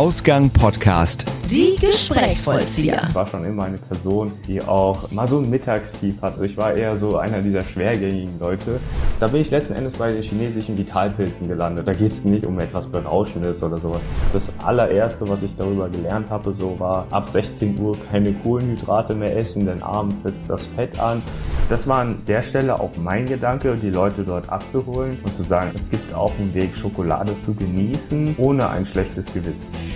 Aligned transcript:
Ausgang 0.00 0.48
Podcast. 0.48 1.26
Die 1.50 1.76
Gesprächsvollzieher. 1.78 3.02
Ich 3.06 3.14
war 3.14 3.26
schon 3.26 3.44
immer 3.44 3.64
eine 3.64 3.76
Person, 3.76 4.32
die 4.46 4.62
auch 4.62 5.10
mal 5.10 5.28
so 5.28 5.40
ein 5.40 5.50
Mittagstief 5.50 6.22
hatte. 6.22 6.46
Ich 6.46 6.56
war 6.56 6.72
eher 6.72 6.96
so 6.96 7.18
einer 7.18 7.42
dieser 7.42 7.60
schwergängigen 7.60 8.38
Leute. 8.38 8.80
Da 9.18 9.26
bin 9.26 9.42
ich 9.42 9.50
letzten 9.50 9.74
Endes 9.74 9.98
bei 9.98 10.10
den 10.10 10.22
chinesischen 10.22 10.78
Vitalpilzen 10.78 11.48
gelandet. 11.48 11.86
Da 11.86 11.92
geht 11.92 12.14
es 12.14 12.24
nicht 12.24 12.46
um 12.46 12.58
etwas 12.58 12.86
Berauschendes 12.86 13.62
oder 13.62 13.76
sowas. 13.76 14.00
Das 14.32 14.48
allererste, 14.64 15.28
was 15.28 15.42
ich 15.42 15.54
darüber 15.58 15.90
gelernt 15.90 16.30
habe, 16.30 16.54
so 16.58 16.80
war 16.80 17.06
ab 17.10 17.28
16 17.28 17.78
Uhr 17.78 17.94
keine 18.10 18.32
Kohlenhydrate 18.32 19.14
mehr 19.14 19.36
essen, 19.36 19.66
denn 19.66 19.82
abends 19.82 20.22
setzt 20.22 20.48
das 20.48 20.66
Fett 20.68 20.98
an. 20.98 21.20
Das 21.68 21.86
war 21.86 21.98
an 21.98 22.22
der 22.26 22.40
Stelle 22.40 22.80
auch 22.80 22.92
mein 22.96 23.26
Gedanke, 23.26 23.76
die 23.76 23.90
Leute 23.90 24.24
dort 24.24 24.48
abzuholen 24.48 25.18
und 25.22 25.34
zu 25.34 25.42
sagen, 25.42 25.72
es 25.74 25.90
gibt 25.90 26.14
auch 26.14 26.32
einen 26.38 26.54
Weg, 26.54 26.74
Schokolade 26.74 27.34
zu 27.44 27.52
genießen, 27.52 28.36
ohne 28.38 28.70
ein 28.70 28.86
schlechtes 28.86 29.26
Gewissen. 29.26 29.89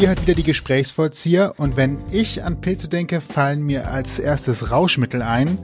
Ihr 0.00 0.08
hört 0.08 0.22
wieder 0.22 0.32
die 0.32 0.44
Gesprächsvollzieher 0.44 1.52
und 1.58 1.76
wenn 1.76 1.98
ich 2.10 2.42
an 2.42 2.62
Pilze 2.62 2.88
denke, 2.88 3.20
fallen 3.20 3.62
mir 3.62 3.90
als 3.90 4.18
erstes 4.18 4.70
Rauschmittel 4.70 5.20
ein. 5.20 5.58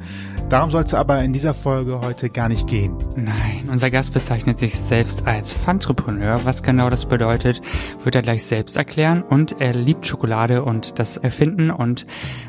Darum 0.51 0.71
soll 0.71 0.83
es 0.83 0.93
aber 0.93 1.23
in 1.25 1.33
dieser 1.33 1.55
Folge 1.55 2.03
heute 2.03 2.29
gar 2.29 2.51
nicht 2.51 2.67
gehen. 2.67 2.99
Nein, 3.17 3.71
unser 3.73 3.91
Gast 3.91 4.13
bezeichnet 4.13 4.59
sich 4.59 4.77
selbst 4.79 5.27
als 5.27 5.55
Fantrepreneur. 5.55 6.45
Was 6.45 6.63
genau 6.63 6.91
das 6.91 7.07
bedeutet, 7.07 7.63
wird 8.05 8.15
er 8.15 8.21
gleich 8.21 8.45
selbst 8.45 8.77
erklären. 8.77 9.23
Und 9.23 9.59
er 9.59 9.73
liebt 9.73 10.07
Schokolade 10.07 10.65
und 10.65 10.99
das 10.99 11.17
Erfinden. 11.17 11.71
Und 11.71 12.07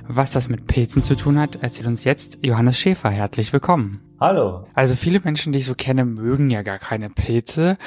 was 0.10 0.32
das 0.32 0.50
mit 0.50 0.68
Pilzen 0.68 1.04
zu 1.04 1.16
tun 1.16 1.40
hat, 1.40 1.64
erzählt 1.64 1.88
uns 1.88 2.04
jetzt 2.04 2.40
Johannes 2.46 2.78
Schäfer. 2.78 3.12
Herzlich 3.12 3.54
willkommen. 3.54 4.07
Hallo. 4.20 4.66
Also 4.74 4.96
viele 4.96 5.20
Menschen, 5.20 5.54
die 5.54 5.60
ich 5.60 5.66
so 5.66 5.76
kenne, 5.76 6.04
mögen 6.04 6.50
ja 6.50 6.64
gar 6.64 6.80
keine 6.80 7.10
Pilze. 7.10 7.78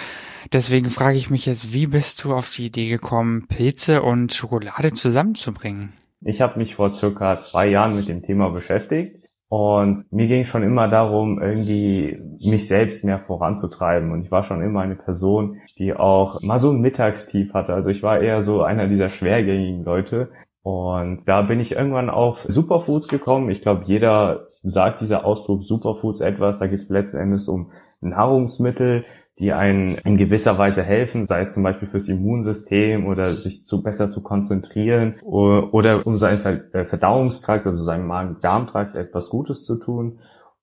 Deswegen 0.53 0.87
frage 0.87 1.17
ich 1.17 1.29
mich 1.29 1.45
jetzt, 1.45 1.75
wie 1.75 1.89
bist 1.89 2.23
du 2.23 2.33
auf 2.33 2.51
die 2.51 2.67
Idee 2.67 2.89
gekommen, 2.89 3.47
Pilze 3.49 4.03
und 4.03 4.33
Schokolade 4.33 4.93
zusammenzubringen? 4.93 5.93
Ich 6.21 6.41
habe 6.41 6.59
mich 6.59 6.77
vor 6.77 6.95
circa 6.95 7.43
zwei 7.43 7.69
Jahren 7.69 7.97
mit 7.97 8.09
dem 8.09 8.23
Thema 8.23 8.51
beschäftigt 8.51 9.17
und 9.49 10.05
mir 10.13 10.29
ging 10.29 10.43
es 10.43 10.49
schon 10.49 10.63
immer 10.63 10.87
darum, 10.87 11.43
irgendwie 11.43 12.17
mich 12.41 12.69
selbst 12.69 13.03
mehr 13.03 13.19
voranzutreiben. 13.19 14.13
Und 14.13 14.23
ich 14.23 14.31
war 14.31 14.45
schon 14.45 14.63
immer 14.63 14.83
eine 14.83 14.95
Person, 14.95 15.61
die 15.79 15.95
auch 15.95 16.41
mal 16.43 16.61
so 16.61 16.71
ein 16.71 16.81
Mittagstief 16.81 17.53
hatte. 17.55 17.75
Also 17.75 17.91
ich 17.91 18.05
war 18.05 18.21
eher 18.21 18.45
so 18.45 18.63
einer 18.63 18.87
dieser 18.87 19.11
schwergängigen 19.11 19.83
Leute. 19.83 20.31
Und 20.63 21.27
da 21.27 21.43
bin 21.43 21.59
ich 21.59 21.73
irgendwann 21.73 22.11
auf 22.11 22.45
Superfoods 22.47 23.09
gekommen. 23.09 23.51
Ich 23.51 23.61
glaube, 23.61 23.83
jeder 23.87 24.50
sagt 24.63 25.01
dieser 25.01 25.25
Ausdruck 25.25 25.65
Superfoods 25.65 26.21
etwas. 26.21 26.59
Da 26.59 26.67
geht 26.67 26.81
es 26.81 26.89
letzten 26.89 27.17
Endes 27.17 27.49
um 27.49 27.73
Nahrungsmittel, 28.01 29.05
die 29.39 29.53
einen 29.53 29.95
in 29.97 30.19
gewisser 30.19 30.59
Weise 30.59 30.83
helfen, 30.83 31.27
sei 31.27 31.41
es 31.41 31.55
zum 31.55 31.63
Beispiel 31.63 31.89
fürs 31.89 32.09
Immunsystem 32.09 33.07
oder 33.07 33.37
sich 33.37 33.65
zu 33.65 33.83
besser 33.83 34.11
zu 34.11 34.23
konzentrieren 34.23 35.15
oder 35.23 36.07
um 36.07 36.19
seinen 36.19 36.45
äh, 36.73 36.85
Verdauungstrakt, 36.85 37.67
also 37.67 37.83
seinen 37.83 38.07
Magen-Darm-Trakt 38.07 38.97
etwas 38.97 39.31
Gutes 39.31 39.65
zu 39.65 39.77
tun. 39.77 40.19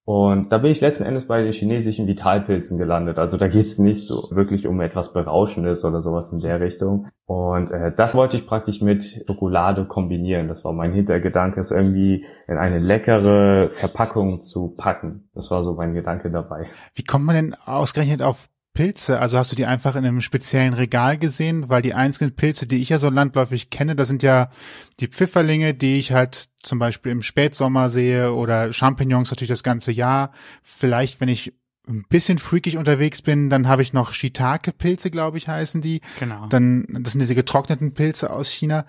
Und 0.08 0.53
da 0.53 0.59
bin 0.59 0.72
ich 0.72 0.80
letzten 0.80 1.03
Endes 1.03 1.27
bei 1.27 1.44
den 1.44 1.52
chinesischen 1.52 2.08
Vitalpilzen 2.08 2.77
gelandet. 2.77 3.17
Also 3.17 3.36
da 3.36 3.50
geht's 3.50 3.77
nicht 3.77 4.08
so 4.08 4.30
wirklich 4.31 4.66
um 4.66 4.80
etwas 4.80 5.11
Berauschendes 5.11 5.83
oder 5.83 6.02
sowas 6.02 6.31
in 6.31 6.39
der 6.39 6.61
Richtung. 6.61 7.09
Und 7.25 7.72
äh, 7.72 7.91
das 7.94 8.16
wollte 8.16 8.38
ich 8.38 8.47
praktisch 8.47 8.80
mit 8.80 9.03
Schokolade 9.28 9.83
kombinieren. 9.83 10.47
Das 10.47 10.63
war 10.63 10.72
mein 10.72 10.94
Hintergedanke, 10.94 11.59
es 11.59 11.72
irgendwie 11.72 12.25
in 12.47 12.58
eine 12.58 12.80
leckere 12.80 13.67
Verpackung 13.72 14.39
zu 14.39 14.69
packen. 14.78 15.30
Das 15.35 15.52
war 15.52 15.61
so 15.63 15.73
mein 15.73 15.94
Gedanke 15.94 16.31
dabei. 16.31 16.67
Wie 16.95 17.03
kommt 17.03 17.25
man 17.25 17.35
denn 17.35 17.55
ausgerechnet 17.66 18.22
auf 18.22 18.47
Pilze? 18.78 19.17
Also 19.17 19.39
hast 19.39 19.52
du 19.52 19.56
die 19.56 19.66
einfach 19.66 19.95
in 19.95 20.06
einem 20.06 20.22
speziellen 20.22 20.75
Regal 20.75 21.17
gesehen? 21.17 21.67
Weil 21.67 21.81
die 21.81 21.95
einzelnen 21.95 22.36
Pilze, 22.36 22.67
die 22.67 22.80
ich 22.80 22.89
ja 22.89 23.00
so 23.00 23.09
landläufig 23.09 23.72
kenne, 23.72 23.95
das 23.95 24.08
sind 24.08 24.22
ja 24.22 24.52
die 25.00 25.08
Pfifferlinge, 25.08 25.73
die 25.73 25.97
ich 25.97 26.11
halt 26.11 26.50
zum 26.58 26.78
Beispiel 26.78 27.11
im 27.11 27.23
Spätsommer 27.23 27.89
sehe 27.89 28.34
oder 28.34 28.72
Champignons 28.72 29.31
natürlich 29.31 29.50
das 29.50 29.64
ganze 29.64 29.92
Jahr. 29.92 30.31
Vielleicht, 30.62 31.19
wenn 31.19 31.28
ich 31.28 31.56
ein 31.88 32.06
bisschen 32.07 32.38
freakig 32.38 32.78
unterwegs 32.78 33.24
bin, 33.24 33.50
dann 33.50 33.68
habe 33.68 33.81
ich 33.81 33.94
noch 33.94 34.13
Shiitake-Pilze, 34.13 35.09
glaube 35.09 35.40
ich, 35.40 35.47
heißen 35.47 35.81
die. 35.81 36.01
Genau. 36.19 36.46
Dann, 36.47 36.85
das 37.01 37.13
sind 37.13 37.22
diese 37.22 37.34
getrockneten 37.34 37.96
Pilze 37.96 38.30
aus 38.30 38.47
China. 38.47 38.85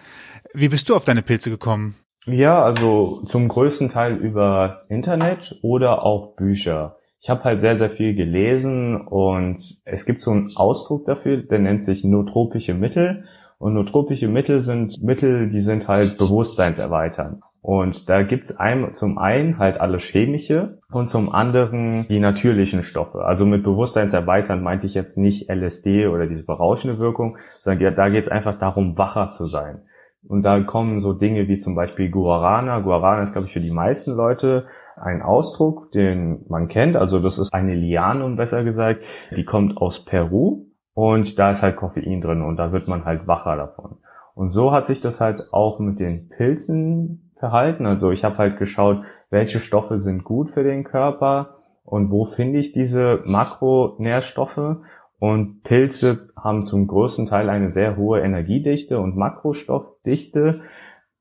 Wie 0.52 0.68
bist 0.68 0.90
du 0.90 0.96
auf 0.96 1.04
deine 1.04 1.22
Pilze 1.22 1.48
gekommen? 1.48 1.94
Ja, 2.26 2.60
also 2.60 3.22
zum 3.24 3.48
größten 3.48 3.88
Teil 3.88 4.16
übers 4.16 4.84
Internet 4.90 5.56
oder 5.62 6.02
auch 6.02 6.36
Bücher 6.36 6.97
ich 7.20 7.30
habe 7.30 7.44
halt 7.44 7.60
sehr, 7.60 7.76
sehr 7.76 7.90
viel 7.90 8.14
gelesen 8.14 9.00
und 9.00 9.60
es 9.84 10.06
gibt 10.06 10.22
so 10.22 10.30
einen 10.30 10.52
Ausdruck 10.56 11.06
dafür, 11.06 11.38
der 11.38 11.58
nennt 11.58 11.84
sich 11.84 12.04
nootropische 12.04 12.74
Mittel. 12.74 13.24
Und 13.58 13.74
nootropische 13.74 14.28
Mittel 14.28 14.62
sind 14.62 15.02
Mittel, 15.02 15.48
die 15.50 15.60
sind 15.60 15.88
halt 15.88 16.16
bewusstseinserweitern. 16.16 17.42
Und 17.60 18.08
da 18.08 18.22
gibt's 18.22 18.56
einem, 18.56 18.94
zum 18.94 19.18
einen 19.18 19.58
halt 19.58 19.80
alle 19.80 19.98
chemische 19.98 20.78
und 20.92 21.08
zum 21.08 21.34
anderen 21.34 22.06
die 22.08 22.20
natürlichen 22.20 22.84
Stoffe. 22.84 23.24
Also 23.24 23.44
mit 23.44 23.64
Bewusstseinserweitern 23.64 24.62
meinte 24.62 24.86
ich 24.86 24.94
jetzt 24.94 25.18
nicht 25.18 25.50
LSD 25.50 26.06
oder 26.06 26.28
diese 26.28 26.44
berauschende 26.44 27.00
Wirkung, 27.00 27.36
sondern 27.60 27.96
da 27.96 28.08
geht's 28.10 28.28
einfach 28.28 28.60
darum, 28.60 28.96
wacher 28.96 29.32
zu 29.32 29.48
sein. 29.48 29.82
Und 30.26 30.44
da 30.44 30.60
kommen 30.60 31.00
so 31.00 31.12
Dinge 31.12 31.48
wie 31.48 31.58
zum 31.58 31.74
Beispiel 31.74 32.10
Guarana. 32.10 32.80
Guarana 32.80 33.22
ist, 33.22 33.32
glaube 33.32 33.48
ich, 33.48 33.52
für 33.52 33.60
die 33.60 33.70
meisten 33.70 34.12
Leute 34.12 34.66
ein 35.00 35.22
Ausdruck, 35.22 35.92
den 35.92 36.44
man 36.48 36.68
kennt. 36.68 36.96
Also 36.96 37.20
das 37.20 37.38
ist 37.38 37.52
eine 37.52 37.74
Lianum, 37.74 38.36
besser 38.36 38.64
gesagt. 38.64 39.00
Die 39.36 39.44
kommt 39.44 39.76
aus 39.76 40.04
Peru 40.04 40.66
und 40.94 41.38
da 41.38 41.50
ist 41.50 41.62
halt 41.62 41.76
Koffein 41.76 42.20
drin 42.20 42.42
und 42.42 42.56
da 42.56 42.72
wird 42.72 42.88
man 42.88 43.04
halt 43.04 43.26
wacher 43.26 43.56
davon. 43.56 43.98
Und 44.34 44.50
so 44.50 44.72
hat 44.72 44.86
sich 44.86 45.00
das 45.00 45.20
halt 45.20 45.42
auch 45.52 45.80
mit 45.80 45.98
den 45.98 46.28
Pilzen 46.28 47.32
verhalten. 47.38 47.86
Also 47.86 48.10
ich 48.10 48.24
habe 48.24 48.38
halt 48.38 48.58
geschaut, 48.58 49.02
welche 49.30 49.58
Stoffe 49.58 50.00
sind 50.00 50.24
gut 50.24 50.50
für 50.50 50.62
den 50.62 50.84
Körper 50.84 51.56
und 51.84 52.10
wo 52.10 52.26
finde 52.26 52.58
ich 52.58 52.72
diese 52.72 53.22
Makronährstoffe. 53.24 54.76
Und 55.20 55.64
Pilze 55.64 56.18
haben 56.40 56.62
zum 56.62 56.86
größten 56.86 57.26
Teil 57.26 57.48
eine 57.50 57.70
sehr 57.70 57.96
hohe 57.96 58.20
Energiedichte 58.20 59.00
und 59.00 59.16
Makrostoffdichte. 59.16 60.60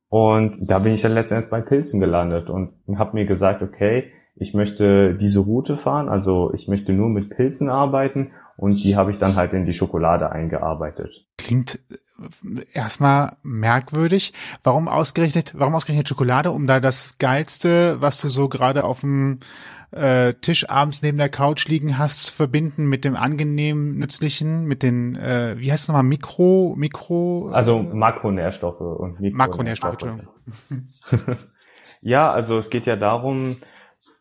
Und 0.09 0.57
da 0.61 0.79
bin 0.79 0.93
ich 0.93 1.01
dann 1.01 1.13
letztendlich 1.13 1.49
bei 1.49 1.61
Pilzen 1.61 1.99
gelandet 1.99 2.49
und 2.49 2.73
habe 2.97 3.15
mir 3.15 3.25
gesagt, 3.25 3.61
okay, 3.61 4.11
ich 4.35 4.53
möchte 4.53 5.15
diese 5.15 5.39
Route 5.39 5.77
fahren, 5.77 6.09
also 6.09 6.53
ich 6.53 6.67
möchte 6.67 6.93
nur 6.93 7.09
mit 7.09 7.29
Pilzen 7.29 7.69
arbeiten 7.69 8.31
und 8.55 8.75
die 8.83 8.95
habe 8.95 9.11
ich 9.11 9.19
dann 9.19 9.35
halt 9.35 9.53
in 9.53 9.65
die 9.65 9.73
Schokolade 9.73 10.31
eingearbeitet. 10.31 11.25
Klingt 11.37 11.79
äh, 11.89 12.63
erstmal 12.73 13.37
merkwürdig. 13.43 14.33
Warum 14.63 14.87
ausgerechnet, 14.87 15.53
warum 15.57 15.75
ausgerechnet 15.75 16.07
Schokolade, 16.07 16.51
um 16.51 16.67
da 16.67 16.79
das 16.79 17.15
Geilste, 17.19 17.97
was 17.99 18.21
du 18.21 18.29
so 18.29 18.47
gerade 18.47 18.83
auf 18.83 19.01
dem 19.01 19.39
äh, 19.91 20.33
Tisch 20.33 20.69
abends 20.69 21.01
neben 21.01 21.17
der 21.17 21.29
Couch 21.29 21.67
liegen 21.67 21.97
hast, 21.97 22.23
zu 22.23 22.33
verbinden 22.33 22.87
mit 22.87 23.05
dem 23.05 23.15
angenehmen, 23.15 23.97
nützlichen, 23.97 24.65
mit 24.65 24.83
den, 24.83 25.15
äh, 25.15 25.55
wie 25.57 25.71
heißt 25.71 25.83
es 25.83 25.87
nochmal, 25.87 26.03
Mikro, 26.03 26.75
Mikro? 26.77 27.49
Also 27.51 27.81
Makronährstoffe 27.81 28.81
und 28.81 29.19
Mikronährstoffe. 29.19 30.01
Makronährstoffe, 30.01 31.37
ja, 32.01 32.31
also 32.31 32.57
es 32.57 32.69
geht 32.69 32.85
ja 32.85 32.95
darum, 32.95 33.57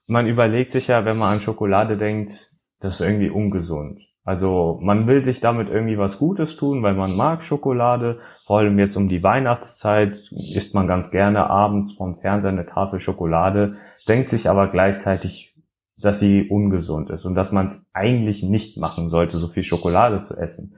man 0.07 0.27
überlegt 0.27 0.73
sich 0.73 0.87
ja, 0.87 1.05
wenn 1.05 1.17
man 1.17 1.35
an 1.35 1.41
Schokolade 1.41 1.97
denkt, 1.97 2.51
das 2.81 2.95
ist 2.95 3.01
irgendwie 3.01 3.31
ungesund. 3.31 4.01
Also 4.27 4.81
man 4.83 5.07
will 5.07 5.23
sich 5.23 5.41
damit 5.41 5.69
irgendwie 5.69 5.99
was 5.99 6.19
Gutes 6.19 6.57
tun, 6.57 6.83
weil 6.83 6.95
man 6.95 7.17
mag 7.17 7.45
Schokolade. 7.45 8.19
Vor 8.45 8.59
allem 8.59 8.77
jetzt 8.79 8.97
um 8.97 9.09
die 9.09 9.23
Weihnachtszeit 9.23 10.19
isst 10.33 10.75
man 10.75 10.89
ganz 10.89 11.13
gerne 11.13 11.49
abends 11.49 11.93
vom 11.93 12.19
Fernseher 12.19 12.51
eine 12.51 12.67
Tafel 12.67 12.99
Schokolade, 12.99 13.77
denkt 14.09 14.31
sich 14.31 14.51
aber 14.51 14.67
gleichzeitig, 14.69 15.55
dass 15.99 16.21
sie 16.21 16.49
ungesund 16.49 17.11
ist 17.11 17.25
und 17.25 17.35
dass 17.35 17.53
man 17.53 17.67
es 17.67 17.85
eigentlich 17.93 18.43
nicht 18.43 18.77
machen 18.77 19.09
sollte, 19.09 19.39
so 19.39 19.49
viel 19.49 19.65
Schokolade 19.65 20.23
zu 20.23 20.37
essen. 20.37 20.77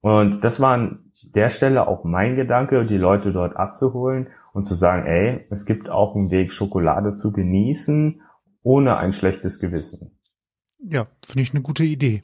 Und 0.00 0.44
das 0.44 0.60
war 0.60 0.74
an 0.74 1.12
der 1.22 1.48
Stelle 1.48 1.88
auch 1.88 2.04
mein 2.04 2.36
Gedanke, 2.36 2.84
die 2.84 2.98
Leute 2.98 3.32
dort 3.32 3.56
abzuholen 3.56 4.28
und 4.52 4.64
zu 4.64 4.74
sagen, 4.74 5.06
ey, 5.06 5.46
es 5.50 5.64
gibt 5.64 5.88
auch 5.88 6.14
einen 6.14 6.30
Weg, 6.30 6.52
Schokolade 6.52 7.16
zu 7.16 7.32
genießen, 7.32 8.20
ohne 8.62 8.96
ein 8.98 9.12
schlechtes 9.12 9.58
Gewissen. 9.58 10.18
Ja, 10.78 11.06
finde 11.24 11.42
ich 11.42 11.54
eine 11.54 11.62
gute 11.62 11.84
Idee. 11.84 12.22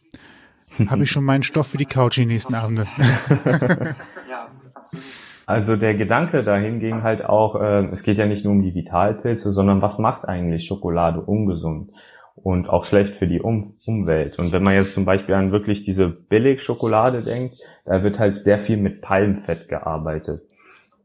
Habe 0.89 1.05
ich 1.05 1.11
schon 1.11 1.25
meinen 1.25 1.43
Stoff 1.43 1.69
für 1.69 1.79
die 1.79 1.87
Couch 1.87 2.19
die 2.19 2.27
nächsten 2.27 2.55
Abende. 2.55 2.85
ja, 4.29 4.47
absolut. 4.75 5.05
Also 5.51 5.75
der 5.75 5.97
Gedanke 5.97 6.45
dahin 6.45 6.79
ging 6.79 7.03
halt 7.03 7.25
auch, 7.25 7.61
äh, 7.61 7.85
es 7.87 8.05
geht 8.05 8.19
ja 8.19 8.27
nicht 8.27 8.45
nur 8.45 8.53
um 8.53 8.63
die 8.63 8.77
Vitalpilze, 8.77 9.51
sondern 9.51 9.83
was 9.83 9.99
macht 9.99 10.25
eigentlich 10.25 10.65
Schokolade 10.65 11.21
ungesund 11.21 11.91
und 12.37 12.69
auch 12.69 12.85
schlecht 12.85 13.17
für 13.17 13.27
die 13.27 13.41
um 13.41 13.75
Umwelt. 13.85 14.39
Und 14.39 14.53
wenn 14.53 14.63
man 14.63 14.75
jetzt 14.75 14.95
zum 14.95 15.05
Beispiel 15.05 15.35
an 15.35 15.51
wirklich 15.51 15.85
diese 15.85 16.09
Billigschokolade 16.09 17.25
denkt, 17.25 17.57
da 17.85 18.05
wird 18.05 18.21
halt 18.21 18.39
sehr 18.39 18.61
viel 18.61 18.77
mit 18.77 19.03
Palmfett 19.03 19.69
gearbeitet. 19.69 20.43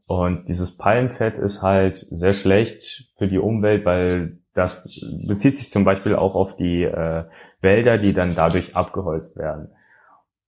Und 0.06 0.48
dieses 0.48 0.76
Palmfett 0.76 1.38
ist 1.38 1.62
halt 1.62 1.98
sehr 1.98 2.32
schlecht 2.32 3.10
für 3.18 3.26
die 3.26 3.40
Umwelt, 3.40 3.84
weil 3.84 4.38
das 4.54 4.88
bezieht 5.26 5.56
sich 5.56 5.70
zum 5.72 5.82
Beispiel 5.82 6.14
auch 6.14 6.36
auf 6.36 6.54
die 6.54 6.84
äh, 6.84 7.24
Wälder, 7.62 7.98
die 7.98 8.14
dann 8.14 8.36
dadurch 8.36 8.76
abgeholzt 8.76 9.36
werden. 9.36 9.70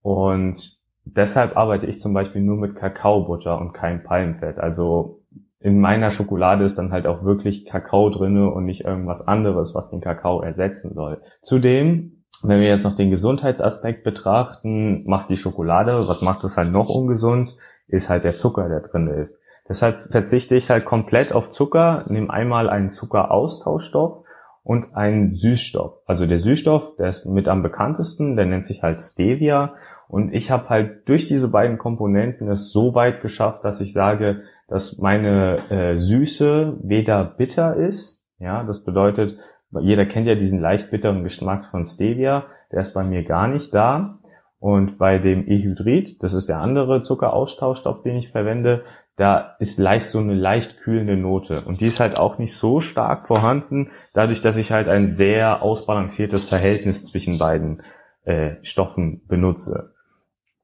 Und 0.03 0.78
deshalb 1.17 1.57
arbeite 1.57 1.87
ich 1.87 2.01
zum 2.01 2.15
Beispiel 2.15 2.43
nur 2.43 2.57
mit 2.57 2.77
Kakaobutter 2.77 3.59
und 3.59 3.73
kein 3.73 4.03
Palmfett. 4.03 4.59
Also 4.59 5.23
in 5.61 5.81
meiner 5.81 6.11
Schokolade 6.11 6.65
ist 6.65 6.79
dann 6.79 6.93
halt 6.93 7.07
auch 7.07 7.25
wirklich 7.25 7.67
Kakao 7.67 8.11
drinne 8.11 8.51
und 8.51 8.65
nicht 8.65 8.85
irgendwas 8.85 9.27
anderes, 9.27 9.75
was 9.75 9.91
den 9.91 10.01
Kakao 10.01 10.41
ersetzen 10.41 10.95
soll. 10.95 11.21
Zudem, 11.43 12.23
wenn 12.43 12.61
wir 12.61 12.69
jetzt 12.69 12.85
noch 12.85 12.95
den 12.95 13.11
Gesundheitsaspekt 13.11 14.05
betrachten, 14.05 15.05
macht 15.07 15.31
die 15.31 15.37
Schokolade, 15.37 16.07
was 16.07 16.23
macht 16.23 16.45
es 16.45 16.57
halt 16.57 16.71
noch 16.71 16.89
ungesund, 16.89 17.57
ist 17.89 18.09
halt 18.09 18.25
der 18.25 18.37
Zucker, 18.37 18.69
der 18.69 18.81
drinne 18.81 19.15
ist. 19.15 19.39
Deshalb 19.69 20.11
verzichte 20.11 20.55
ich 20.55 20.71
halt 20.71 20.85
komplett 20.85 21.33
auf 21.33 21.51
Zucker, 21.51 22.05
nehme 22.09 22.31
einmal 22.31 22.71
einen 22.71 22.91
Zuckeraustauschstoff 22.91 24.25
und 24.63 24.95
einen 24.95 25.35
Süßstoff. 25.35 25.95
Also 26.07 26.27
der 26.27 26.39
Süßstoff, 26.39 26.97
der 26.97 27.09
ist 27.09 27.27
mit 27.27 27.49
am 27.49 27.63
bekanntesten, 27.63 28.37
der 28.37 28.47
nennt 28.47 28.67
sich 28.67 28.83
halt 28.83 29.03
Stevia. 29.03 29.75
Und 30.09 30.33
ich 30.33 30.51
habe 30.51 30.71
halt 30.71 31.07
durch 31.09 31.27
diese 31.27 31.49
beiden 31.49 31.77
Komponenten 31.77 32.51
es 32.51 32.73
so 32.73 32.95
weit 32.95 33.21
geschafft, 33.21 33.65
dass 33.65 33.81
ich 33.81 33.93
sage, 33.93 34.43
dass 34.67 34.99
meine 34.99 35.71
äh, 35.71 35.99
Süße 35.99 36.79
weder 36.83 37.25
bitter 37.25 37.77
ist. 37.77 38.25
Ja, 38.39 38.65
das 38.65 38.85
bedeutet, 38.85 39.37
jeder 39.81 40.07
kennt 40.07 40.27
ja 40.27 40.35
diesen 40.35 40.61
leicht 40.61 40.91
bitteren 40.91 41.25
Geschmack 41.25 41.67
von 41.67 41.85
Stevia, 41.85 42.47
der 42.73 42.83
ist 42.83 42.95
bei 42.95 43.05
mir 43.05 43.23
gar 43.25 43.49
nicht 43.49 43.75
da. 43.75 44.19
Und 44.61 44.99
bei 44.99 45.19
dem 45.19 45.47
Ehydrid, 45.47 46.23
das 46.23 46.33
ist 46.33 46.49
der 46.49 46.59
andere 46.59 47.03
Zuckeraustauschstoff, 47.03 48.03
den 48.03 48.17
ich 48.17 48.31
verwende, 48.31 48.85
da 49.17 49.57
ist 49.59 49.79
leicht 49.79 50.07
so 50.07 50.19
eine 50.19 50.35
leicht 50.35 50.79
kühlende 50.79 51.17
Note. 51.17 51.63
Und 51.65 51.81
die 51.81 51.87
ist 51.87 52.01
halt 52.01 52.17
auch 52.17 52.39
nicht 52.39 52.55
so 52.55 52.81
stark 52.81 53.27
vorhanden, 53.27 53.91
dadurch, 54.15 54.41
dass 54.41 54.57
ich 54.57 54.73
halt 54.73 54.89
ein 54.89 55.09
sehr 55.09 55.63
ausbalanciertes 55.63 56.45
Verhältnis 56.45 57.05
zwischen 57.05 57.39
beiden 57.39 57.83
äh, 58.25 58.57
Stoffen 58.63 59.23
benutze. 59.27 59.93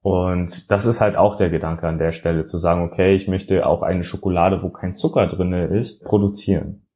Und 0.04 0.70
das 0.70 0.84
ist 0.84 1.00
halt 1.00 1.16
auch 1.16 1.36
der 1.38 1.48
Gedanke 1.48 1.88
an 1.88 1.96
der 1.96 2.12
Stelle, 2.12 2.44
zu 2.44 2.58
sagen, 2.58 2.82
okay, 2.82 3.16
ich 3.16 3.26
möchte 3.26 3.66
auch 3.66 3.80
eine 3.80 4.04
Schokolade, 4.04 4.62
wo 4.62 4.68
kein 4.68 4.94
Zucker 4.94 5.26
drinne 5.26 5.64
ist, 5.64 6.04
produzieren. 6.04 6.86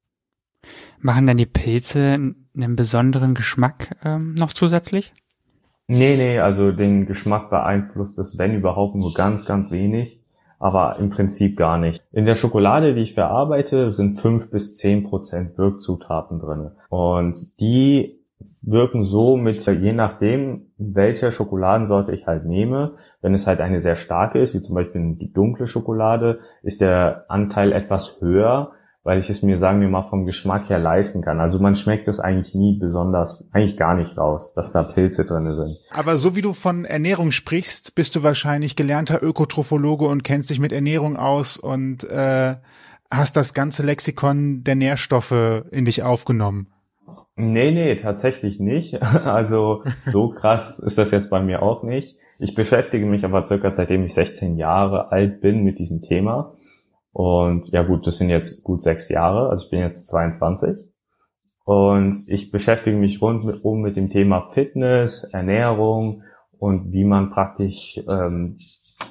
Machen 1.01 1.27
dann 1.27 1.39
die 1.39 1.47
Pilze 1.47 2.35
einen 2.55 2.77
besonderen 2.77 3.33
Geschmack 3.35 3.97
ähm, 4.05 4.35
noch 4.35 4.53
zusätzlich? 4.53 5.15
Nee, 5.87 6.17
nee, 6.17 6.39
also 6.39 6.71
den 6.71 7.07
Geschmack 7.07 7.49
beeinflusst 7.49 8.19
das, 8.19 8.37
wenn 8.37 8.55
überhaupt, 8.55 8.95
nur 8.95 9.15
ganz, 9.15 9.47
ganz 9.47 9.71
wenig 9.71 10.21
aber 10.59 10.97
im 10.99 11.11
Prinzip 11.11 11.57
gar 11.57 11.79
nicht. 11.79 12.03
In 12.13 12.25
der 12.25 12.35
Schokolade, 12.35 12.95
die 12.95 13.03
ich 13.03 13.15
verarbeite, 13.15 13.91
sind 13.91 14.21
fünf 14.21 14.51
bis 14.51 14.75
zehn 14.75 15.05
Prozent 15.05 15.57
Wirkzutaten 15.57 16.41
drin. 16.41 16.73
Und 16.89 17.61
die 17.61 18.19
wirken 18.63 19.07
so 19.07 19.37
mit, 19.37 19.65
je 19.67 19.93
nachdem, 19.93 20.68
welche 20.79 21.33
Schokoladensorte 21.33 22.13
ich 22.13 22.27
halt 22.27 22.45
nehme. 22.45 22.97
Wenn 23.21 23.35
es 23.35 23.47
halt 23.47 23.61
eine 23.61 23.83
sehr 23.83 23.97
starke 23.97 24.39
ist, 24.39 24.55
wie 24.55 24.61
zum 24.61 24.75
Beispiel 24.75 25.17
die 25.17 25.33
dunkle 25.33 25.67
Schokolade, 25.67 26.39
ist 26.63 26.81
der 26.81 27.25
Anteil 27.29 27.73
etwas 27.73 28.19
höher 28.21 28.73
weil 29.09 29.21
ich 29.21 29.31
es 29.31 29.41
mir, 29.41 29.59
sagen 29.59 29.81
wir 29.81 29.89
mal, 29.89 30.07
vom 30.11 30.27
Geschmack 30.27 30.69
her 30.69 30.79
leisten 30.79 31.23
kann. 31.23 31.41
Also 31.41 31.59
man 31.59 31.77
schmeckt 31.77 32.09
es 32.09 32.21
eigentlich 32.21 32.55
nie 32.55 32.79
besonders, 32.79 33.43
eigentlich 33.53 33.79
gar 33.79 33.95
nicht 33.95 34.19
raus, 34.19 34.53
dass 34.55 34.71
da 34.71 34.83
Pilze 34.83 35.25
drinne 35.25 35.57
sind. 35.57 35.79
Aber 35.91 36.19
so 36.19 36.37
wie 36.37 36.43
du 36.43 36.53
von 36.53 36.85
Ernährung 36.85 37.31
sprichst, 37.31 37.95
bist 37.95 38.15
du 38.17 38.23
wahrscheinlich 38.23 38.77
gelernter 38.77 39.23
Ökotrophologe 39.23 40.05
und 40.05 40.25
kennst 40.25 40.51
dich 40.51 40.61
mit 40.61 40.73
Ernährung 40.73 41.17
aus 41.17 41.57
und 41.57 42.05
äh, 42.05 42.57
hast 43.11 43.35
das 43.39 43.55
ganze 43.55 43.83
Lexikon 43.83 44.63
der 44.63 44.75
Nährstoffe 44.75 45.65
in 45.71 45.87
dich 45.87 46.03
aufgenommen. 46.03 46.67
Nee, 47.39 47.71
nee, 47.71 47.95
tatsächlich 47.97 48.61
nicht. 48.61 49.01
Also 49.03 49.83
so 50.13 50.29
krass 50.29 50.79
ist 50.79 50.99
das 50.99 51.11
jetzt 51.11 51.31
bei 51.31 51.41
mir 51.41 51.63
auch 51.63 51.83
nicht. 51.83 52.17
Ich 52.39 52.55
beschäftige 52.55 53.07
mich 53.07 53.25
aber 53.25 53.47
circa 53.47 53.73
seitdem 53.73 54.05
ich 54.05 54.15
16 54.15 54.57
Jahre 54.57 55.11
alt 55.11 55.41
bin 55.41 55.65
mit 55.65 55.79
diesem 55.79 56.03
Thema 56.03 56.55
und 57.13 57.69
ja 57.71 57.83
gut, 57.83 58.07
das 58.07 58.19
sind 58.19 58.29
jetzt 58.29 58.63
gut 58.63 58.83
sechs 58.83 59.09
Jahre, 59.09 59.49
also 59.49 59.65
ich 59.65 59.71
bin 59.71 59.81
jetzt 59.81 60.07
22. 60.07 60.89
Und 61.65 62.17
ich 62.29 62.51
beschäftige 62.51 62.97
mich 62.97 63.21
rundum 63.21 63.81
mit 63.81 63.97
dem 63.97 64.09
Thema 64.09 64.49
Fitness, 64.53 65.25
Ernährung 65.25 66.23
und 66.59 66.93
wie 66.93 67.05
man 67.05 67.31
praktisch 67.31 68.01
ähm, 68.09 68.59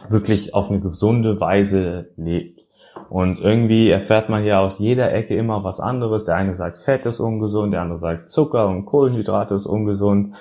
wirklich 0.10 0.54
auf 0.54 0.70
eine 0.70 0.80
gesunde 0.80 1.40
Weise 1.40 2.14
lebt. 2.16 2.57
Und 3.10 3.40
irgendwie 3.40 3.90
erfährt 3.90 4.30
man 4.30 4.44
ja 4.44 4.60
aus 4.60 4.80
jeder 4.80 5.14
Ecke 5.14 5.36
immer 5.36 5.64
was 5.64 5.80
anderes. 5.80 6.26
Der 6.26 6.36
eine 6.36 6.56
sagt, 6.56 6.80
Fett 6.84 7.06
ist 7.06 7.20
ungesund, 7.20 7.74
der 7.74 7.82
andere 7.82 8.00
sagt, 8.00 8.30
Zucker 8.30 8.68
und 8.68 8.86
Kohlenhydrate 8.86 9.56
ist 9.56 9.66
ungesund. 9.66 10.36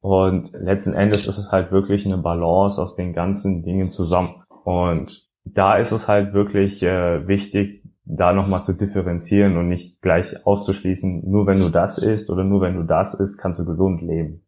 Und 0.00 0.52
letzten 0.52 0.94
Endes 0.94 1.26
ist 1.26 1.38
es 1.38 1.52
halt 1.52 1.72
wirklich 1.72 2.06
eine 2.06 2.18
Balance 2.18 2.80
aus 2.80 2.96
den 2.96 3.12
ganzen 3.12 3.62
Dingen 3.62 3.90
zusammen. 3.90 4.42
Und 4.64 5.26
da 5.44 5.76
ist 5.76 5.92
es 5.92 6.08
halt 6.08 6.32
wirklich 6.32 6.82
äh, 6.82 7.26
wichtig, 7.26 7.82
da 8.04 8.32
nochmal 8.32 8.62
zu 8.62 8.72
differenzieren 8.72 9.56
und 9.56 9.68
nicht 9.68 10.00
gleich 10.02 10.46
auszuschließen, 10.46 11.30
nur 11.30 11.46
wenn 11.46 11.60
du 11.60 11.70
das 11.70 11.98
isst 11.98 12.30
oder 12.30 12.44
nur 12.44 12.60
wenn 12.60 12.76
du 12.76 12.82
das 12.82 13.14
isst, 13.14 13.38
kannst 13.38 13.60
du 13.60 13.64
gesund 13.64 14.02
leben. 14.02 14.42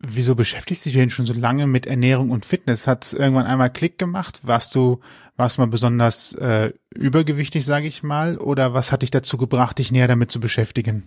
Wieso 0.00 0.34
beschäftigst 0.34 0.84
du 0.84 0.90
dich 0.90 0.98
denn 0.98 1.10
schon 1.10 1.24
so 1.24 1.32
lange 1.32 1.66
mit 1.66 1.86
Ernährung 1.86 2.30
und 2.30 2.44
Fitness? 2.44 2.86
Hat 2.86 3.12
irgendwann 3.12 3.46
einmal 3.46 3.70
Klick 3.70 3.98
gemacht? 3.98 4.46
Warst 4.46 4.74
du, 4.74 5.00
warst 5.36 5.56
du 5.56 5.62
mal 5.62 5.68
besonders 5.68 6.34
äh, 6.34 6.72
übergewichtig, 6.94 7.64
sage 7.64 7.86
ich 7.86 8.02
mal? 8.02 8.36
Oder 8.38 8.74
was 8.74 8.92
hat 8.92 9.02
dich 9.02 9.10
dazu 9.10 9.38
gebracht, 9.38 9.78
dich 9.78 9.92
näher 9.92 10.08
damit 10.08 10.30
zu 10.30 10.40
beschäftigen? 10.40 11.04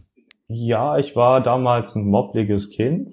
Ja, 0.48 0.98
ich 0.98 1.16
war 1.16 1.42
damals 1.42 1.96
ein 1.96 2.06
mobbliges 2.06 2.72
Kind. 2.72 3.10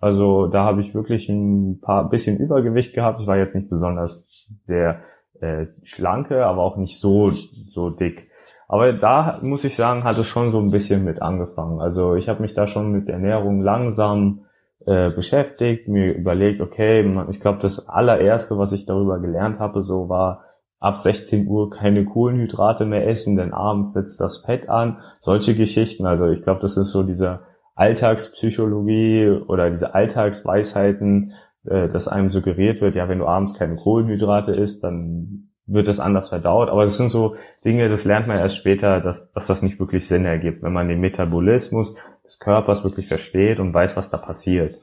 Also 0.00 0.46
da 0.46 0.64
habe 0.64 0.80
ich 0.80 0.94
wirklich 0.94 1.28
ein 1.28 1.80
paar 1.80 2.08
bisschen 2.08 2.38
Übergewicht 2.38 2.94
gehabt. 2.94 3.20
Ich 3.20 3.26
war 3.26 3.36
jetzt 3.36 3.54
nicht 3.54 3.68
besonders 3.68 4.28
der 4.66 5.02
äh, 5.40 5.66
schlanke, 5.82 6.46
aber 6.46 6.62
auch 6.62 6.76
nicht 6.76 7.00
so, 7.00 7.32
so 7.70 7.90
dick. 7.90 8.28
Aber 8.68 8.92
da 8.92 9.40
muss 9.42 9.64
ich 9.64 9.76
sagen, 9.76 10.04
hat 10.04 10.18
es 10.18 10.26
schon 10.26 10.52
so 10.52 10.58
ein 10.58 10.70
bisschen 10.70 11.04
mit 11.04 11.22
angefangen. 11.22 11.80
Also 11.80 12.16
ich 12.16 12.28
habe 12.28 12.42
mich 12.42 12.54
da 12.54 12.66
schon 12.66 12.92
mit 12.92 13.08
Ernährung 13.08 13.62
langsam 13.62 14.44
äh, 14.88 15.10
beschäftigt, 15.10 15.86
mir 15.86 16.14
überlegt, 16.14 16.62
okay, 16.62 17.04
ich 17.28 17.40
glaube, 17.40 17.58
das 17.60 17.88
allererste, 17.88 18.56
was 18.56 18.72
ich 18.72 18.86
darüber 18.86 19.20
gelernt 19.20 19.58
habe, 19.58 19.82
so 19.82 20.08
war, 20.08 20.44
ab 20.80 21.00
16 21.00 21.46
Uhr 21.46 21.68
keine 21.68 22.06
Kohlenhydrate 22.06 22.86
mehr 22.86 23.06
essen, 23.06 23.36
denn 23.36 23.52
abends 23.52 23.92
setzt 23.92 24.18
das 24.18 24.38
Fett 24.38 24.70
an. 24.70 24.98
Solche 25.20 25.54
Geschichten. 25.54 26.06
Also 26.06 26.28
ich 26.28 26.42
glaube, 26.42 26.60
das 26.60 26.78
ist 26.78 26.90
so 26.90 27.02
diese 27.02 27.40
Alltagspsychologie 27.74 29.28
oder 29.46 29.70
diese 29.70 29.94
Alltagsweisheiten, 29.94 31.34
äh, 31.66 31.88
dass 31.88 32.08
einem 32.08 32.30
suggeriert 32.30 32.80
wird, 32.80 32.94
ja, 32.94 33.10
wenn 33.10 33.18
du 33.18 33.26
abends 33.26 33.54
keine 33.54 33.76
Kohlenhydrate 33.76 34.52
isst, 34.52 34.82
dann 34.84 35.50
wird 35.66 35.86
das 35.86 36.00
anders 36.00 36.30
verdaut. 36.30 36.70
Aber 36.70 36.84
das 36.84 36.96
sind 36.96 37.10
so 37.10 37.36
Dinge, 37.62 37.90
das 37.90 38.04
lernt 38.04 38.26
man 38.26 38.38
erst 38.38 38.56
später, 38.56 39.00
dass, 39.00 39.30
dass 39.32 39.46
das 39.46 39.60
nicht 39.60 39.78
wirklich 39.78 40.08
Sinn 40.08 40.24
ergibt, 40.24 40.62
wenn 40.62 40.72
man 40.72 40.88
den 40.88 41.00
Metabolismus 41.00 41.94
des 42.28 42.38
Körpers 42.38 42.84
wirklich 42.84 43.08
versteht 43.08 43.58
und 43.58 43.74
weiß, 43.74 43.96
was 43.96 44.10
da 44.10 44.18
passiert. 44.18 44.76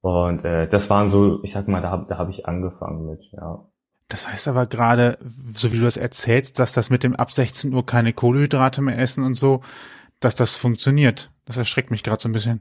Und 0.00 0.44
äh, 0.44 0.68
das 0.68 0.90
waren 0.90 1.10
so, 1.10 1.42
ich 1.42 1.52
sag 1.52 1.66
mal, 1.66 1.80
da, 1.80 2.04
da 2.08 2.18
habe 2.18 2.30
ich 2.30 2.46
angefangen 2.46 3.06
mit, 3.06 3.20
ja. 3.32 3.64
Das 4.08 4.30
heißt 4.30 4.48
aber 4.48 4.66
gerade, 4.66 5.16
so 5.54 5.72
wie 5.72 5.78
du 5.78 5.84
das 5.84 5.96
erzählst, 5.96 6.58
dass 6.58 6.74
das 6.74 6.90
mit 6.90 7.02
dem 7.02 7.16
ab 7.16 7.30
16 7.30 7.72
Uhr 7.72 7.86
keine 7.86 8.12
Kohlenhydrate 8.12 8.82
mehr 8.82 8.98
essen 8.98 9.24
und 9.24 9.34
so, 9.34 9.62
dass 10.20 10.34
das 10.34 10.54
funktioniert. 10.54 11.30
Das 11.46 11.56
erschreckt 11.56 11.90
mich 11.90 12.02
gerade 12.02 12.20
so 12.20 12.28
ein 12.28 12.32
bisschen. 12.32 12.60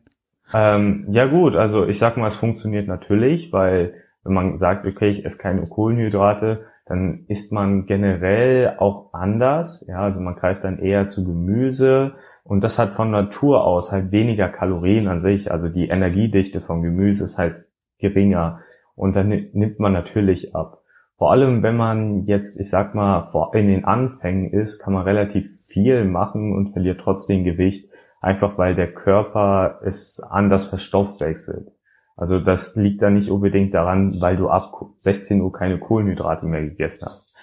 Ähm, 0.53 1.05
ja 1.09 1.25
gut, 1.25 1.55
also 1.55 1.85
ich 1.85 1.99
sag 1.99 2.15
mal, 2.15 2.29
es 2.29 2.37
funktioniert 2.37 2.87
natürlich, 2.87 3.51
weil 3.51 3.93
wenn 4.23 4.33
man 4.33 4.57
sagt, 4.57 4.85
okay, 4.85 5.09
ich 5.09 5.25
esse 5.25 5.37
keine 5.37 5.67
Kohlenhydrate, 5.67 6.65
dann 6.85 7.25
isst 7.27 7.51
man 7.51 7.85
generell 7.85 8.75
auch 8.77 9.13
anders. 9.13 9.85
Ja, 9.87 9.99
also 9.99 10.19
man 10.19 10.35
greift 10.35 10.63
dann 10.63 10.79
eher 10.79 11.07
zu 11.07 11.23
Gemüse 11.23 12.15
und 12.43 12.63
das 12.63 12.77
hat 12.77 12.93
von 12.93 13.11
Natur 13.11 13.63
aus 13.63 13.91
halt 13.91 14.11
weniger 14.11 14.49
Kalorien 14.49 15.07
an 15.07 15.21
sich. 15.21 15.51
Also 15.51 15.69
die 15.69 15.87
Energiedichte 15.87 16.61
vom 16.61 16.81
Gemüse 16.81 17.23
ist 17.23 17.37
halt 17.37 17.65
geringer 17.99 18.59
und 18.95 19.15
dann 19.15 19.29
nimmt 19.29 19.79
man 19.79 19.93
natürlich 19.93 20.55
ab. 20.55 20.81
Vor 21.17 21.31
allem, 21.31 21.63
wenn 21.63 21.77
man 21.77 22.23
jetzt, 22.23 22.59
ich 22.59 22.69
sag 22.69 22.95
mal, 22.95 23.29
in 23.53 23.67
den 23.67 23.85
Anfängen 23.85 24.51
ist, 24.51 24.79
kann 24.79 24.93
man 24.93 25.03
relativ 25.03 25.47
viel 25.65 26.03
machen 26.03 26.53
und 26.53 26.73
verliert 26.73 26.99
trotzdem 27.01 27.43
Gewicht 27.43 27.89
einfach 28.23 28.57
weil 28.57 28.73
der 28.73 28.91
Körper 28.91 29.81
es 29.83 30.19
anders 30.21 30.67
verstoffwechselt. 30.67 31.71
Also 32.15 32.39
das 32.39 32.75
liegt 32.75 33.01
da 33.01 33.09
nicht 33.09 33.29
unbedingt 33.29 33.73
daran, 33.73 34.21
weil 34.21 34.37
du 34.37 34.49
ab 34.49 34.71
16 34.99 35.41
Uhr 35.41 35.51
keine 35.51 35.79
Kohlenhydrate 35.79 36.45
mehr 36.45 36.61
gegessen 36.61 37.05
hast. 37.05 37.33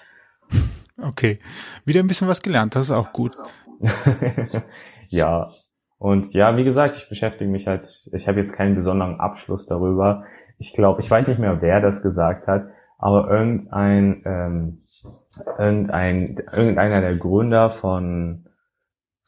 Okay, 0.96 1.38
wieder 1.84 2.00
ein 2.00 2.06
bisschen 2.06 2.28
was 2.28 2.42
gelernt, 2.42 2.76
das 2.76 2.84
ist 2.84 2.90
auch 2.90 3.12
gut. 3.12 3.32
ja, 5.08 5.50
und 5.98 6.32
ja, 6.32 6.56
wie 6.56 6.64
gesagt, 6.64 6.96
ich 6.96 7.08
beschäftige 7.08 7.50
mich 7.50 7.66
halt, 7.66 8.08
ich 8.12 8.26
habe 8.26 8.38
jetzt 8.38 8.52
keinen 8.52 8.74
besonderen 8.74 9.20
Abschluss 9.20 9.66
darüber. 9.66 10.24
Ich 10.58 10.72
glaube, 10.72 11.00
ich 11.00 11.10
weiß 11.10 11.26
nicht 11.26 11.38
mehr, 11.38 11.60
wer 11.60 11.80
das 11.80 12.02
gesagt 12.02 12.46
hat, 12.46 12.68
aber 12.98 13.30
irgendein, 13.30 14.22
ähm, 14.24 14.82
irgendein, 15.58 16.36
irgendeiner 16.52 17.00
der 17.00 17.16
Gründer 17.16 17.70
von 17.70 18.46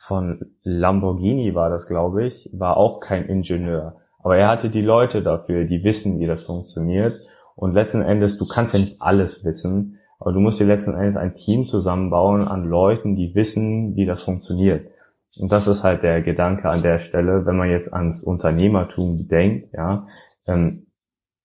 von 0.03 0.41
Lamborghini 0.65 1.55
war 1.55 1.71
das, 1.71 1.87
glaube 1.87 2.27
ich, 2.27 2.51
war 2.53 2.77
auch 2.77 2.99
kein 2.99 3.27
Ingenieur. 3.27 4.01
Aber 4.19 4.37
er 4.37 4.49
hatte 4.49 4.69
die 4.69 4.81
Leute 4.81 5.23
dafür, 5.23 5.65
die 5.65 5.85
wissen, 5.85 6.19
wie 6.19 6.27
das 6.27 6.43
funktioniert. 6.43 7.21
Und 7.55 7.75
letzten 7.75 8.03
Endes, 8.03 8.37
du 8.37 8.47
kannst 8.49 8.75
ja 8.75 8.81
nicht 8.81 9.01
alles 9.01 9.45
wissen, 9.45 9.99
aber 10.23 10.33
du 10.33 10.39
musst 10.39 10.61
dir 10.61 10.67
letzten 10.69 10.95
Endes 10.95 11.17
ein 11.17 11.35
Team 11.35 11.67
zusammenbauen 11.67 12.47
an 12.47 12.65
Leuten, 12.65 13.17
die 13.17 13.35
wissen, 13.35 13.97
wie 13.97 14.07
das 14.07 14.23
funktioniert. 14.23 14.89
Und 15.37 15.51
das 15.51 15.67
ist 15.67 15.83
halt 15.83 16.05
der 16.05 16.23
Gedanke 16.23 16.71
an 16.71 16.83
der 16.83 17.01
Stelle, 17.01 17.45
wenn 17.45 17.57
man 17.57 17.71
jetzt 17.71 17.93
ans 17.93 18.23
Unternehmertum 18.23 19.27
denkt, 19.27 19.75
ja, 19.75 20.07
ähm, 20.47 20.87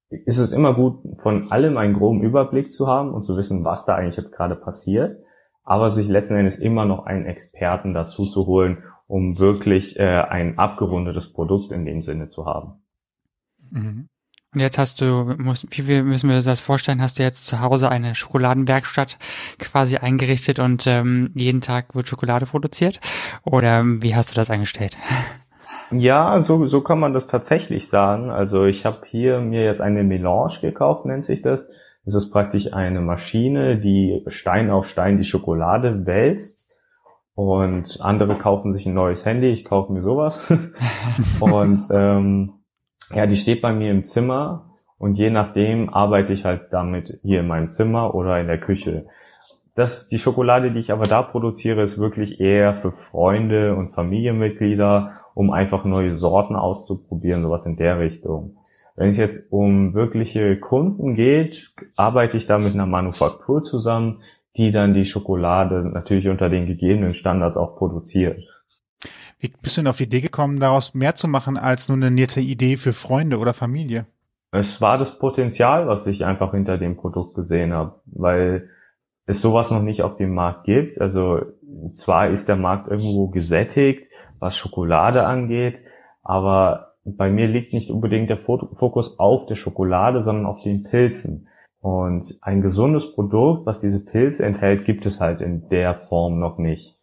ist 0.10 0.38
es 0.38 0.52
immer 0.52 0.76
gut, 0.76 1.00
von 1.24 1.52
allem 1.52 1.78
einen 1.78 1.96
groben 1.96 2.22
Überblick 2.22 2.72
zu 2.72 2.86
haben 2.86 3.16
und 3.16 3.24
zu 3.24 3.36
wissen, 3.36 3.66
was 3.66 3.86
da 3.86 3.96
eigentlich 3.96 4.18
jetzt 4.18 4.32
gerade 4.32 4.56
passiert, 4.56 5.24
aber 5.64 5.90
sich 5.90 6.08
letzten 6.08 6.36
Endes 6.36 6.60
immer 6.60 6.86
noch 6.86 7.08
einen 7.08 7.26
Experten 7.26 7.96
dazu 7.96 8.26
zu 8.26 8.46
holen, 8.46 8.84
um 9.08 9.40
wirklich 9.40 9.98
äh, 9.98 10.04
ein 10.04 10.60
abgerundetes 10.60 11.34
Produkt 11.34 11.72
in 11.72 11.84
dem 11.84 12.04
Sinne 12.04 12.30
zu 12.30 12.46
haben. 12.46 12.84
Mhm. 13.72 14.08
Und 14.58 14.62
jetzt 14.62 14.80
hast 14.80 15.02
du, 15.02 15.36
muss, 15.38 15.68
wie 15.70 16.02
müssen 16.02 16.30
wir 16.32 16.38
uns 16.38 16.46
das 16.46 16.62
vorstellen, 16.62 17.00
hast 17.00 17.20
du 17.20 17.24
jetzt 17.24 17.46
zu 17.46 17.62
Hause 17.62 17.90
eine 17.90 18.16
Schokoladenwerkstatt 18.16 19.20
quasi 19.60 19.98
eingerichtet 19.98 20.58
und 20.58 20.88
ähm, 20.88 21.30
jeden 21.36 21.62
Tag 21.62 21.94
wird 21.94 22.08
Schokolade 22.08 22.48
produziert? 22.48 23.00
Oder 23.44 23.84
wie 23.86 24.16
hast 24.16 24.32
du 24.32 24.36
das 24.36 24.50
eingestellt? 24.50 24.98
Ja, 25.92 26.42
so, 26.42 26.66
so 26.66 26.82
kann 26.82 27.00
man 27.00 27.14
das 27.14 27.28
tatsächlich 27.28 27.88
sagen. 27.88 28.32
Also 28.32 28.66
ich 28.66 28.84
habe 28.84 29.02
hier 29.06 29.42
mir 29.42 29.64
jetzt 29.64 29.80
eine 29.80 30.04
Melange 30.04 30.58
gekauft, 30.60 31.06
nennt 31.06 31.24
sich 31.24 31.44
das. 31.44 31.70
Das 32.04 32.16
ist 32.16 32.32
praktisch 32.32 32.74
eine 32.74 33.02
Maschine, 33.02 33.78
die 33.78 34.24
Stein 34.26 34.72
auf 34.72 34.88
Stein 34.88 35.20
die 35.20 35.24
Schokolade 35.24 36.08
wälzt. 36.08 36.68
Und 37.36 38.00
andere 38.02 38.40
kaufen 38.40 38.74
sich 38.74 38.88
ein 38.88 38.96
neues 38.96 39.24
Handy, 39.24 39.52
ich 39.52 39.66
kaufe 39.66 39.94
mir 39.94 40.02
sowas. 40.02 40.42
und 41.42 41.86
ähm, 41.92 42.57
ja, 43.14 43.26
die 43.26 43.36
steht 43.36 43.62
bei 43.62 43.74
mir 43.74 43.92
im 43.92 44.04
Zimmer 44.04 44.72
und 44.98 45.18
je 45.18 45.30
nachdem 45.30 45.94
arbeite 45.94 46.34
ich 46.34 46.46
halt 46.46 46.68
damit 46.72 47.20
hier 47.24 47.42
in 47.42 47.48
meinem 47.48 47.72
Zimmer 47.72 48.16
oder 48.16 48.40
in 48.40 48.48
der 48.48 48.60
Küche. 48.60 49.06
Das, 49.76 50.08
die 50.08 50.18
Schokolade, 50.18 50.72
die 50.72 50.80
ich 50.80 50.92
aber 50.92 51.04
da 51.04 51.22
produziere, 51.22 51.84
ist 51.84 52.00
wirklich 52.00 52.40
eher 52.40 52.78
für 52.78 52.92
Freunde 52.92 53.76
und 53.76 53.94
Familienmitglieder 53.94 55.14
um 55.36 55.52
einfach 55.52 55.86
neue 55.86 56.18
Sorten 56.18 56.56
auszuprobieren, 56.56 57.44
sowas 57.44 57.66
in 57.68 57.78
der 57.78 58.00
Richtung. 58.00 58.58
Wenn 58.96 59.12
es 59.12 59.18
jetzt 59.18 59.52
um 59.52 59.94
wirkliche 59.94 60.58
Kunden 60.58 61.14
geht, 61.14 61.72
arbeite 61.96 62.38
ich 62.38 62.48
da 62.48 62.58
mit 62.58 62.74
einer 62.74 62.88
Manufaktur 62.88 63.62
zusammen, 63.62 64.24
die 64.58 64.72
dann 64.72 64.96
die 64.96 65.06
Schokolade 65.06 65.84
natürlich 65.84 66.28
unter 66.28 66.50
den 66.50 66.66
gegebenen 66.66 67.14
Standards 67.14 67.58
auch 67.58 67.78
produziert. 67.78 68.44
Wie 69.40 69.54
bist 69.62 69.78
du 69.78 69.82
denn 69.82 69.88
auf 69.88 69.98
die 69.98 70.06
Idee 70.06 70.22
gekommen, 70.22 70.60
daraus 70.60 70.94
mehr 70.94 71.14
zu 71.16 71.28
machen 71.28 71.58
als 71.58 71.90
nur 71.90 71.98
eine 71.98 72.10
nette 72.10 72.42
Idee 72.42 72.78
für 72.78 72.94
Freunde 72.94 73.38
oder 73.38 73.54
Familie? 73.54 74.06
Es 74.52 74.82
war 74.82 74.98
das 74.98 75.20
Potenzial, 75.20 75.88
was 75.88 76.08
ich 76.08 76.26
einfach 76.26 76.52
hinter 76.52 76.78
dem 76.78 76.98
Produkt 76.98 77.36
gesehen 77.36 77.74
habe, 77.74 78.00
weil 78.06 78.70
es 79.28 79.42
sowas 79.42 79.70
noch 79.70 79.82
nicht 79.82 80.02
auf 80.02 80.16
dem 80.16 80.34
Markt 80.34 80.64
gibt. 80.64 81.00
Also 81.00 81.42
zwar 81.94 82.30
ist 82.30 82.48
der 82.48 82.56
Markt 82.56 82.90
irgendwo 82.90 83.28
gesättigt, 83.28 84.08
was 84.40 84.58
Schokolade 84.58 85.26
angeht, 85.26 85.78
aber 86.24 86.94
bei 87.04 87.30
mir 87.30 87.48
liegt 87.48 87.74
nicht 87.74 87.92
unbedingt 87.92 88.30
der 88.30 88.38
Fokus 88.38 89.20
auf 89.20 89.46
der 89.46 89.56
Schokolade, 89.56 90.22
sondern 90.22 90.46
auf 90.46 90.64
den 90.64 90.84
Pilzen. 90.84 91.48
Und 91.80 92.38
ein 92.42 92.62
gesundes 92.62 93.14
Produkt, 93.14 93.66
was 93.66 93.80
diese 93.82 94.00
Pilze 94.00 94.46
enthält, 94.46 94.86
gibt 94.86 95.06
es 95.06 95.22
halt 95.22 95.42
in 95.42 95.70
der 95.70 95.94
Form 96.10 96.40
noch 96.40 96.58
nicht. 96.58 96.97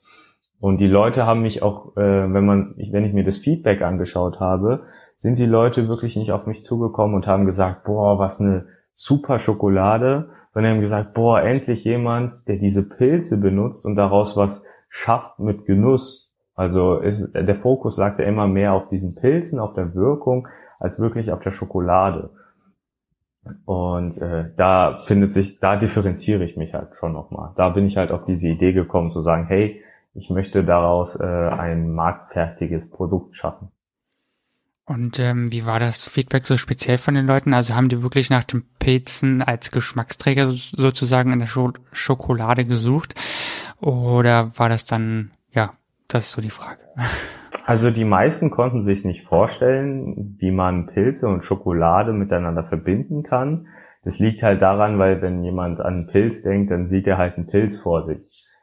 Und 0.64 0.80
die 0.80 0.86
Leute 0.86 1.26
haben 1.26 1.42
mich 1.42 1.62
auch, 1.62 1.94
äh, 1.98 2.32
wenn 2.32 2.46
man, 2.46 2.74
wenn 2.78 3.04
ich 3.04 3.12
mir 3.12 3.22
das 3.22 3.36
Feedback 3.36 3.82
angeschaut 3.82 4.40
habe, 4.40 4.84
sind 5.14 5.38
die 5.38 5.44
Leute 5.44 5.88
wirklich 5.88 6.16
nicht 6.16 6.32
auf 6.32 6.46
mich 6.46 6.64
zugekommen 6.64 7.14
und 7.14 7.26
haben 7.26 7.44
gesagt, 7.44 7.84
boah, 7.84 8.18
was 8.18 8.40
eine 8.40 8.64
super 8.94 9.40
Schokolade, 9.40 10.30
sondern 10.54 10.72
haben 10.72 10.80
gesagt, 10.80 11.12
boah, 11.12 11.42
endlich 11.42 11.84
jemand, 11.84 12.48
der 12.48 12.56
diese 12.56 12.82
Pilze 12.82 13.38
benutzt 13.38 13.84
und 13.84 13.94
daraus 13.96 14.38
was 14.38 14.64
schafft 14.88 15.38
mit 15.38 15.66
Genuss. 15.66 16.32
Also 16.54 16.96
ist, 16.96 17.34
der 17.34 17.56
Fokus 17.56 17.98
lag 17.98 18.18
ja 18.18 18.24
immer 18.24 18.46
mehr 18.46 18.72
auf 18.72 18.88
diesen 18.88 19.14
Pilzen, 19.14 19.58
auf 19.58 19.74
der 19.74 19.94
Wirkung, 19.94 20.48
als 20.78 20.98
wirklich 20.98 21.30
auf 21.30 21.40
der 21.40 21.52
Schokolade. 21.52 22.30
Und 23.66 24.16
äh, 24.16 24.46
da 24.56 25.02
findet 25.04 25.34
sich, 25.34 25.60
da 25.60 25.76
differenziere 25.76 26.42
ich 26.42 26.56
mich 26.56 26.72
halt 26.72 26.94
schon 26.94 27.12
nochmal. 27.12 27.50
Da 27.56 27.68
bin 27.68 27.86
ich 27.86 27.98
halt 27.98 28.10
auf 28.10 28.24
diese 28.24 28.48
Idee 28.48 28.72
gekommen 28.72 29.12
zu 29.12 29.20
sagen, 29.20 29.44
hey, 29.46 29.83
ich 30.14 30.30
möchte 30.30 30.64
daraus 30.64 31.18
äh, 31.18 31.24
ein 31.24 31.92
marktfertiges 31.92 32.88
Produkt 32.90 33.34
schaffen. 33.34 33.70
Und 34.86 35.18
ähm, 35.18 35.50
wie 35.50 35.64
war 35.64 35.80
das 35.80 36.06
Feedback 36.06 36.44
so 36.44 36.58
speziell 36.58 36.98
von 36.98 37.14
den 37.14 37.26
Leuten? 37.26 37.54
Also 37.54 37.74
haben 37.74 37.88
die 37.88 38.02
wirklich 38.02 38.28
nach 38.28 38.44
den 38.44 38.64
Pilzen 38.78 39.40
als 39.40 39.70
Geschmacksträger 39.70 40.48
sozusagen 40.50 41.32
in 41.32 41.38
der 41.38 41.48
Schokolade 41.92 42.66
gesucht? 42.66 43.14
Oder 43.80 44.58
war 44.58 44.68
das 44.68 44.84
dann, 44.84 45.30
ja, 45.52 45.72
das 46.08 46.26
ist 46.26 46.32
so 46.32 46.42
die 46.42 46.50
Frage. 46.50 46.80
Also 47.66 47.90
die 47.90 48.04
meisten 48.04 48.50
konnten 48.50 48.82
sich 48.82 49.06
nicht 49.06 49.24
vorstellen, 49.24 50.36
wie 50.38 50.50
man 50.50 50.86
Pilze 50.86 51.28
und 51.28 51.44
Schokolade 51.44 52.12
miteinander 52.12 52.64
verbinden 52.64 53.22
kann. 53.22 53.68
Das 54.04 54.18
liegt 54.18 54.42
halt 54.42 54.60
daran, 54.60 54.98
weil 54.98 55.22
wenn 55.22 55.42
jemand 55.42 55.80
an 55.80 55.94
einen 55.94 56.06
Pilz 56.08 56.42
denkt, 56.42 56.70
dann 56.70 56.88
sieht 56.88 57.06
er 57.06 57.16
halt 57.16 57.38
einen 57.38 57.46
Pilz 57.46 57.80
vor 57.80 58.02
sich. 58.02 58.18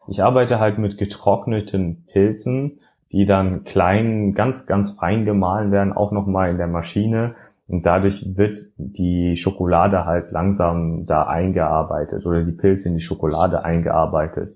Ich 0.08 0.24
arbeite 0.24 0.60
halt 0.60 0.78
mit 0.78 0.98
getrockneten 0.98 2.06
Pilzen, 2.12 2.80
die 3.12 3.26
dann 3.26 3.64
klein, 3.64 4.34
ganz, 4.34 4.66
ganz 4.66 4.92
fein 4.92 5.26
gemahlen 5.26 5.72
werden, 5.72 5.94
auch 5.94 6.12
nochmal 6.12 6.50
in 6.50 6.58
der 6.58 6.68
Maschine. 6.68 7.36
Und 7.68 7.86
dadurch 7.86 8.26
wird 8.36 8.68
die 8.78 9.38
Schokolade 9.38 10.06
halt 10.06 10.32
langsam 10.32 11.06
da 11.06 11.24
eingearbeitet 11.24 12.26
oder 12.26 12.44
die 12.44 12.52
Pilze 12.52 12.90
in 12.90 12.96
die 12.96 13.02
Schokolade 13.02 13.64
eingearbeitet. 13.64 14.56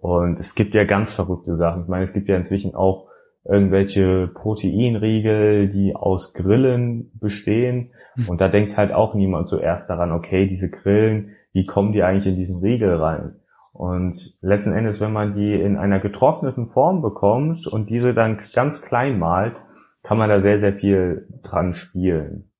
Und 0.00 0.40
es 0.40 0.54
gibt 0.54 0.74
ja 0.74 0.84
ganz 0.84 1.12
verrückte 1.12 1.54
Sachen. 1.54 1.82
Ich 1.82 1.88
meine, 1.88 2.04
es 2.04 2.12
gibt 2.12 2.28
ja 2.28 2.36
inzwischen 2.36 2.74
auch 2.74 3.08
irgendwelche 3.44 4.28
Proteinriegel, 4.28 5.68
die 5.68 5.94
aus 5.94 6.32
Grillen 6.34 7.10
bestehen. 7.20 7.90
Hm. 8.14 8.28
Und 8.28 8.40
da 8.40 8.48
denkt 8.48 8.76
halt 8.76 8.92
auch 8.92 9.14
niemand 9.14 9.48
zuerst 9.48 9.88
daran, 9.88 10.12
okay, 10.12 10.46
diese 10.46 10.70
Grillen, 10.70 11.30
wie 11.52 11.66
kommen 11.66 11.92
die 11.92 12.02
eigentlich 12.02 12.26
in 12.26 12.36
diesen 12.36 12.60
Riegel 12.60 12.96
rein? 12.96 13.36
Und 13.72 14.36
letzten 14.42 14.74
Endes, 14.74 15.00
wenn 15.00 15.12
man 15.12 15.34
die 15.34 15.54
in 15.54 15.76
einer 15.76 15.98
getrockneten 15.98 16.70
Form 16.70 17.00
bekommt 17.00 17.66
und 17.66 17.88
diese 17.88 18.12
dann 18.12 18.40
ganz 18.54 18.82
klein 18.82 19.18
malt, 19.18 19.56
kann 20.02 20.18
man 20.18 20.28
da 20.28 20.40
sehr, 20.40 20.58
sehr 20.58 20.74
viel 20.74 21.28
dran 21.42 21.74
spielen. 21.74 22.50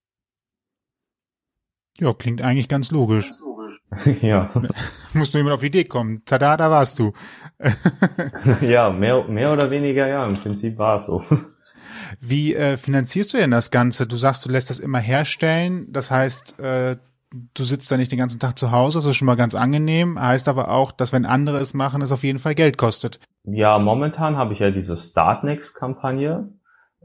Ja, 1.99 2.15
klingt 2.15 2.41
eigentlich 2.41 2.69
ganz 2.69 2.91
logisch. 2.91 3.27
Ganz 3.27 3.41
logisch. 3.41 4.23
ja. 4.23 4.51
Muss 5.13 5.33
nur 5.33 5.41
jemand 5.41 5.55
auf 5.55 5.61
die 5.61 5.67
Idee 5.67 5.85
kommen. 5.85 6.23
Tada, 6.25 6.57
da 6.57 6.71
warst 6.71 6.99
du. 6.99 7.13
ja, 8.63 8.91
mehr, 8.91 9.25
mehr 9.25 9.53
oder 9.53 9.71
weniger, 9.71 10.09
ja, 10.09 10.27
im 10.27 10.37
Prinzip 10.37 10.79
war 10.79 11.01
es 11.01 11.07
so. 11.07 11.23
Wie 12.21 12.55
äh, 12.55 12.77
finanzierst 12.77 13.35
du 13.35 13.39
denn 13.39 13.51
das 13.51 13.71
Ganze? 13.71 14.07
Du 14.07 14.17
sagst, 14.17 14.45
du 14.45 14.51
lässt 14.51 14.71
das 14.71 14.79
immer 14.79 15.01
herstellen. 15.01 15.87
Das 15.91 16.11
heißt, 16.11 16.61
äh, 16.61 16.97
du 17.55 17.65
sitzt 17.65 17.91
da 17.91 17.97
nicht 17.97 18.13
den 18.13 18.19
ganzen 18.19 18.41
Tag 18.41 18.59
zu 18.59 18.73
Hause, 18.73 18.99
das 18.99 19.07
ist 19.07 19.17
schon 19.17 19.27
mal 19.27 19.37
ganz 19.37 19.55
angenehm. 19.55 20.21
Heißt 20.21 20.49
aber 20.49 20.71
auch, 20.71 20.93
dass 20.93 21.13
wenn 21.13 21.25
andere 21.25 21.59
es 21.59 21.75
machen, 21.75 22.03
es 22.03 22.13
auf 22.13 22.25
jeden 22.25 22.39
Fall 22.39 22.55
Geld 22.55 22.79
kostet. 22.79 23.21
Ja, 23.45 23.79
momentan 23.79 24.37
habe 24.37 24.53
ich 24.53 24.61
ja 24.61 24.71
diese 24.71 24.97
Startnext-Kampagne. 24.97 26.49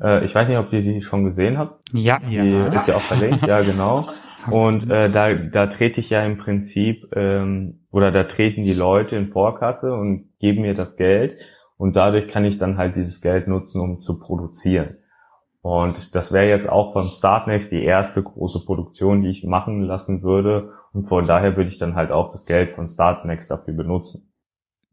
Äh, 0.02 0.26
ich 0.26 0.36
weiß 0.36 0.48
nicht, 0.48 0.58
ob 0.58 0.72
ihr 0.74 0.82
die 0.82 1.02
schon 1.02 1.26
gesehen 1.26 1.58
habt. 1.58 1.82
Ja, 1.94 2.20
die 2.20 2.36
ja. 2.36 2.68
ist 2.68 2.88
ja 2.88 2.96
auch 2.96 3.02
verlinkt, 3.02 3.46
ja 3.46 3.62
genau. 3.62 4.10
Und 4.52 4.90
äh, 4.90 5.12
da, 5.12 5.34
da 5.34 5.68
trete 5.68 6.00
ich 6.00 6.10
ja 6.10 6.24
im 6.24 6.38
Prinzip, 6.38 7.04
ähm, 7.16 7.82
oder 7.92 8.12
da 8.12 8.24
treten 8.24 8.64
die 8.64 8.74
Leute 8.74 9.16
in 9.16 9.32
Vorkasse 9.32 9.92
und 9.94 10.30
geben 10.40 10.62
mir 10.62 10.74
das 10.74 10.96
Geld 10.96 11.36
und 11.78 11.96
dadurch 11.96 12.28
kann 12.28 12.46
ich 12.46 12.58
dann 12.58 12.78
halt 12.78 12.96
dieses 12.96 13.22
Geld 13.22 13.48
nutzen, 13.48 13.82
um 13.82 14.02
zu 14.02 14.20
produzieren. 14.20 14.97
Und 15.68 16.16
das 16.16 16.32
wäre 16.32 16.48
jetzt 16.48 16.70
auch 16.70 16.94
von 16.94 17.10
Startnext 17.10 17.74
die 17.74 17.84
erste 17.84 18.24
große 18.24 18.64
Produktion, 18.64 19.22
die 19.22 19.28
ich 19.28 19.44
machen 19.44 19.82
lassen 19.82 20.24
würde. 20.24 20.72
Und 20.94 21.10
von 21.10 21.28
daher 21.28 21.58
würde 21.58 21.70
ich 21.70 21.78
dann 21.78 21.96
halt 21.96 22.10
auch 22.10 22.32
das 22.32 22.46
Geld 22.46 22.74
von 22.76 22.88
Startnext 22.88 23.52
dafür 23.52 23.74
benutzen. 23.74 24.32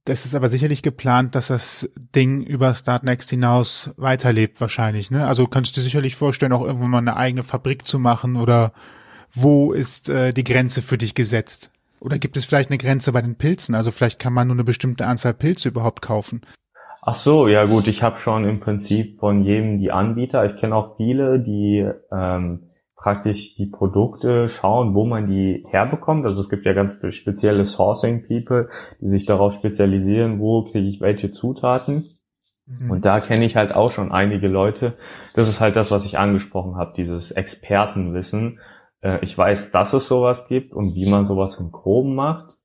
Das 0.04 0.24
ist 0.24 0.34
aber 0.34 0.48
sicherlich 0.48 0.82
geplant, 0.82 1.36
dass 1.36 1.46
das 1.46 1.88
Ding 2.16 2.42
über 2.42 2.74
Startnext 2.74 3.30
hinaus 3.30 3.92
weiterlebt 3.96 4.60
wahrscheinlich. 4.60 5.12
Ne? 5.12 5.24
Also 5.28 5.46
kannst 5.46 5.76
du 5.76 5.80
dir 5.80 5.84
sicherlich 5.84 6.16
vorstellen, 6.16 6.52
auch 6.52 6.66
irgendwann 6.66 6.90
mal 6.90 6.98
eine 6.98 7.16
eigene 7.16 7.44
Fabrik 7.44 7.86
zu 7.86 8.00
machen 8.00 8.34
oder 8.34 8.72
wo 9.30 9.72
ist 9.72 10.10
äh, 10.10 10.32
die 10.32 10.42
Grenze 10.42 10.82
für 10.82 10.98
dich 10.98 11.14
gesetzt? 11.14 11.70
Oder 12.00 12.18
gibt 12.18 12.36
es 12.36 12.46
vielleicht 12.46 12.70
eine 12.70 12.78
Grenze 12.78 13.12
bei 13.12 13.22
den 13.22 13.36
Pilzen? 13.36 13.76
Also 13.76 13.92
vielleicht 13.92 14.18
kann 14.18 14.32
man 14.32 14.48
nur 14.48 14.56
eine 14.56 14.64
bestimmte 14.64 15.06
Anzahl 15.06 15.34
Pilze 15.34 15.68
überhaupt 15.68 16.02
kaufen. 16.02 16.42
Ach 17.06 17.14
so, 17.14 17.48
ja 17.48 17.66
gut, 17.66 17.86
ich 17.86 18.02
habe 18.02 18.18
schon 18.18 18.44
im 18.44 18.60
Prinzip 18.60 19.18
von 19.18 19.44
jedem 19.44 19.78
die 19.78 19.92
Anbieter. 19.92 20.44
Ich 20.46 20.56
kenne 20.56 20.74
auch 20.74 20.96
viele, 20.96 21.38
die 21.38 21.86
ähm, 22.10 22.70
praktisch 22.96 23.54
die 23.56 23.66
Produkte 23.66 24.48
schauen, 24.48 24.94
wo 24.94 25.04
man 25.04 25.26
die 25.28 25.66
herbekommt. 25.68 26.24
Also 26.24 26.40
es 26.40 26.48
gibt 26.48 26.64
ja 26.64 26.72
ganz 26.72 26.96
spezielle 27.10 27.66
Sourcing 27.66 28.26
People, 28.26 28.70
die 29.02 29.08
sich 29.08 29.26
darauf 29.26 29.52
spezialisieren, 29.52 30.40
wo 30.40 30.64
kriege 30.64 30.88
ich 30.88 31.02
welche 31.02 31.30
Zutaten. 31.30 32.16
Mhm. 32.64 32.90
Und 32.90 33.04
da 33.04 33.20
kenne 33.20 33.44
ich 33.44 33.56
halt 33.56 33.74
auch 33.74 33.90
schon 33.90 34.10
einige 34.10 34.48
Leute. 34.48 34.96
Das 35.34 35.48
ist 35.50 35.60
halt 35.60 35.76
das, 35.76 35.90
was 35.90 36.06
ich 36.06 36.16
angesprochen 36.18 36.76
habe, 36.76 36.94
dieses 36.96 37.30
Expertenwissen 37.30 38.60
Äh, 39.02 39.22
ich 39.24 39.36
weiß, 39.36 39.70
dass 39.70 39.92
es 39.92 40.08
sowas 40.08 40.46
gibt 40.48 40.72
und 40.72 40.94
wie 40.94 41.08
man 41.08 41.26
sowas 41.26 41.60
im 41.60 41.70
Groben 41.70 42.14
macht. 42.14 42.56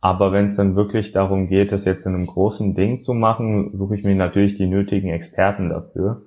Aber 0.00 0.32
wenn 0.32 0.46
es 0.46 0.56
dann 0.56 0.76
wirklich 0.76 1.12
darum 1.12 1.48
geht, 1.48 1.72
das 1.72 1.84
jetzt 1.84 2.06
in 2.06 2.14
einem 2.14 2.26
großen 2.26 2.74
Ding 2.74 3.00
zu 3.00 3.12
machen, 3.12 3.76
suche 3.76 3.96
ich 3.96 4.04
mir 4.04 4.14
natürlich 4.14 4.54
die 4.54 4.66
nötigen 4.66 5.10
Experten 5.10 5.68
dafür. 5.68 6.22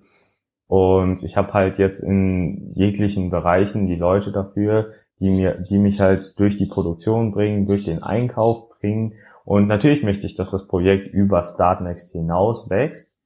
Und 0.68 1.24
ich 1.24 1.36
habe 1.38 1.53
halt 1.53 1.80
jetzt 1.80 2.00
in 2.00 2.72
jeglichen 2.75 3.30
Bereichen 3.30 3.88
die 3.88 3.96
Leute 3.96 4.32
dafür, 4.32 4.92
die 5.20 5.30
mir, 5.30 5.63
die 5.70 5.80
mich 5.80 6.00
halt 6.00 6.39
durch 6.39 6.58
die 6.58 6.68
Produktion 6.68 7.32
bringen, 7.32 7.65
durch 7.65 7.86
den 7.86 8.03
Einkauf 8.03 8.70
bringen. 8.80 9.13
Und 9.44 9.68
natürlich 9.68 10.03
möchte 10.03 10.27
ich, 10.27 10.36
dass 10.36 10.51
das 10.51 10.68
Projekt 10.68 11.08
über 11.13 11.44
Startnext 11.44 12.12
hinaus 12.12 12.70
wächst. 12.70 13.18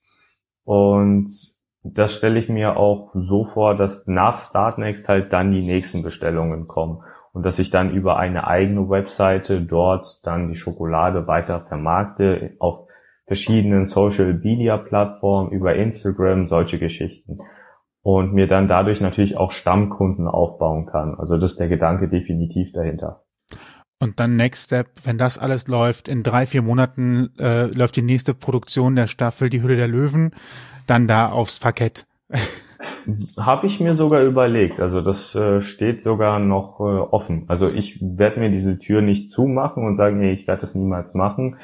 Und 0.63 1.29
das 1.83 2.13
stelle 2.13 2.39
ich 2.39 2.49
mir 2.49 2.77
auch 2.77 3.11
so 3.13 3.45
vor, 3.45 3.75
dass 3.75 4.07
nach 4.07 4.37
Startnext 4.37 5.07
halt 5.07 5.31
dann 5.31 5.51
die 5.51 5.65
nächsten 5.65 6.03
Bestellungen 6.03 6.67
kommen 6.67 7.01
und 7.33 7.43
dass 7.43 7.59
ich 7.59 7.69
dann 7.69 7.91
über 7.91 8.17
eine 8.17 8.47
eigene 8.47 8.89
Webseite 8.89 9.61
dort 9.61 10.21
dann 10.23 10.49
die 10.49 10.55
Schokolade 10.55 11.27
weiter 11.27 11.61
vermarkte 11.61 12.55
auf 12.59 12.87
verschiedenen 13.27 13.85
Social 13.85 14.33
Media 14.33 14.77
Plattformen, 14.77 15.51
über 15.51 15.75
Instagram, 15.75 16.47
solche 16.47 16.79
Geschichten. 16.79 17.37
Und 18.01 18.33
mir 18.33 18.47
dann 18.47 18.69
dadurch 18.69 19.01
natürlich 19.01 19.35
auch 19.35 19.51
Stammkunden 19.51 20.27
aufbauen 20.27 20.85
kann. 20.85 21.15
Also 21.15 21.37
das 21.37 21.51
ist 21.51 21.59
der 21.59 21.67
Gedanke 21.67 22.07
definitiv 22.07 22.71
dahinter. 22.71 23.25
Und 23.99 24.19
dann 24.19 24.35
Next 24.37 24.65
Step, 24.65 24.87
wenn 25.03 25.17
das 25.17 25.37
alles 25.37 25.67
läuft, 25.67 26.07
in 26.07 26.23
drei, 26.23 26.45
vier 26.45 26.61
Monaten 26.61 27.33
äh, 27.37 27.65
läuft 27.65 27.95
die 27.95 28.03
nächste 28.03 28.33
Produktion 28.33 28.95
der 28.95 29.07
Staffel 29.07 29.49
Die 29.49 29.61
Hülle 29.61 29.75
der 29.75 29.87
Löwen, 29.87 30.31
dann 30.85 31.07
da 31.07 31.29
aufs 31.29 31.59
Parkett. 31.59 32.05
Habe 33.37 33.67
ich 33.67 33.79
mir 33.79 33.95
sogar 33.95 34.21
überlegt. 34.23 34.79
Also 34.79 35.01
das 35.01 35.33
äh, 35.35 35.61
steht 35.61 36.03
sogar 36.03 36.39
noch 36.39 36.79
äh, 36.79 36.83
offen. 36.83 37.45
Also 37.47 37.69
ich 37.69 37.99
werde 38.01 38.39
mir 38.39 38.49
diese 38.49 38.79
Tür 38.79 39.01
nicht 39.01 39.29
zumachen 39.29 39.85
und 39.85 39.95
sagen, 39.95 40.19
nee, 40.19 40.33
ich 40.33 40.47
werde 40.47 40.61
das 40.61 40.75
niemals 40.75 41.13
machen. 41.13 41.57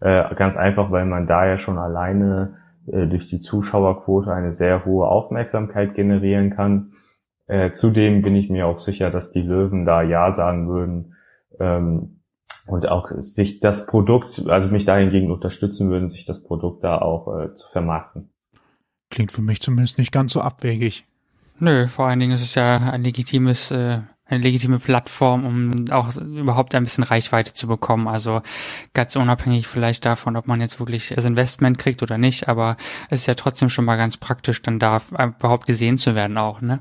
Äh, 0.00 0.34
ganz 0.34 0.56
einfach, 0.56 0.90
weil 0.90 1.06
man 1.06 1.26
da 1.26 1.46
ja 1.46 1.58
schon 1.58 1.78
alleine 1.78 2.56
äh, 2.86 3.06
durch 3.06 3.26
die 3.26 3.40
Zuschauerquote 3.40 4.32
eine 4.32 4.52
sehr 4.52 4.84
hohe 4.84 5.06
Aufmerksamkeit 5.06 5.94
generieren 5.94 6.50
kann. 6.50 6.92
Äh, 7.46 7.72
zudem 7.72 8.22
bin 8.22 8.36
ich 8.36 8.48
mir 8.48 8.66
auch 8.66 8.78
sicher, 8.78 9.10
dass 9.10 9.30
die 9.30 9.42
Löwen 9.42 9.84
da 9.84 10.02
Ja 10.02 10.32
sagen 10.32 10.68
würden 10.68 11.16
ähm, 11.58 12.20
und 12.66 12.88
auch 12.88 13.10
sich 13.18 13.60
das 13.60 13.86
Produkt, 13.86 14.44
also 14.48 14.68
mich 14.68 14.84
dahingegen 14.84 15.30
unterstützen 15.30 15.90
würden, 15.90 16.10
sich 16.10 16.26
das 16.26 16.42
Produkt 16.42 16.84
da 16.84 16.98
auch 16.98 17.38
äh, 17.38 17.54
zu 17.54 17.68
vermarkten. 17.70 18.30
Klingt 19.10 19.32
für 19.32 19.42
mich 19.42 19.60
zumindest 19.60 19.98
nicht 19.98 20.12
ganz 20.12 20.32
so 20.32 20.40
abwegig. 20.40 21.04
Nö, 21.58 21.88
vor 21.88 22.06
allen 22.06 22.20
Dingen 22.20 22.32
ist 22.32 22.42
es 22.42 22.54
ja 22.54 22.76
ein 22.76 23.02
legitimes, 23.02 23.70
äh, 23.70 23.98
eine 24.24 24.42
legitime 24.42 24.78
Plattform, 24.78 25.44
um 25.44 25.84
auch 25.90 26.16
überhaupt 26.16 26.74
ein 26.74 26.84
bisschen 26.84 27.04
Reichweite 27.04 27.52
zu 27.52 27.66
bekommen. 27.66 28.08
Also 28.08 28.40
ganz 28.94 29.16
unabhängig 29.16 29.66
vielleicht 29.66 30.06
davon, 30.06 30.36
ob 30.36 30.46
man 30.46 30.60
jetzt 30.60 30.78
wirklich 30.78 31.12
das 31.14 31.24
Investment 31.24 31.78
kriegt 31.78 32.02
oder 32.02 32.16
nicht, 32.16 32.48
aber 32.48 32.76
es 33.10 33.22
ist 33.22 33.26
ja 33.26 33.34
trotzdem 33.34 33.68
schon 33.68 33.84
mal 33.84 33.96
ganz 33.96 34.16
praktisch, 34.16 34.62
dann 34.62 34.78
da 34.78 35.02
überhaupt 35.10 35.66
gesehen 35.66 35.98
zu 35.98 36.14
werden 36.14 36.38
auch, 36.38 36.60
ne? 36.60 36.78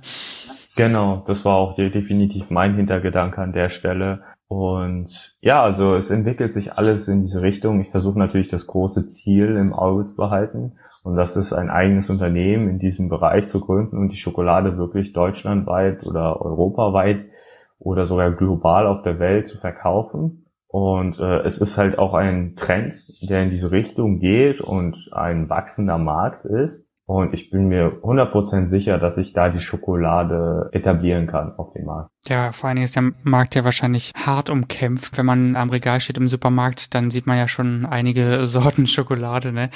Genau, 0.77 1.23
das 1.27 1.43
war 1.43 1.55
auch 1.55 1.75
definitiv 1.75 2.45
mein 2.49 2.75
Hintergedanke 2.75 3.41
an 3.41 3.51
der 3.51 3.69
Stelle. 3.69 4.23
Und 4.47 5.35
ja, 5.41 5.61
also 5.61 5.95
es 5.95 6.09
entwickelt 6.09 6.53
sich 6.53 6.73
alles 6.73 7.07
in 7.07 7.21
diese 7.21 7.41
Richtung. 7.41 7.81
Ich 7.81 7.89
versuche 7.89 8.17
natürlich 8.17 8.49
das 8.49 8.65
große 8.65 9.07
Ziel 9.07 9.57
im 9.57 9.73
Auge 9.73 10.07
zu 10.07 10.15
behalten 10.15 10.73
und 11.03 11.15
das 11.15 11.35
ist 11.35 11.53
ein 11.53 11.69
eigenes 11.69 12.09
Unternehmen 12.09 12.69
in 12.69 12.79
diesem 12.79 13.09
Bereich 13.09 13.47
zu 13.47 13.61
gründen 13.61 13.97
und 13.97 14.09
die 14.09 14.17
Schokolade 14.17 14.77
wirklich 14.77 15.13
deutschlandweit 15.13 16.05
oder 16.05 16.41
europaweit 16.41 17.25
oder 17.79 18.05
sogar 18.05 18.31
global 18.31 18.85
auf 18.87 19.01
der 19.03 19.19
Welt 19.19 19.47
zu 19.47 19.57
verkaufen. 19.57 20.45
Und 20.67 21.19
äh, 21.19 21.39
es 21.39 21.57
ist 21.57 21.77
halt 21.77 21.97
auch 21.97 22.13
ein 22.13 22.55
Trend, 22.55 22.93
der 23.27 23.41
in 23.43 23.49
diese 23.49 23.71
Richtung 23.71 24.19
geht 24.19 24.61
und 24.61 25.09
ein 25.11 25.49
wachsender 25.49 25.97
Markt 25.97 26.45
ist. 26.45 26.85
Und 27.09 27.33
ich 27.33 27.49
bin 27.49 27.69
mir 27.69 28.03
100% 28.03 28.67
sicher, 28.67 28.99
dass 28.99 29.17
ich 29.17 29.33
da 29.33 29.49
die 29.49 29.59
Schokolade 29.59 30.69
etablieren 30.73 31.25
kann 31.25 31.57
auf 31.57 31.73
dem 31.73 31.85
Markt. 31.85 32.11
Ja, 32.27 32.51
vor 32.51 32.67
allen 32.67 32.75
Dingen 32.75 32.85
ist 32.85 32.95
der 32.95 33.11
Markt 33.23 33.55
ja 33.55 33.63
wahrscheinlich 33.63 34.11
hart 34.15 34.51
umkämpft. 34.51 35.17
Wenn 35.17 35.25
man 35.25 35.55
am 35.55 35.71
Regal 35.71 36.01
steht 36.01 36.19
im 36.19 36.27
Supermarkt, 36.27 36.93
dann 36.93 37.09
sieht 37.09 37.25
man 37.25 37.39
ja 37.39 37.47
schon 37.47 37.87
einige 37.87 38.45
Sorten 38.45 38.85
Schokolade. 38.85 39.51
Ne? 39.51 39.71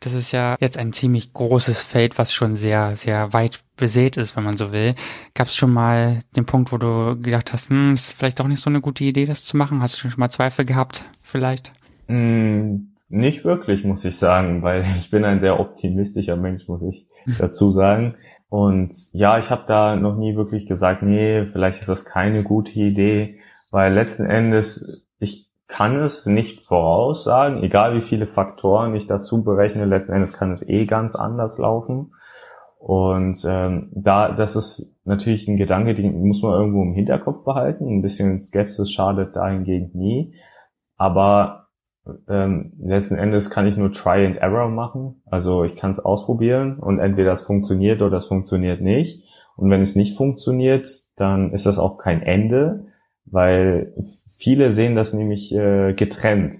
Das 0.00 0.12
ist 0.12 0.32
ja 0.32 0.56
jetzt 0.58 0.76
ein 0.76 0.92
ziemlich 0.92 1.32
großes 1.32 1.82
Feld, 1.82 2.18
was 2.18 2.32
schon 2.32 2.56
sehr, 2.56 2.96
sehr 2.96 3.32
weit 3.32 3.62
besät 3.76 4.16
ist, 4.16 4.34
wenn 4.34 4.42
man 4.42 4.56
so 4.56 4.72
will. 4.72 4.96
Gab 5.34 5.46
es 5.46 5.54
schon 5.54 5.72
mal 5.72 6.18
den 6.34 6.46
Punkt, 6.46 6.72
wo 6.72 6.78
du 6.78 7.16
gedacht 7.16 7.52
hast, 7.52 7.70
hm, 7.70 7.94
ist 7.94 8.10
vielleicht 8.10 8.40
doch 8.40 8.48
nicht 8.48 8.60
so 8.60 8.70
eine 8.70 8.80
gute 8.80 9.04
Idee, 9.04 9.26
das 9.26 9.44
zu 9.44 9.56
machen? 9.56 9.82
Hast 9.82 10.02
du 10.02 10.08
schon 10.08 10.18
mal 10.18 10.30
Zweifel 10.30 10.64
gehabt, 10.64 11.04
vielleicht? 11.22 11.70
Mm 12.08 12.91
nicht 13.12 13.44
wirklich, 13.44 13.84
muss 13.84 14.04
ich 14.04 14.18
sagen, 14.18 14.62
weil 14.62 14.84
ich 14.98 15.10
bin 15.10 15.24
ein 15.24 15.40
sehr 15.40 15.60
optimistischer 15.60 16.36
Mensch, 16.36 16.66
muss 16.68 16.82
ich 16.82 17.06
dazu 17.38 17.70
sagen. 17.70 18.14
Und 18.48 18.92
ja, 19.12 19.38
ich 19.38 19.50
habe 19.50 19.64
da 19.66 19.96
noch 19.96 20.16
nie 20.16 20.36
wirklich 20.36 20.66
gesagt, 20.66 21.02
nee, 21.02 21.46
vielleicht 21.52 21.80
ist 21.80 21.88
das 21.88 22.04
keine 22.04 22.42
gute 22.42 22.72
Idee, 22.72 23.38
weil 23.70 23.94
letzten 23.94 24.26
Endes, 24.26 25.02
ich 25.18 25.48
kann 25.68 25.96
es 26.02 26.26
nicht 26.26 26.66
voraussagen, 26.66 27.62
egal 27.62 27.96
wie 27.96 28.02
viele 28.02 28.26
Faktoren 28.26 28.94
ich 28.94 29.06
dazu 29.06 29.42
berechne, 29.42 29.86
letzten 29.86 30.12
Endes 30.12 30.34
kann 30.34 30.52
es 30.52 30.62
eh 30.68 30.84
ganz 30.84 31.14
anders 31.14 31.56
laufen. 31.56 32.12
Und 32.78 33.42
ähm, 33.46 33.90
da, 33.94 34.32
das 34.32 34.56
ist 34.56 34.96
natürlich 35.04 35.46
ein 35.48 35.56
Gedanke, 35.56 35.94
den 35.94 36.26
muss 36.26 36.42
man 36.42 36.52
irgendwo 36.52 36.82
im 36.82 36.94
Hinterkopf 36.94 37.44
behalten. 37.44 37.86
Ein 37.86 38.02
bisschen 38.02 38.42
Skepsis 38.42 38.90
schadet 38.90 39.36
dahingehend 39.36 39.94
nie. 39.94 40.34
Aber 40.96 41.61
ähm, 42.28 42.72
letzten 42.80 43.16
Endes 43.16 43.50
kann 43.50 43.66
ich 43.66 43.76
nur 43.76 43.92
Try 43.92 44.26
and 44.26 44.36
Error 44.36 44.68
machen. 44.68 45.22
Also 45.26 45.64
ich 45.64 45.76
kann 45.76 45.90
es 45.90 46.00
ausprobieren 46.00 46.78
und 46.78 46.98
entweder 46.98 47.30
das 47.30 47.42
funktioniert 47.42 48.02
oder 48.02 48.10
das 48.10 48.26
funktioniert 48.26 48.80
nicht. 48.80 49.24
Und 49.56 49.70
wenn 49.70 49.82
es 49.82 49.94
nicht 49.94 50.16
funktioniert, 50.16 50.88
dann 51.16 51.52
ist 51.52 51.66
das 51.66 51.78
auch 51.78 51.98
kein 51.98 52.22
Ende, 52.22 52.86
weil 53.24 53.94
viele 54.36 54.72
sehen 54.72 54.96
das 54.96 55.12
nämlich 55.12 55.52
äh, 55.52 55.94
getrennt. 55.94 56.56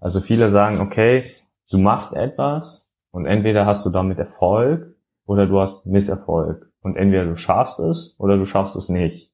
Also 0.00 0.20
viele 0.20 0.50
sagen, 0.50 0.80
okay, 0.80 1.32
du 1.70 1.78
machst 1.78 2.14
etwas 2.14 2.90
und 3.10 3.26
entweder 3.26 3.66
hast 3.66 3.84
du 3.84 3.90
damit 3.90 4.18
Erfolg 4.18 4.94
oder 5.26 5.46
du 5.46 5.60
hast 5.60 5.84
Misserfolg. 5.86 6.70
Und 6.80 6.96
entweder 6.96 7.26
du 7.26 7.36
schaffst 7.36 7.80
es 7.80 8.14
oder 8.18 8.36
du 8.38 8.46
schaffst 8.46 8.76
es 8.76 8.88
nicht. 8.88 9.27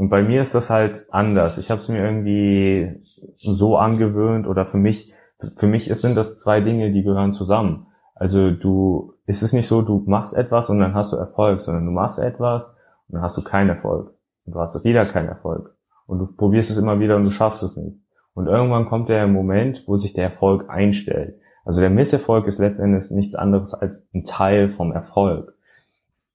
Und 0.00 0.08
bei 0.08 0.22
mir 0.22 0.40
ist 0.40 0.54
das 0.54 0.70
halt 0.70 1.04
anders. 1.10 1.58
Ich 1.58 1.70
habe 1.70 1.82
es 1.82 1.88
mir 1.88 2.02
irgendwie 2.02 3.04
so 3.36 3.76
angewöhnt 3.76 4.46
oder 4.46 4.64
für 4.64 4.78
mich, 4.78 5.12
für 5.56 5.66
mich 5.66 5.94
sind 5.94 6.14
das 6.14 6.38
zwei 6.38 6.62
Dinge, 6.62 6.90
die 6.90 7.02
gehören 7.02 7.34
zusammen. 7.34 7.86
Also 8.14 8.50
du, 8.50 9.12
es 9.26 9.42
ist 9.42 9.52
nicht 9.52 9.68
so, 9.68 9.82
du 9.82 10.02
machst 10.06 10.32
etwas 10.32 10.70
und 10.70 10.78
dann 10.78 10.94
hast 10.94 11.12
du 11.12 11.18
Erfolg, 11.18 11.60
sondern 11.60 11.84
du 11.84 11.90
machst 11.90 12.18
etwas 12.18 12.74
und 13.08 13.16
dann 13.16 13.22
hast 13.22 13.36
du 13.36 13.44
keinen 13.44 13.68
Erfolg. 13.68 14.14
Und 14.46 14.54
du 14.54 14.60
hast 14.60 14.82
wieder 14.84 15.04
keinen 15.04 15.28
Erfolg. 15.28 15.76
Und 16.06 16.18
du 16.18 16.28
probierst 16.28 16.70
es 16.70 16.78
immer 16.78 16.98
wieder 16.98 17.16
und 17.16 17.24
du 17.24 17.30
schaffst 17.30 17.62
es 17.62 17.76
nicht. 17.76 17.98
Und 18.32 18.46
irgendwann 18.46 18.88
kommt 18.88 19.10
der 19.10 19.26
Moment, 19.26 19.84
wo 19.86 19.98
sich 19.98 20.14
der 20.14 20.24
Erfolg 20.24 20.70
einstellt. 20.70 21.38
Also 21.66 21.82
der 21.82 21.90
Misserfolg 21.90 22.46
ist 22.46 22.58
letztendlich 22.58 23.10
nichts 23.10 23.34
anderes 23.34 23.74
als 23.74 24.08
ein 24.14 24.24
Teil 24.24 24.70
vom 24.70 24.92
Erfolg. 24.92 25.52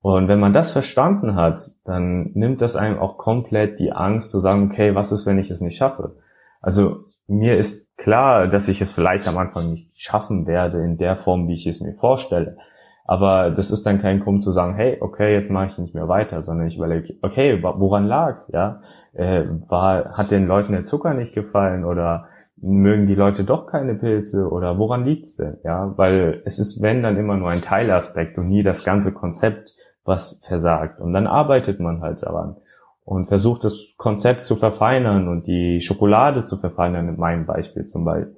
Und 0.06 0.28
wenn 0.28 0.40
man 0.40 0.54
das 0.54 0.70
verstanden 0.72 1.34
hat, 1.34 1.72
dann 1.84 2.30
nimmt 2.36 2.62
das 2.62 2.76
einem 2.76 3.00
auch 3.00 3.18
komplett 3.18 3.80
die 3.80 3.92
Angst 3.92 4.30
zu 4.30 4.40
sagen, 4.40 4.70
okay, 4.72 4.94
was 4.94 5.12
ist, 5.12 5.26
wenn 5.26 5.40
ich 5.40 5.50
es 5.50 5.62
nicht 5.62 5.78
schaffe? 5.78 6.18
Also 6.62 7.06
mir 7.26 7.58
ist 7.58 7.98
klar, 7.98 8.48
dass 8.48 8.68
ich 8.68 8.80
es 8.82 8.92
vielleicht 8.92 9.28
am 9.28 9.40
Anfang 9.40 9.72
nicht 9.72 9.90
schaffen 9.96 10.46
werde 10.46 10.84
in 10.84 11.00
der 11.00 11.18
Form, 11.18 11.48
wie 11.48 11.56
ich 11.56 11.66
es 11.66 11.82
mir 11.82 11.96
vorstelle. 11.96 12.58
Aber 13.06 13.50
das 13.50 13.72
ist 13.72 13.84
dann 13.88 14.00
kein 14.00 14.20
Grund 14.20 14.44
zu 14.44 14.52
sagen, 14.52 14.76
hey, 14.76 15.00
okay, 15.02 15.34
jetzt 15.34 15.50
mache 15.50 15.70
ich 15.72 15.78
nicht 15.80 15.96
mehr 15.96 16.08
weiter, 16.08 16.44
sondern 16.44 16.68
ich 16.68 16.78
überlege, 16.78 17.16
okay, 17.24 17.64
woran 17.64 18.06
lag's, 18.06 18.48
ja? 18.54 18.82
Äh, 19.14 19.46
war, 19.70 20.16
hat 20.16 20.30
den 20.30 20.46
Leuten 20.46 20.74
der 20.74 20.84
Zucker 20.84 21.16
nicht 21.16 21.34
gefallen 21.34 21.84
oder 21.84 22.28
mögen 22.58 23.08
die 23.08 23.16
Leute 23.16 23.44
doch 23.44 23.66
keine 23.66 23.96
Pilze 23.96 24.52
oder 24.52 24.78
woran 24.78 25.04
liegt's 25.04 25.36
denn, 25.36 25.58
ja? 25.64 25.98
Weil 25.98 26.44
es 26.46 26.60
ist, 26.60 26.84
wenn, 26.84 27.02
dann 27.02 27.18
immer 27.18 27.38
nur 27.38 27.50
ein 27.50 27.64
Teilaspekt 27.64 28.38
und 28.38 28.50
nie 28.50 28.62
das 28.62 28.86
ganze 28.86 29.12
Konzept, 29.12 29.72
was 30.06 30.40
versagt. 30.48 31.02
Und 31.02 31.14
dann 31.14 31.28
arbeitet 31.28 31.80
man 31.80 32.02
halt 32.02 32.24
daran 32.24 32.56
und 33.04 33.28
versucht 33.28 33.64
das 33.64 33.78
Konzept 33.98 34.46
zu 34.46 34.56
verfeinern 34.56 35.28
und 35.28 35.46
die 35.46 35.82
Schokolade 35.82 36.44
zu 36.44 36.58
verfeinern, 36.58 37.10
in 37.10 37.18
meinem 37.18 37.46
Beispiel 37.46 37.86
zum 37.86 38.06
Beispiel, 38.06 38.36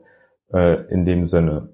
äh, 0.54 0.84
in 0.92 1.06
dem 1.06 1.26
Sinne. 1.26 1.70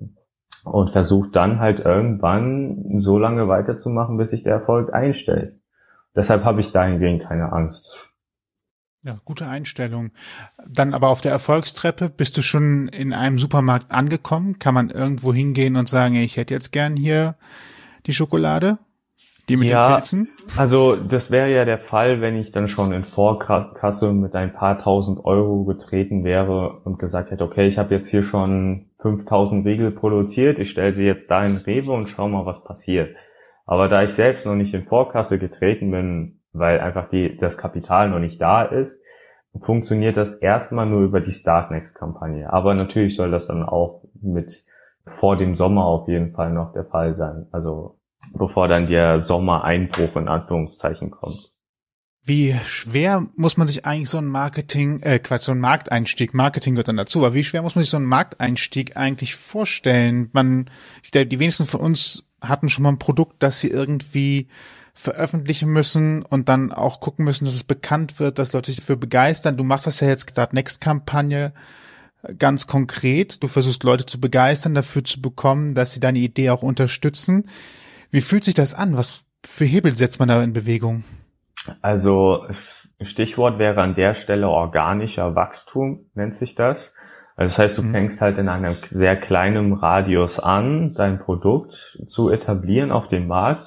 Und 0.65 0.91
versucht 0.91 1.35
dann 1.35 1.59
halt 1.59 1.79
irgendwann 1.79 3.01
so 3.01 3.17
lange 3.17 3.47
weiterzumachen, 3.47 4.17
bis 4.17 4.29
sich 4.29 4.43
der 4.43 4.53
Erfolg 4.53 4.93
einstellt. 4.93 5.59
Deshalb 6.15 6.45
habe 6.45 6.61
ich 6.61 6.71
dahingehend 6.71 7.23
keine 7.23 7.51
Angst. 7.51 8.13
Ja, 9.05 9.17
gute 9.25 9.47
Einstellung. 9.47 10.11
Dann 10.65 10.93
aber 10.93 11.09
auf 11.09 11.19
der 11.19 11.33
Erfolgstreppe 11.33 12.09
bist 12.09 12.37
du 12.37 12.41
schon 12.41 12.87
in 12.87 13.11
einem 13.11 13.37
Supermarkt 13.37 13.91
angekommen? 13.91 14.59
Kann 14.59 14.73
man 14.73 14.89
irgendwo 14.89 15.33
hingehen 15.33 15.75
und 15.75 15.89
sagen, 15.89 16.15
ich 16.15 16.37
hätte 16.37 16.53
jetzt 16.53 16.71
gern 16.71 16.95
hier 16.95 17.35
die 18.05 18.13
Schokolade? 18.13 18.77
Die 19.49 19.57
mit 19.57 19.69
Ja. 19.69 19.89
den 19.89 19.95
Pilzen? 19.95 20.27
Also 20.57 20.95
das 20.95 21.29
wäre 21.29 21.49
ja 21.51 21.65
der 21.65 21.79
Fall, 21.79 22.21
wenn 22.21 22.37
ich 22.37 22.51
dann 22.51 22.67
schon 22.69 22.93
in 22.93 23.03
Vorkasse 23.03 24.13
mit 24.13 24.35
ein 24.35 24.53
paar 24.53 24.77
tausend 24.79 25.25
Euro 25.25 25.65
getreten 25.65 26.23
wäre 26.23 26.79
und 26.85 26.97
gesagt 26.97 27.31
hätte, 27.31 27.43
okay, 27.43 27.67
ich 27.67 27.77
habe 27.77 27.93
jetzt 27.93 28.09
hier 28.09 28.23
schon 28.23 28.85
5000 28.99 29.65
Riegel 29.65 29.91
produziert, 29.91 30.59
ich 30.59 30.71
stelle 30.71 30.93
sie 30.93 31.03
jetzt 31.03 31.29
da 31.29 31.45
in 31.45 31.57
Rewe 31.57 31.91
und 31.91 32.07
schau 32.07 32.29
mal, 32.29 32.45
was 32.45 32.63
passiert. 32.63 33.15
Aber 33.65 33.89
da 33.89 34.03
ich 34.03 34.11
selbst 34.11 34.45
noch 34.45 34.55
nicht 34.55 34.73
in 34.73 34.85
Vorkasse 34.85 35.39
getreten 35.39 35.91
bin, 35.91 36.39
weil 36.53 36.79
einfach 36.79 37.09
die, 37.09 37.37
das 37.37 37.57
Kapital 37.57 38.09
noch 38.09 38.19
nicht 38.19 38.39
da 38.41 38.63
ist, 38.63 38.97
funktioniert 39.61 40.17
das 40.17 40.33
erstmal 40.35 40.85
nur 40.85 41.01
über 41.01 41.19
die 41.21 41.31
Startnext-Kampagne. 41.31 42.51
Aber 42.51 42.73
natürlich 42.73 43.15
soll 43.15 43.31
das 43.31 43.47
dann 43.47 43.63
auch 43.63 44.03
mit 44.21 44.63
vor 45.05 45.35
dem 45.37 45.55
Sommer 45.55 45.85
auf 45.85 46.07
jeden 46.07 46.31
Fall 46.31 46.53
noch 46.53 46.73
der 46.73 46.85
Fall 46.85 47.15
sein. 47.15 47.47
Also 47.51 47.97
bevor 48.37 48.67
dann 48.67 48.87
der 48.87 49.21
Sommereinbruch 49.21 50.15
in 50.15 50.27
Anführungszeichen 50.27 51.11
kommt. 51.11 51.51
Wie 52.25 52.55
schwer 52.65 53.27
muss 53.35 53.57
man 53.57 53.67
sich 53.67 53.85
eigentlich 53.85 54.09
so 54.09 54.17
ein 54.17 54.27
Marketing, 54.27 55.01
äh, 55.01 55.19
Quatsch, 55.19 55.43
so 55.43 55.51
ein 55.51 55.59
Markteinstieg, 55.59 56.33
Marketing 56.33 56.75
gehört 56.75 56.87
dann 56.87 56.95
dazu, 56.95 57.19
aber 57.19 57.33
wie 57.33 57.43
schwer 57.43 57.61
muss 57.61 57.75
man 57.75 57.83
sich 57.83 57.91
so 57.91 57.97
einen 57.97 58.05
Markteinstieg 58.05 58.95
eigentlich 58.95 59.35
vorstellen? 59.35 60.29
Man, 60.31 60.69
ich 61.03 61.11
denke, 61.11 61.27
die 61.27 61.39
wenigsten 61.39 61.65
von 61.65 61.81
uns 61.81 62.29
hatten 62.39 62.69
schon 62.69 62.83
mal 62.83 62.93
ein 62.93 62.99
Produkt, 62.99 63.43
das 63.43 63.59
sie 63.59 63.69
irgendwie 63.69 64.47
veröffentlichen 64.93 65.69
müssen 65.69 66.23
und 66.23 66.47
dann 66.47 66.71
auch 66.71 67.01
gucken 67.01 67.25
müssen, 67.25 67.43
dass 67.43 67.55
es 67.55 67.65
bekannt 67.65 68.19
wird, 68.19 68.39
dass 68.39 68.53
Leute 68.53 68.71
sich 68.71 68.79
dafür 68.79 68.95
begeistern. 68.95 69.57
Du 69.57 69.65
machst 69.65 69.87
das 69.87 69.99
ja 69.99 70.07
jetzt 70.07 70.33
gerade 70.33 70.55
Next-Kampagne 70.55 71.51
ganz 72.37 72.67
konkret. 72.67 73.43
Du 73.43 73.47
versuchst 73.47 73.83
Leute 73.83 74.05
zu 74.05 74.19
begeistern, 74.19 74.73
dafür 74.73 75.03
zu 75.03 75.21
bekommen, 75.21 75.75
dass 75.75 75.93
sie 75.93 75.99
deine 75.99 76.19
Idee 76.19 76.51
auch 76.51 76.63
unterstützen. 76.63 77.49
Wie 78.13 78.21
fühlt 78.21 78.43
sich 78.43 78.53
das 78.53 78.75
an? 78.75 78.95
Was 78.95 79.25
für 79.43 79.65
Hebel 79.65 79.91
setzt 79.91 80.19
man 80.19 80.29
da 80.29 80.43
in 80.43 80.53
Bewegung? 80.53 81.03
Also 81.81 82.45
Stichwort 83.01 83.57
wäre 83.57 83.81
an 83.81 83.95
der 83.95 84.13
Stelle 84.13 84.49
organischer 84.49 85.33
Wachstum, 85.33 86.05
nennt 86.13 86.37
sich 86.37 86.53
das. 86.53 86.93
Also 87.35 87.49
das 87.49 87.57
heißt, 87.57 87.77
du 87.79 87.81
Mhm. 87.81 87.91
fängst 87.91 88.21
halt 88.21 88.37
in 88.37 88.49
einem 88.49 88.75
sehr 88.91 89.15
kleinen 89.15 89.73
Radius 89.73 90.39
an, 90.39 90.93
dein 90.93 91.17
Produkt 91.17 91.97
zu 92.07 92.29
etablieren 92.29 92.91
auf 92.91 93.07
dem 93.07 93.25
Markt 93.27 93.65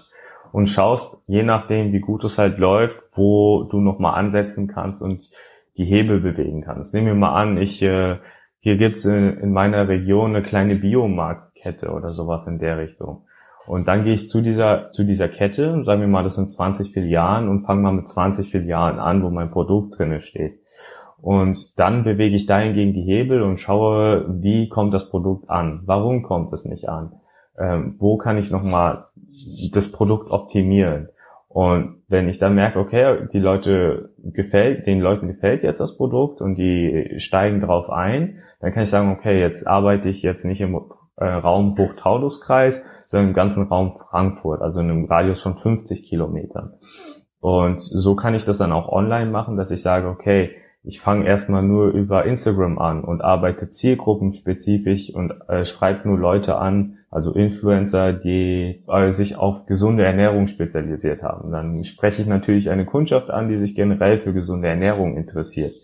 und 0.52 0.68
schaust, 0.68 1.16
je 1.26 1.42
nachdem, 1.42 1.92
wie 1.92 1.98
gut 1.98 2.22
es 2.22 2.38
halt 2.38 2.58
läuft, 2.58 2.94
wo 3.16 3.64
du 3.64 3.80
nochmal 3.80 4.14
ansetzen 4.14 4.68
kannst 4.68 5.02
und 5.02 5.28
die 5.76 5.86
Hebel 5.86 6.20
bewegen 6.20 6.62
kannst. 6.62 6.94
Nehmen 6.94 7.08
wir 7.08 7.14
mal 7.16 7.34
an, 7.34 7.58
ich 7.58 7.82
äh, 7.82 8.18
hier 8.60 8.76
gibt's 8.76 9.04
in, 9.04 9.38
in 9.38 9.52
meiner 9.52 9.88
Region 9.88 10.36
eine 10.36 10.44
kleine 10.44 10.76
Biomarktkette 10.76 11.90
oder 11.90 12.12
sowas 12.14 12.46
in 12.46 12.60
der 12.60 12.78
Richtung. 12.78 13.24
Und 13.66 13.88
dann 13.88 14.04
gehe 14.04 14.14
ich 14.14 14.28
zu 14.28 14.42
dieser, 14.42 14.90
zu 14.92 15.04
dieser 15.04 15.28
Kette, 15.28 15.82
sagen 15.84 16.00
wir 16.00 16.08
mal, 16.08 16.22
das 16.22 16.36
sind 16.36 16.50
20 16.50 16.92
Filialen 16.92 17.48
und 17.48 17.64
fange 17.64 17.82
mal 17.82 17.92
mit 17.92 18.08
20 18.08 18.50
Filialen 18.50 18.98
an, 18.98 19.22
wo 19.22 19.30
mein 19.30 19.50
Produkt 19.50 19.98
drinne 19.98 20.20
steht. 20.22 20.60
Und 21.20 21.78
dann 21.78 22.04
bewege 22.04 22.36
ich 22.36 22.46
dahingegen 22.46 22.94
die 22.94 23.02
Hebel 23.02 23.42
und 23.42 23.58
schaue, 23.58 24.26
wie 24.28 24.68
kommt 24.68 24.94
das 24.94 25.08
Produkt 25.08 25.50
an? 25.50 25.82
Warum 25.86 26.22
kommt 26.22 26.52
es 26.52 26.64
nicht 26.64 26.88
an? 26.88 27.12
Ähm, 27.58 27.96
wo 27.98 28.16
kann 28.18 28.38
ich 28.38 28.50
nochmal 28.50 29.06
das 29.72 29.90
Produkt 29.90 30.30
optimieren? 30.30 31.08
Und 31.48 32.02
wenn 32.06 32.28
ich 32.28 32.38
dann 32.38 32.54
merke, 32.54 32.78
okay, 32.78 33.28
die 33.32 33.38
Leute 33.38 34.10
gefällt, 34.18 34.86
den 34.86 35.00
Leuten 35.00 35.26
gefällt 35.26 35.62
jetzt 35.62 35.80
das 35.80 35.96
Produkt 35.96 36.42
und 36.42 36.56
die 36.56 37.14
steigen 37.16 37.60
drauf 37.60 37.88
ein, 37.88 38.40
dann 38.60 38.72
kann 38.72 38.82
ich 38.82 38.90
sagen, 38.90 39.10
okay, 39.10 39.40
jetzt 39.40 39.66
arbeite 39.66 40.10
ich 40.10 40.22
jetzt 40.22 40.44
nicht 40.44 40.60
im 40.60 40.78
äh, 41.16 41.24
Raum 41.24 41.76
Hochtaunuskreis, 41.78 42.84
sondern 43.06 43.28
im 43.28 43.34
ganzen 43.34 43.64
Raum 43.68 43.98
Frankfurt, 43.98 44.62
also 44.62 44.80
in 44.80 44.90
einem 44.90 45.04
Radius 45.06 45.42
von 45.42 45.58
50 45.58 46.04
Kilometern. 46.04 46.74
Und 47.40 47.80
so 47.80 48.16
kann 48.16 48.34
ich 48.34 48.44
das 48.44 48.58
dann 48.58 48.72
auch 48.72 48.88
online 48.88 49.30
machen, 49.30 49.56
dass 49.56 49.70
ich 49.70 49.82
sage, 49.82 50.08
okay, 50.08 50.50
ich 50.82 51.00
fange 51.00 51.26
erstmal 51.26 51.64
nur 51.64 51.88
über 51.88 52.24
Instagram 52.26 52.78
an 52.78 53.02
und 53.02 53.22
arbeite 53.22 53.70
zielgruppenspezifisch 53.70 55.12
und 55.12 55.32
äh, 55.48 55.64
schreibe 55.64 56.08
nur 56.08 56.16
Leute 56.16 56.58
an, 56.58 56.98
also 57.10 57.32
Influencer, 57.32 58.12
die 58.12 58.84
äh, 58.86 59.10
sich 59.10 59.36
auf 59.36 59.66
gesunde 59.66 60.04
Ernährung 60.04 60.46
spezialisiert 60.46 61.24
haben. 61.24 61.50
Dann 61.50 61.84
spreche 61.84 62.22
ich 62.22 62.28
natürlich 62.28 62.70
eine 62.70 62.84
Kundschaft 62.84 63.30
an, 63.30 63.48
die 63.48 63.58
sich 63.58 63.74
generell 63.74 64.20
für 64.20 64.32
gesunde 64.32 64.68
Ernährung 64.68 65.16
interessiert. 65.16 65.74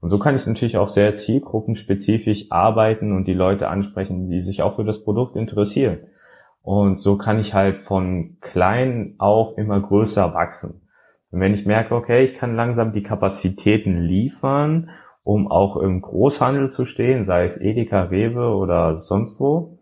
Und 0.00 0.10
so 0.10 0.18
kann 0.18 0.36
ich 0.36 0.46
natürlich 0.46 0.76
auch 0.76 0.88
sehr 0.88 1.16
zielgruppenspezifisch 1.16 2.46
arbeiten 2.50 3.12
und 3.12 3.26
die 3.26 3.34
Leute 3.34 3.68
ansprechen, 3.68 4.30
die 4.30 4.40
sich 4.40 4.62
auch 4.62 4.76
für 4.76 4.84
das 4.84 5.02
Produkt 5.02 5.34
interessieren. 5.34 5.98
Und 6.64 6.98
so 6.98 7.18
kann 7.18 7.38
ich 7.38 7.52
halt 7.52 7.76
von 7.76 8.38
klein 8.40 9.16
auf 9.18 9.58
immer 9.58 9.78
größer 9.80 10.32
wachsen. 10.32 10.80
Und 11.30 11.40
wenn 11.40 11.52
ich 11.52 11.66
merke, 11.66 11.94
okay, 11.94 12.24
ich 12.24 12.36
kann 12.36 12.56
langsam 12.56 12.94
die 12.94 13.02
Kapazitäten 13.02 13.98
liefern, 13.98 14.88
um 15.24 15.50
auch 15.50 15.76
im 15.76 16.00
Großhandel 16.00 16.70
zu 16.70 16.86
stehen, 16.86 17.26
sei 17.26 17.44
es 17.44 17.60
Edeka, 17.60 18.04
Rewe 18.04 18.56
oder 18.56 18.98
sonst 18.98 19.38
wo, 19.38 19.78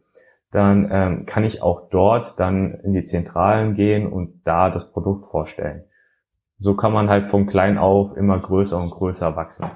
dann 0.51 0.89
ähm, 0.91 1.25
kann 1.25 1.45
ich 1.45 1.63
auch 1.63 1.89
dort 1.89 2.41
dann 2.41 2.75
in 2.83 2.95
die 2.95 3.05
Zentralen 3.05 3.77
gehen 3.77 4.13
und 4.13 4.43
da 4.45 4.69
das 4.69 4.91
Produkt 4.91 5.31
vorstellen. 5.31 5.85
So 6.59 6.75
kann 6.75 6.93
man 6.93 7.09
halt 7.09 7.31
von 7.31 7.47
klein 7.47 7.79
auf 7.79 8.17
immer 8.17 8.41
größer 8.41 8.77
und 8.77 8.91
größer 8.91 9.37
wachsen. 9.37 9.71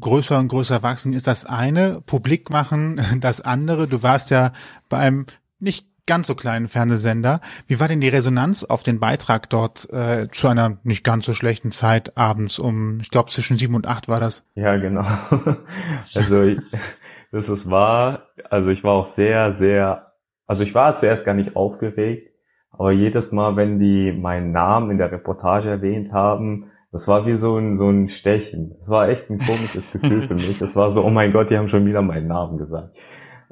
größer 0.00 0.38
und 0.38 0.48
größer 0.48 0.82
wachsen 0.82 1.12
ist 1.12 1.26
das 1.26 1.44
eine, 1.44 2.00
publik 2.06 2.48
machen 2.48 2.98
das 3.20 3.42
andere. 3.42 3.88
Du 3.88 4.02
warst 4.02 4.30
ja 4.30 4.52
bei 4.88 4.96
einem 4.96 5.26
nicht 5.58 5.89
ganz 6.06 6.26
so 6.26 6.34
kleinen 6.34 6.68
Fernsehsender. 6.68 7.40
Wie 7.66 7.80
war 7.80 7.88
denn 7.88 8.00
die 8.00 8.08
Resonanz 8.08 8.64
auf 8.64 8.82
den 8.82 9.00
Beitrag 9.00 9.48
dort 9.50 9.88
äh, 9.92 10.28
zu 10.30 10.48
einer 10.48 10.78
nicht 10.82 11.04
ganz 11.04 11.26
so 11.26 11.32
schlechten 11.32 11.70
Zeit 11.70 12.16
abends 12.16 12.58
um, 12.58 12.98
ich 13.00 13.10
glaube 13.10 13.30
zwischen 13.30 13.56
sieben 13.56 13.74
und 13.74 13.86
acht 13.86 14.08
war 14.08 14.20
das? 14.20 14.48
Ja, 14.54 14.76
genau. 14.76 15.04
Also 16.14 16.42
ich, 16.42 16.60
das 17.32 17.48
ist 17.48 17.70
wahr. 17.70 18.28
Also 18.48 18.70
ich 18.70 18.82
war 18.82 18.92
auch 18.92 19.10
sehr, 19.10 19.54
sehr, 19.54 20.12
also 20.46 20.62
ich 20.62 20.74
war 20.74 20.96
zuerst 20.96 21.24
gar 21.24 21.34
nicht 21.34 21.56
aufgeregt, 21.56 22.30
aber 22.70 22.92
jedes 22.92 23.32
Mal, 23.32 23.56
wenn 23.56 23.78
die 23.78 24.12
meinen 24.12 24.52
Namen 24.52 24.90
in 24.90 24.98
der 24.98 25.12
Reportage 25.12 25.68
erwähnt 25.68 26.12
haben, 26.12 26.70
das 26.92 27.06
war 27.06 27.24
wie 27.24 27.36
so 27.36 27.56
ein, 27.56 27.78
so 27.78 27.88
ein 27.88 28.08
Stechen. 28.08 28.74
Das 28.78 28.88
war 28.88 29.08
echt 29.08 29.30
ein 29.30 29.38
komisches 29.38 29.90
Gefühl 29.92 30.26
für 30.26 30.34
mich. 30.34 30.58
Das 30.58 30.74
war 30.74 30.90
so, 30.92 31.04
oh 31.04 31.10
mein 31.10 31.32
Gott, 31.32 31.50
die 31.50 31.56
haben 31.56 31.68
schon 31.68 31.86
wieder 31.86 32.02
meinen 32.02 32.26
Namen 32.26 32.58
gesagt. 32.58 32.96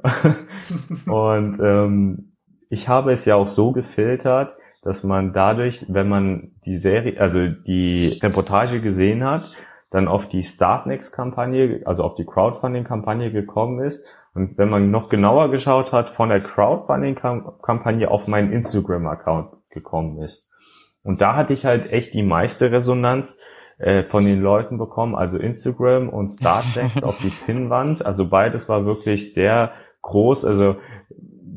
Und 1.05 1.59
ähm, 1.61 2.28
ich 2.69 2.87
habe 2.87 3.11
es 3.11 3.25
ja 3.25 3.35
auch 3.35 3.47
so 3.47 3.71
gefiltert, 3.71 4.55
dass 4.81 5.03
man 5.03 5.33
dadurch, 5.33 5.85
wenn 5.89 6.07
man 6.07 6.51
die 6.65 6.77
Serie, 6.77 7.19
also 7.19 7.47
die 7.47 8.19
Reportage 8.21 8.81
gesehen 8.81 9.23
hat, 9.23 9.51
dann 9.91 10.07
auf 10.07 10.29
die 10.29 10.43
Startnext-Kampagne, 10.43 11.81
also 11.85 12.03
auf 12.03 12.15
die 12.15 12.25
Crowdfunding-Kampagne 12.25 13.31
gekommen 13.31 13.79
ist. 13.83 14.05
Und 14.35 14.57
wenn 14.57 14.69
man 14.69 14.91
noch 14.91 15.09
genauer 15.09 15.49
geschaut 15.49 15.91
hat, 15.91 16.09
von 16.09 16.29
der 16.29 16.41
Crowdfunding-Kampagne 16.41 18.09
auf 18.09 18.27
meinen 18.27 18.53
Instagram-Account 18.53 19.51
gekommen 19.71 20.21
ist. 20.21 20.47
Und 21.03 21.21
da 21.21 21.35
hatte 21.35 21.53
ich 21.53 21.65
halt 21.65 21.91
echt 21.91 22.13
die 22.13 22.23
meiste 22.23 22.71
Resonanz 22.71 23.37
äh, 23.79 24.03
von 24.03 24.25
den 24.25 24.41
Leuten 24.41 24.77
bekommen, 24.77 25.15
also 25.15 25.37
Instagram 25.37 26.09
und 26.09 26.29
Startnext 26.29 27.03
auf 27.03 27.17
die 27.17 27.31
Pinnwand. 27.31 28.05
Also 28.05 28.27
beides 28.27 28.69
war 28.69 28.85
wirklich 28.85 29.33
sehr 29.33 29.71
groß. 30.01 30.45
Also 30.45 30.75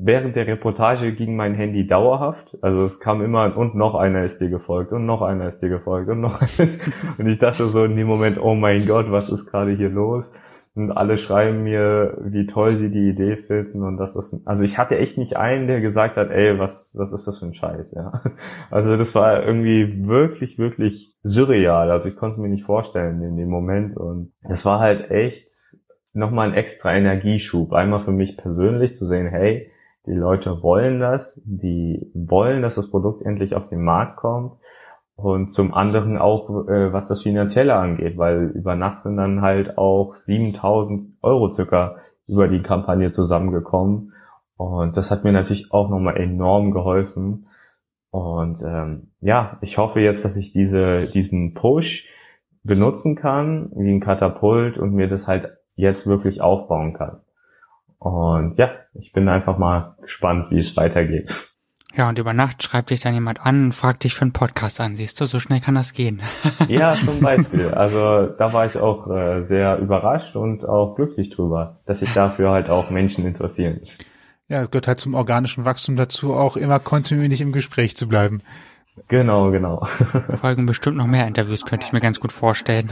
während 0.05 0.37
der 0.37 0.47
Reportage 0.47 1.13
ging 1.13 1.37
mein 1.37 1.55
Handy 1.55 1.87
dauerhaft. 1.87 2.57
Also 2.61 2.83
es 2.83 2.99
kam 2.99 3.23
immer 3.23 3.57
und 3.57 3.75
noch 3.75 3.95
einer 3.95 4.25
ist 4.25 4.39
dir 4.39 4.51
gefolgt 4.51 4.93
und 4.93 5.07
noch 5.07 5.23
einer 5.23 5.49
ist 5.49 5.61
dir 5.61 5.69
gefolgt 5.69 6.11
und 6.11 6.21
noch 6.21 6.37
einer 6.41 6.45
ist. 6.45 6.81
Und 7.19 7.29
ich 7.29 7.39
dachte 7.39 7.67
so 7.67 7.85
in 7.85 7.97
dem 7.97 8.07
Moment, 8.07 8.41
oh 8.41 8.55
mein 8.55 8.87
Gott, 8.87 9.11
was 9.11 9.31
ist 9.31 9.47
gerade 9.47 9.73
hier 9.73 9.91
los? 9.91 10.31
Und 10.75 10.91
alle 10.91 11.19
schreiben 11.19 11.65
mir, 11.65 12.17
wie 12.25 12.47
toll 12.47 12.77
sie 12.77 12.91
die 12.91 13.11
Idee 13.11 13.37
finden 13.37 13.83
und 13.83 13.99
das 13.99 14.17
ist, 14.17 14.35
also 14.47 14.63
ich 14.63 14.79
hatte 14.79 14.97
echt 14.97 15.19
nicht 15.19 15.37
einen, 15.37 15.67
der 15.67 15.83
gesagt 15.83 16.17
hat, 16.17 16.31
ey, 16.31 16.59
was, 16.59 16.95
was 16.97 17.13
ist 17.13 17.27
das 17.27 17.41
für 17.41 17.45
ein 17.45 17.53
Scheiß, 17.53 17.93
ja. 17.93 18.23
Also 18.71 18.97
das 18.97 19.15
war 19.15 19.45
irgendwie 19.45 20.07
wirklich, 20.07 20.59
wirklich 20.59 21.15
surreal. 21.23 21.91
Also 21.91 22.09
ich 22.09 22.17
konnte 22.17 22.41
mir 22.41 22.49
nicht 22.49 22.65
vorstellen 22.65 23.23
in 23.23 23.37
dem 23.37 23.51
Moment 23.51 23.99
und 23.99 24.33
es 24.49 24.65
war 24.65 24.81
halt 24.81 25.11
echt 25.11 25.47
nochmal 26.15 26.49
ein 26.49 26.55
extra 26.55 26.95
Energieschub. 26.95 27.75
Einmal 27.75 28.05
für 28.05 28.13
mich 28.13 28.39
persönlich 28.39 28.95
zu 28.95 29.07
sehen, 29.07 29.27
hey, 29.27 29.71
die 30.07 30.15
Leute 30.15 30.63
wollen 30.63 31.01
das, 31.01 31.41
die 31.45 32.11
wollen, 32.15 32.63
dass 32.63 32.75
das 32.75 32.91
Produkt 32.91 33.23
endlich 33.23 33.55
auf 33.55 33.69
den 33.69 33.83
Markt 33.83 34.17
kommt. 34.17 34.55
Und 35.15 35.53
zum 35.53 35.75
anderen 35.75 36.19
auch, 36.19 36.67
äh, 36.69 36.93
was 36.93 37.07
das 37.07 37.23
Finanzielle 37.23 37.77
angeht, 37.77 38.17
weil 38.17 38.51
über 38.55 38.75
Nacht 38.75 39.03
sind 39.03 39.17
dann 39.17 39.43
halt 39.43 39.79
auch 39.79 40.17
7000 40.25 41.19
Euro 41.23 41.53
circa 41.53 41.97
über 42.27 42.49
die 42.49 42.63
Kampagne 42.63 43.13
zusammengekommen. 43.13 44.13
Und 44.57 44.97
das 44.97 45.11
hat 45.11 45.23
mir 45.23 45.33
natürlich 45.33 45.73
auch 45.73 45.91
nochmal 45.91 46.17
enorm 46.17 46.73
geholfen. 46.73 47.47
Und 48.11 48.63
ähm, 48.63 49.13
ja, 49.21 49.59
ich 49.61 49.79
hoffe 49.79 50.01
jetzt, 50.01 50.25
dass 50.25 50.37
ich 50.37 50.53
diese, 50.53 51.09
diesen 51.09 51.55
Push 51.55 52.07
benutzen 52.63 53.17
kann, 53.17 53.71
wie 53.75 53.93
ein 53.93 54.01
Katapult 54.01 54.79
und 54.79 54.93
mir 54.93 55.09
das 55.09 55.29
halt 55.29 55.51
jetzt 55.75 56.07
wirklich 56.07 56.41
aufbauen 56.41 56.93
kann. 56.93 57.21
Und 58.05 58.57
ja, 58.59 58.71
ich 58.95 59.13
bin 59.13 59.29
einfach 59.29 59.59
mal 59.59 59.97
gespannt, 60.03 60.51
wie 60.51 60.61
es 60.61 60.77
weitergeht. 60.77 61.33
Ja, 61.95 62.09
und 62.09 62.19
über 62.19 62.33
Nacht 62.33 62.63
schreibt 62.63 62.89
dich 62.89 63.01
dann 63.01 63.13
jemand 63.13 63.45
an 63.45 63.67
und 63.67 63.73
fragt 63.73 64.05
dich 64.05 64.15
für 64.15 64.23
einen 64.23 64.33
Podcast 64.33 64.81
an. 64.81 64.97
Siehst 64.97 65.21
du, 65.21 65.27
so 65.27 65.41
schnell 65.41 65.61
kann 65.61 65.75
das 65.75 65.93
gehen. 65.93 66.23
ja, 66.69 66.95
zum 66.95 67.21
Beispiel. 67.21 67.69
Also 67.69 68.29
da 68.39 68.53
war 68.55 68.65
ich 68.65 68.79
auch 68.79 69.11
äh, 69.11 69.43
sehr 69.43 69.79
überrascht 69.79 70.35
und 70.35 70.65
auch 70.65 70.95
glücklich 70.95 71.31
drüber, 71.31 71.81
dass 71.85 72.01
sich 72.01 72.13
dafür 72.15 72.51
halt 72.51 72.71
auch 72.71 72.89
Menschen 72.89 73.27
interessieren. 73.27 73.83
Ja, 74.49 74.63
es 74.63 74.71
gehört 74.71 74.89
halt 74.89 75.01
zum 75.01 75.15
organischen 75.15 75.67
Wachstum 75.67 75.97
dazu, 75.97 76.33
auch 76.33 76.57
immer 76.57 76.79
kontinuierlich 76.79 77.43
im 77.43 77.53
Gespräch 77.53 77.95
zu 77.95 78.09
bleiben. 78.09 78.41
Genau, 79.09 79.51
genau. 79.51 79.87
Folgen 80.35 80.67
bestimmt 80.67 80.97
noch 80.97 81.07
mehr 81.07 81.27
Interviews, 81.27 81.65
könnte 81.65 81.87
ich 81.87 81.93
mir 81.93 82.01
ganz 82.01 82.21
gut 82.21 82.33
vorstellen. 82.33 82.91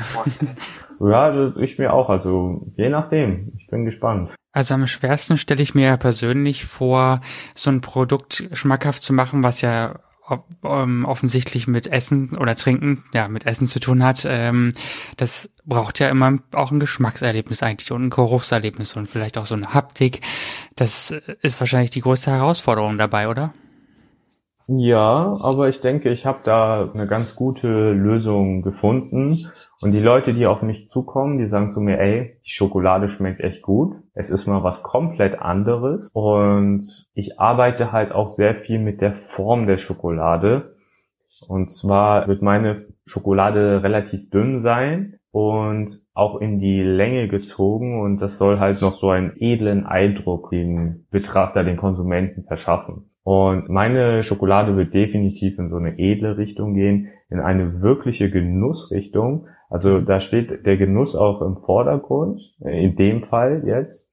ja, 1.01 1.53
ich 1.57 1.79
mir 1.79 1.93
auch. 1.93 2.11
Also 2.11 2.67
je 2.77 2.89
nachdem. 2.91 3.53
Ich 3.57 3.67
bin 3.67 3.85
gespannt. 3.85 4.35
Also 4.53 4.75
am 4.75 4.87
schwersten 4.87 5.39
stelle 5.39 5.63
ich 5.63 5.75
mir 5.75 5.97
persönlich 5.97 6.65
vor, 6.65 7.21
so 7.55 7.71
ein 7.71 7.81
Produkt 7.81 8.49
schmackhaft 8.53 9.03
zu 9.03 9.13
machen, 9.13 9.45
was 9.45 9.61
ja 9.61 10.01
ähm, 10.65 11.05
offensichtlich 11.05 11.67
mit 11.67 11.87
Essen 11.87 12.37
oder 12.37 12.55
Trinken, 12.55 13.05
ja, 13.15 13.29
mit 13.29 13.47
Essen 13.47 13.67
zu 13.67 13.81
tun 13.81 14.05
hat. 14.05 14.27
Ähm, 14.29 14.73
das 15.17 15.51
braucht 15.65 15.99
ja 16.01 16.09
immer 16.09 16.39
auch 16.53 16.71
ein 16.73 16.81
Geschmackserlebnis 16.81 17.63
eigentlich 17.63 17.93
und 17.93 18.07
ein 18.07 18.11
Geruchserlebnis 18.11 18.97
und 18.97 19.07
vielleicht 19.07 19.39
auch 19.39 19.47
so 19.47 19.55
eine 19.55 19.73
Haptik. 19.75 20.21
Das 20.77 21.13
ist 21.43 21.61
wahrscheinlich 21.61 21.91
die 21.91 22.03
größte 22.03 22.31
Herausforderung 22.31 22.99
dabei, 22.99 23.29
oder? 23.29 23.53
Ja, 24.67 25.37
aber 25.41 25.69
ich 25.69 25.81
denke, 25.81 26.11
ich 26.11 26.27
habe 26.27 26.41
da 26.45 26.91
eine 26.95 27.09
ganz 27.09 27.35
gute 27.35 27.91
Lösung 27.91 28.63
gefunden. 28.63 29.51
Und 29.83 29.93
die 29.93 30.01
Leute, 30.01 30.35
die 30.35 30.47
auf 30.47 30.61
mich 30.61 30.89
zukommen, 30.89 31.39
die 31.39 31.47
sagen 31.47 31.71
zu 31.71 31.81
mir, 31.81 31.99
ey, 31.99 32.37
die 32.45 32.51
Schokolade 32.51 33.09
schmeckt 33.09 33.41
echt 33.41 33.63
gut. 33.63 33.95
Es 34.13 34.29
ist 34.29 34.47
mal 34.47 34.63
was 34.63 34.83
komplett 34.83 35.41
anderes. 35.41 36.11
Und 36.13 37.07
ich 37.15 37.41
arbeite 37.41 37.91
halt 37.91 38.13
auch 38.13 38.29
sehr 38.29 38.57
viel 38.57 38.79
mit 38.79 39.01
der 39.01 39.15
Form 39.15 39.67
der 39.67 39.79
Schokolade. 39.79 40.75
Und 41.49 41.71
zwar 41.73 42.29
wird 42.29 42.43
meine 42.43 42.85
Schokolade 43.07 43.83
relativ 43.83 44.29
dünn 44.29 44.61
sein 44.61 45.19
und 45.33 45.99
auch 46.13 46.41
in 46.41 46.59
die 46.59 46.83
Länge 46.83 47.29
gezogen 47.29 48.01
und 48.01 48.19
das 48.19 48.37
soll 48.37 48.59
halt 48.59 48.83
noch 48.83 48.99
so 48.99 49.11
einen 49.11 49.33
edlen 49.37 49.87
Eindruck 49.87 50.51
dem 50.51 51.07
Betrachter, 51.11 51.65
den 51.65 51.77
Konsumenten 51.77 52.45
verschaffen. 52.45 53.11
Und 53.23 53.69
meine 53.69 54.23
Schokolade 54.23 54.77
wird 54.77 54.93
definitiv 54.93 55.59
in 55.59 55.71
so 55.71 55.77
eine 55.77 55.99
edle 55.99 56.37
Richtung 56.37 56.75
gehen, 56.75 57.09
in 57.29 57.41
eine 57.41 57.81
wirkliche 57.81 58.31
Genussrichtung. 58.31 59.47
Also 59.71 60.01
da 60.01 60.21
steht 60.21 60.67
der 60.67 60.77
Genuss 60.77 61.17
auch 61.17 61.41
im 61.43 61.57
Vordergrund, 61.59 62.41
in 62.61 62.97
dem 62.97 63.23
Fall 63.23 63.63
jetzt, 63.65 64.11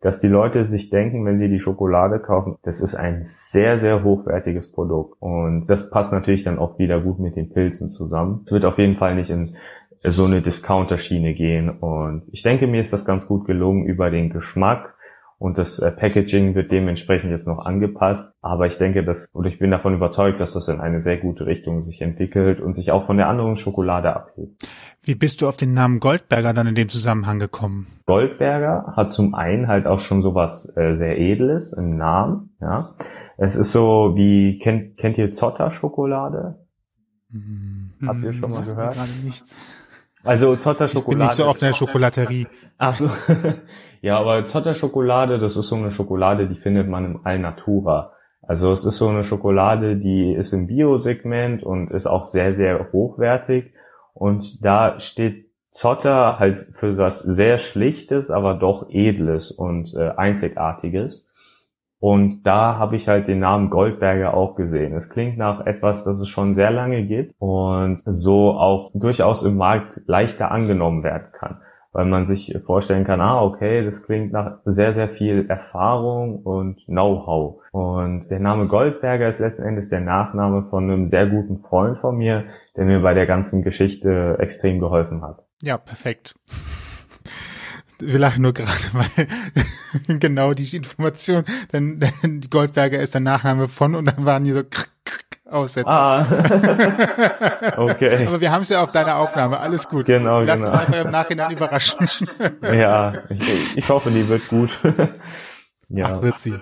dass 0.00 0.20
die 0.20 0.28
Leute 0.28 0.64
sich 0.64 0.88
denken, 0.88 1.26
wenn 1.26 1.38
sie 1.38 1.48
die 1.48 1.60
Schokolade 1.60 2.20
kaufen, 2.20 2.56
das 2.62 2.80
ist 2.80 2.94
ein 2.94 3.22
sehr, 3.24 3.78
sehr 3.78 4.02
hochwertiges 4.02 4.72
Produkt. 4.72 5.20
Und 5.20 5.68
das 5.68 5.90
passt 5.90 6.12
natürlich 6.12 6.44
dann 6.44 6.58
auch 6.58 6.78
wieder 6.78 7.00
gut 7.00 7.18
mit 7.18 7.36
den 7.36 7.50
Pilzen 7.50 7.90
zusammen. 7.90 8.44
Es 8.46 8.52
wird 8.52 8.64
auf 8.64 8.78
jeden 8.78 8.96
Fall 8.96 9.14
nicht 9.16 9.28
in 9.30 9.56
so 10.02 10.24
eine 10.24 10.40
Discounter-Schiene 10.40 11.34
gehen. 11.34 11.68
Und 11.68 12.22
ich 12.32 12.42
denke, 12.42 12.66
mir 12.66 12.80
ist 12.80 12.92
das 12.92 13.04
ganz 13.04 13.26
gut 13.26 13.46
gelungen 13.46 13.84
über 13.84 14.10
den 14.10 14.30
Geschmack 14.30 14.94
und 15.40 15.56
das 15.56 15.78
äh, 15.78 15.90
Packaging 15.90 16.54
wird 16.54 16.70
dementsprechend 16.70 17.30
jetzt 17.30 17.46
noch 17.46 17.64
angepasst. 17.64 18.30
Aber 18.42 18.66
ich 18.66 18.76
denke, 18.76 19.02
dass, 19.02 19.26
oder 19.32 19.48
ich 19.48 19.58
bin 19.58 19.70
davon 19.70 19.94
überzeugt, 19.94 20.38
dass 20.38 20.52
das 20.52 20.68
in 20.68 20.80
eine 20.80 21.00
sehr 21.00 21.16
gute 21.16 21.46
Richtung 21.46 21.82
sich 21.82 22.02
entwickelt 22.02 22.60
und 22.60 22.74
sich 22.74 22.92
auch 22.92 23.06
von 23.06 23.16
der 23.16 23.26
anderen 23.26 23.56
Schokolade 23.56 24.14
abhebt. 24.14 24.68
Wie 25.02 25.14
bist 25.14 25.40
du 25.40 25.48
auf 25.48 25.56
den 25.56 25.72
Namen 25.72 25.98
Goldberger 25.98 26.52
dann 26.52 26.66
in 26.66 26.74
dem 26.74 26.90
Zusammenhang 26.90 27.38
gekommen? 27.38 27.86
Goldberger 28.04 28.92
hat 28.94 29.12
zum 29.12 29.34
einen 29.34 29.66
halt 29.66 29.86
auch 29.86 30.00
schon 30.00 30.20
sowas 30.20 30.70
äh, 30.76 30.98
sehr 30.98 31.18
Edles 31.18 31.72
im 31.72 31.96
Namen, 31.96 32.50
ja. 32.60 32.94
Es 33.38 33.56
ist 33.56 33.72
so 33.72 34.12
wie, 34.16 34.58
kennt, 34.58 34.98
kennt 34.98 35.16
ihr 35.16 35.32
Zotter-Schokolade? 35.32 36.66
Hm, 37.32 37.92
Habt 38.06 38.22
ihr 38.22 38.34
schon 38.34 38.50
mal 38.50 38.62
gehört? 38.62 38.92
Gerade 38.94 39.08
nichts. 39.24 39.58
Also 40.22 40.54
Zotter-Schokolade. 40.54 41.12
Ich 41.12 41.18
bin 41.18 41.26
nicht 41.28 41.32
so 41.32 41.46
oft 41.46 41.62
in 41.62 41.68
der 41.68 41.74
Schokolaterie. 41.74 42.46
Ach 42.76 42.92
so. 42.92 43.08
Ja, 44.02 44.18
aber 44.18 44.46
Zotter-Schokolade, 44.46 45.38
das 45.38 45.56
ist 45.56 45.68
so 45.68 45.76
eine 45.76 45.92
Schokolade, 45.92 46.48
die 46.48 46.54
findet 46.54 46.88
man 46.88 47.04
im 47.04 47.20
Alnatura. 47.24 48.12
Also 48.40 48.72
es 48.72 48.84
ist 48.84 48.96
so 48.96 49.08
eine 49.08 49.24
Schokolade, 49.24 49.96
die 49.96 50.32
ist 50.32 50.52
im 50.52 50.66
Bio-Segment 50.66 51.62
und 51.62 51.90
ist 51.90 52.06
auch 52.06 52.24
sehr, 52.24 52.54
sehr 52.54 52.92
hochwertig. 52.92 53.74
Und 54.14 54.64
da 54.64 54.98
steht 55.00 55.50
Zotter 55.70 56.38
halt 56.38 56.56
für 56.72 56.96
was 56.96 57.20
sehr 57.20 57.58
Schlichtes, 57.58 58.30
aber 58.30 58.54
doch 58.54 58.86
Edles 58.88 59.50
und 59.50 59.94
äh, 59.94 60.10
Einzigartiges. 60.16 61.28
Und 62.00 62.44
da 62.44 62.78
habe 62.78 62.96
ich 62.96 63.06
halt 63.06 63.28
den 63.28 63.40
Namen 63.40 63.68
Goldberger 63.68 64.32
auch 64.32 64.56
gesehen. 64.56 64.94
Es 64.96 65.10
klingt 65.10 65.36
nach 65.36 65.66
etwas, 65.66 66.04
das 66.04 66.18
es 66.18 66.28
schon 66.28 66.54
sehr 66.54 66.70
lange 66.70 67.04
gibt 67.04 67.34
und 67.38 68.02
so 68.06 68.52
auch 68.52 68.90
durchaus 68.94 69.42
im 69.42 69.58
Markt 69.58 70.00
leichter 70.06 70.50
angenommen 70.50 71.04
werden 71.04 71.28
kann 71.32 71.60
weil 71.92 72.04
man 72.04 72.26
sich 72.26 72.56
vorstellen 72.64 73.04
kann, 73.04 73.20
ah, 73.20 73.42
okay, 73.42 73.84
das 73.84 74.02
klingt 74.02 74.32
nach 74.32 74.58
sehr, 74.64 74.94
sehr 74.94 75.08
viel 75.08 75.46
Erfahrung 75.48 76.42
und 76.42 76.84
Know-how. 76.86 77.62
Und 77.72 78.30
der 78.30 78.40
Name 78.40 78.68
Goldberger 78.68 79.28
ist 79.28 79.40
letzten 79.40 79.62
Endes 79.62 79.88
der 79.88 80.00
Nachname 80.00 80.64
von 80.64 80.84
einem 80.84 81.06
sehr 81.06 81.26
guten 81.26 81.62
Freund 81.62 81.98
von 81.98 82.16
mir, 82.16 82.44
der 82.76 82.84
mir 82.84 83.00
bei 83.00 83.14
der 83.14 83.26
ganzen 83.26 83.62
Geschichte 83.62 84.36
extrem 84.38 84.78
geholfen 84.78 85.22
hat. 85.22 85.44
Ja, 85.62 85.78
perfekt. 85.78 86.34
Wir 87.98 88.18
lachen 88.18 88.42
nur 88.42 88.54
gerade, 88.54 88.70
weil 88.92 90.18
genau 90.18 90.54
die 90.54 90.76
Information, 90.76 91.44
denn, 91.72 92.00
denn 92.00 92.40
Goldberger 92.48 93.00
ist 93.00 93.14
der 93.14 93.20
Nachname 93.20 93.68
von 93.68 93.94
und 93.94 94.06
dann 94.06 94.24
waren 94.24 94.44
die 94.44 94.52
so 94.52 94.62
krr, 94.64 94.86
aussetzen. 95.50 95.88
Ah. 95.88 96.26
okay. 97.76 98.26
Aber 98.26 98.40
wir 98.40 98.50
haben 98.50 98.62
es 98.62 98.68
ja 98.68 98.82
auf 98.82 98.92
deiner 98.92 99.16
Aufnahme. 99.16 99.58
Alles 99.60 99.88
gut. 99.88 100.06
Genau, 100.06 100.40
Lass 100.40 100.60
genau. 100.60 100.72
uns 100.72 100.80
einfach 100.80 101.04
im 101.04 101.10
Nachhinein 101.10 101.52
überraschen. 101.52 102.28
ja, 102.62 103.12
ich, 103.28 103.76
ich 103.76 103.88
hoffe, 103.88 104.10
die 104.10 104.28
wird 104.28 104.48
gut. 104.48 104.70
ja. 105.88 106.16
Ach, 106.16 106.22
wird 106.22 106.38
sie. 106.38 106.58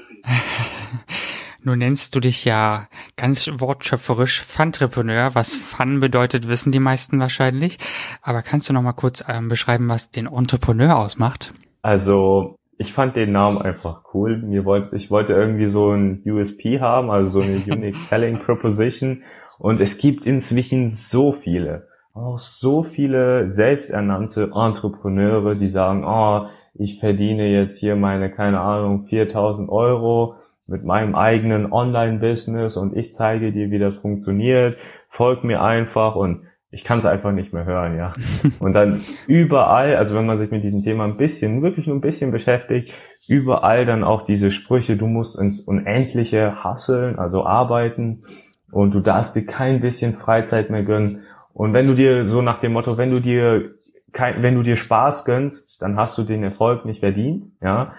Nun 1.63 1.79
nennst 1.79 2.15
du 2.15 2.21
dich 2.21 2.45
ja 2.45 2.89
ganz 3.17 3.51
wortschöpferisch 3.53 4.43
Funtrepreneur. 4.43 5.35
Was 5.35 5.57
Fun 5.57 6.01
bedeutet, 6.01 6.49
wissen 6.49 6.73
die 6.73 6.79
meisten 6.79 7.21
wahrscheinlich. 7.21 7.79
Aber 8.23 8.43
kannst 8.43 8.69
du 8.69 8.73
noch 8.73 8.83
mal 8.83 8.93
kurz 8.93 9.25
ähm, 9.29 9.49
beschreiben, 9.49 9.89
was 9.89 10.11
den 10.11 10.27
Entrepreneur 10.27 10.97
ausmacht? 10.97 11.53
Also 11.83 12.58
ich 12.79 12.93
fand 12.93 13.17
den 13.17 13.33
Namen 13.33 13.61
einfach 13.61 14.03
cool. 14.15 14.39
Mir 14.39 14.65
wollte, 14.65 14.95
ich 14.95 15.11
wollte 15.11 15.35
irgendwie 15.35 15.67
so 15.67 15.91
ein 15.91 16.23
USP 16.25 16.81
haben, 16.81 17.11
also 17.11 17.41
so 17.41 17.47
eine 17.47 17.57
Unique 17.67 17.97
Selling 17.97 18.39
Proposition. 18.39 19.25
Und 19.59 19.81
es 19.81 19.99
gibt 19.99 20.25
inzwischen 20.25 20.93
so 20.93 21.33
viele, 21.33 21.89
auch 22.15 22.39
so 22.39 22.85
viele 22.85 23.51
selbsternannte 23.51 24.53
Entrepreneure, 24.55 25.57
die 25.57 25.69
sagen, 25.69 26.05
oh, 26.07 26.47
ich 26.75 27.01
verdiene 27.01 27.49
jetzt 27.49 27.79
hier 27.79 27.97
meine, 27.97 28.31
keine 28.31 28.61
Ahnung, 28.61 29.07
4000 29.07 29.69
Euro 29.69 30.37
mit 30.69 30.85
meinem 30.85 31.17
eigenen 31.17 31.73
Online-Business 31.73 32.77
und 32.77 32.97
ich 32.97 33.13
zeige 33.13 33.53
dir, 33.53 33.73
wie 33.73 33.79
das 33.81 33.97
funktioniert. 33.97 34.77
Folg 35.09 35.43
mir 35.43 35.63
einfach 35.63 36.15
und 36.15 36.43
ich 36.71 36.85
kann 36.85 36.99
es 36.99 37.07
einfach 37.07 37.33
nicht 37.33 37.53
mehr 37.53 37.65
hören, 37.65 37.97
ja. 37.97 38.13
Und 38.61 38.75
dann 38.75 39.01
überall, 39.27 39.97
also 39.97 40.15
wenn 40.17 40.27
man 40.27 40.39
sich 40.39 40.51
mit 40.51 40.65
diesem 40.65 40.83
Thema 40.83 41.05
ein 41.05 41.17
bisschen, 41.17 41.63
wirklich 41.63 41.87
nur 41.87 41.97
ein 41.97 42.03
bisschen 42.03 42.31
beschäftigt, 42.31 42.93
überall 43.27 43.87
dann 43.87 44.05
auch 44.05 44.25
diese 44.27 44.51
Sprüche, 44.51 44.97
du 44.97 45.07
musst 45.07 45.39
ins 45.39 45.61
Unendliche 45.61 46.63
hasseln, 46.63 47.19
also 47.19 47.45
arbeiten 47.45 48.23
und 48.71 48.93
du 48.93 49.01
darfst 49.01 49.35
dir 49.35 49.47
kein 49.47 49.81
bisschen 49.81 50.15
Freizeit 50.15 50.71
mehr 50.71 50.83
gönnen. 50.83 51.23
Und 51.55 51.73
wenn 51.73 51.87
du 51.87 51.95
dir 51.95 52.27
so 52.27 52.43
nach 52.43 52.59
dem 52.59 52.73
Motto, 52.73 52.99
wenn 52.99 53.11
du 53.11 53.21
dir 53.21 53.75
kein, 54.13 54.43
wenn 54.43 54.55
du 54.55 54.63
dir 54.63 54.77
Spaß 54.77 55.25
gönnst, 55.25 55.81
dann 55.81 55.97
hast 55.97 56.17
du 56.19 56.23
den 56.23 56.43
Erfolg 56.43 56.85
nicht 56.85 57.01
verdient, 57.01 57.53
ja. 57.63 57.95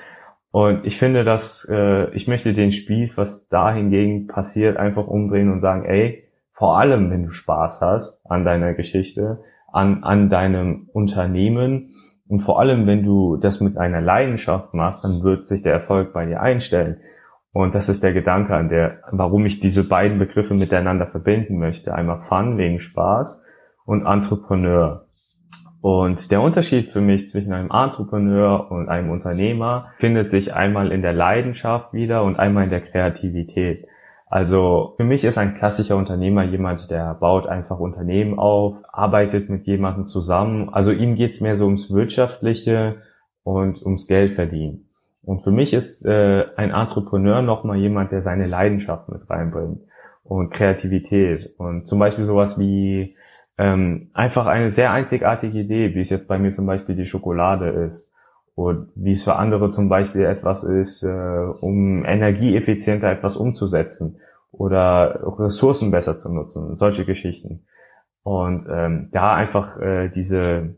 Und 0.51 0.85
ich 0.85 0.97
finde, 0.97 1.23
dass 1.23 1.67
äh, 1.69 2.09
ich 2.15 2.27
möchte 2.27 2.53
den 2.53 2.71
Spieß, 2.71 3.17
was 3.17 3.47
da 3.49 3.71
hingegen 3.71 4.25
passiert, 4.25 4.77
einfach 4.77 5.05
umdrehen 5.05 5.51
und 5.51 5.61
sagen, 5.61 5.85
ey, 5.85 6.23
vor 6.59 6.77
allem 6.77 7.09
wenn 7.09 7.23
du 7.23 7.29
Spaß 7.29 7.79
hast 7.79 8.21
an 8.29 8.43
deiner 8.43 8.73
Geschichte, 8.73 9.39
an, 9.71 10.03
an 10.03 10.29
deinem 10.29 10.89
Unternehmen 10.91 11.95
und 12.27 12.41
vor 12.41 12.59
allem 12.59 12.85
wenn 12.85 13.01
du 13.01 13.37
das 13.37 13.61
mit 13.61 13.77
einer 13.77 14.01
Leidenschaft 14.01 14.73
machst, 14.73 15.05
dann 15.05 15.23
wird 15.23 15.47
sich 15.47 15.63
der 15.63 15.71
Erfolg 15.71 16.11
bei 16.11 16.25
dir 16.25 16.41
einstellen. 16.41 16.97
Und 17.53 17.75
das 17.75 17.87
ist 17.87 18.03
der 18.03 18.11
Gedanke, 18.11 18.55
an 18.55 18.67
der, 18.67 18.99
warum 19.09 19.45
ich 19.45 19.61
diese 19.61 19.87
beiden 19.87 20.19
Begriffe 20.19 20.53
miteinander 20.53 21.07
verbinden 21.07 21.57
möchte. 21.59 21.95
Einmal 21.95 22.19
Fun 22.19 22.57
wegen 22.57 22.81
Spaß 22.81 23.41
und 23.85 24.05
Entrepreneur. 24.05 25.05
Und 25.81 26.29
der 26.29 26.41
Unterschied 26.41 26.89
für 26.89 26.99
mich 26.99 27.29
zwischen 27.29 27.53
einem 27.53 27.71
Entrepreneur 27.71 28.69
und 28.69 28.89
einem 28.89 29.11
Unternehmer 29.11 29.93
findet 29.97 30.29
sich 30.29 30.53
einmal 30.53 30.91
in 30.91 31.01
der 31.01 31.13
Leidenschaft 31.13 31.93
wieder 31.93 32.23
und 32.23 32.37
einmal 32.37 32.65
in 32.65 32.69
der 32.69 32.81
Kreativität. 32.81 33.87
Also 34.29 34.93
für 34.95 35.03
mich 35.03 35.23
ist 35.23 35.39
ein 35.39 35.55
klassischer 35.55 35.97
Unternehmer 35.97 36.43
jemand, 36.43 36.91
der 36.91 37.15
baut 37.15 37.47
einfach 37.47 37.79
Unternehmen 37.79 38.37
auf, 38.37 38.75
arbeitet 38.93 39.49
mit 39.49 39.65
jemandem 39.65 40.05
zusammen. 40.05 40.69
Also 40.69 40.91
ihm 40.91 41.15
geht's 41.15 41.41
mehr 41.41 41.55
so 41.55 41.65
ums 41.65 41.91
Wirtschaftliche 41.91 42.97
und 43.43 43.83
ums 43.83 44.07
Geld 44.07 44.35
verdienen. 44.35 44.85
Und 45.23 45.43
für 45.43 45.51
mich 45.51 45.73
ist 45.73 46.05
äh, 46.05 46.45
ein 46.55 46.69
Entrepreneur 46.69 47.41
nochmal 47.41 47.77
jemand, 47.77 48.11
der 48.11 48.21
seine 48.21 48.45
Leidenschaft 48.45 49.09
mit 49.09 49.27
reinbringt 49.27 49.81
und 50.23 50.51
Kreativität 50.51 51.55
und 51.57 51.87
zum 51.87 51.97
Beispiel 51.97 52.25
sowas 52.25 52.59
wie 52.59 53.15
ähm, 53.57 54.11
einfach 54.13 54.45
eine 54.45 54.71
sehr 54.71 54.91
einzigartige 54.91 55.59
Idee, 55.59 55.95
wie 55.95 56.01
es 56.01 56.09
jetzt 56.11 56.27
bei 56.27 56.37
mir 56.37 56.51
zum 56.51 56.67
Beispiel 56.67 56.95
die 56.95 57.07
Schokolade 57.07 57.69
ist 57.69 58.11
und 58.59 58.89
wie 58.95 59.13
es 59.13 59.23
für 59.23 59.37
andere 59.37 59.69
zum 59.69 59.87
Beispiel 59.87 60.25
etwas 60.25 60.65
ist, 60.65 61.01
äh, 61.03 61.07
um 61.07 62.03
energieeffizienter 62.03 63.09
etwas 63.09 63.37
umzusetzen 63.37 64.19
oder 64.51 65.21
Ressourcen 65.39 65.91
besser 65.91 66.17
zu 66.19 66.27
nutzen, 66.27 66.75
solche 66.75 67.05
Geschichten. 67.05 67.65
Und 68.21 68.67
ähm, 68.69 69.07
da 69.13 69.33
einfach 69.33 69.79
äh, 69.79 70.09
diese, 70.09 70.75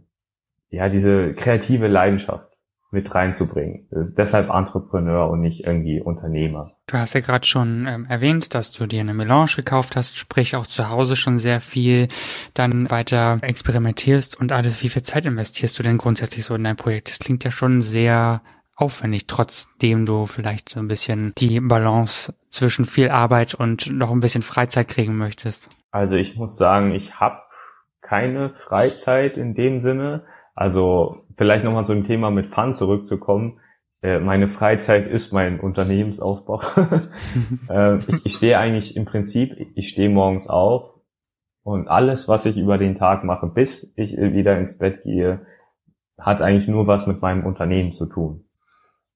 ja, 0.70 0.90
diese 0.90 1.34
kreative 1.34 1.88
Leidenschaft 1.88 2.51
mit 2.92 3.16
reinzubringen. 3.16 3.88
Deshalb 4.18 4.50
Entrepreneur 4.50 5.30
und 5.30 5.40
nicht 5.40 5.64
irgendwie 5.66 6.02
Unternehmer. 6.02 6.74
Du 6.88 6.98
hast 6.98 7.14
ja 7.14 7.22
gerade 7.22 7.48
schon 7.48 7.88
ähm, 7.88 8.06
erwähnt, 8.10 8.54
dass 8.54 8.72
du 8.72 8.86
dir 8.86 9.00
eine 9.00 9.14
Melange 9.14 9.52
gekauft 9.56 9.96
hast, 9.96 10.18
sprich 10.18 10.58
auch 10.58 10.68
zu 10.68 10.90
Hause 10.90 11.16
schon 11.16 11.40
sehr 11.40 11.62
viel 11.62 12.10
dann 12.54 12.92
weiter 12.92 13.38
experimentierst 13.42 14.40
und 14.40 14.52
alles. 14.52 14.84
Wie 14.84 14.90
viel 14.90 15.04
Zeit 15.04 15.26
investierst 15.26 15.80
du 15.80 15.84
denn 15.84 15.98
grundsätzlich 15.98 16.44
so 16.44 16.54
in 16.54 16.66
dein 16.66 16.76
Projekt? 16.76 17.10
Das 17.10 17.20
klingt 17.20 17.46
ja 17.46 17.52
schon 17.52 17.82
sehr 17.82 18.42
aufwendig, 18.76 19.28
trotzdem 19.28 20.06
du 20.06 20.26
vielleicht 20.26 20.70
so 20.70 20.80
ein 20.80 20.88
bisschen 20.88 21.34
die 21.38 21.62
Balance 21.62 22.34
zwischen 22.50 22.86
viel 22.86 23.10
Arbeit 23.10 23.54
und 23.54 23.92
noch 23.92 24.12
ein 24.12 24.20
bisschen 24.20 24.42
Freizeit 24.42 24.90
kriegen 24.90 25.18
möchtest. 25.18 25.70
Also 25.92 26.16
ich 26.16 26.36
muss 26.36 26.58
sagen, 26.58 26.92
ich 26.92 27.20
habe 27.20 27.38
keine 28.02 28.50
Freizeit 28.50 29.38
in 29.38 29.54
dem 29.54 29.82
Sinne. 29.82 30.24
Also 30.56 31.24
vielleicht 31.42 31.66
nochmal 31.66 31.86
zu 31.86 31.96
dem 31.96 32.06
Thema 32.06 32.30
mit 32.30 32.54
Fun 32.54 32.72
zurückzukommen. 32.72 33.60
Äh, 34.04 34.20
meine 34.20 34.48
Freizeit 34.48 35.08
ist 35.08 35.34
mein 35.34 35.60
Unternehmensaufbau. 35.60 36.62
äh, 37.68 37.98
ich, 37.98 38.26
ich 38.28 38.36
stehe 38.36 38.60
eigentlich 38.60 38.96
im 38.96 39.06
Prinzip, 39.06 39.56
ich 39.74 39.90
stehe 39.90 40.10
morgens 40.10 40.48
auf 40.48 41.00
und 41.64 41.88
alles, 41.88 42.28
was 42.28 42.46
ich 42.46 42.58
über 42.58 42.78
den 42.78 42.94
Tag 42.94 43.24
mache, 43.24 43.48
bis 43.48 43.92
ich 43.96 44.16
wieder 44.16 44.56
ins 44.60 44.78
Bett 44.78 45.02
gehe, 45.02 45.48
hat 46.20 46.44
eigentlich 46.44 46.68
nur 46.68 46.86
was 46.86 47.08
mit 47.08 47.24
meinem 47.24 47.44
Unternehmen 47.44 47.92
zu 47.92 48.06
tun. 48.06 48.46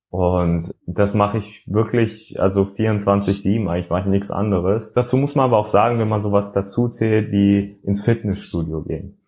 Und 0.09 0.73
das 0.87 1.13
mache 1.13 1.37
ich 1.37 1.61
wirklich, 1.67 2.41
also 2.41 2.63
24-7, 2.63 3.69
eigentlich 3.69 3.91
mache 3.91 4.01
ich 4.01 4.07
nichts 4.07 4.31
anderes. 4.31 4.93
Dazu 4.93 5.17
muss 5.17 5.35
man 5.35 5.45
aber 5.45 5.59
auch 5.59 5.67
sagen, 5.67 5.99
wenn 5.99 6.09
man 6.09 6.21
sowas 6.21 6.53
dazu 6.53 6.87
zählt, 6.87 7.31
wie 7.31 7.77
ins 7.83 8.03
Fitnessstudio 8.03 8.81
gehen. 8.81 9.19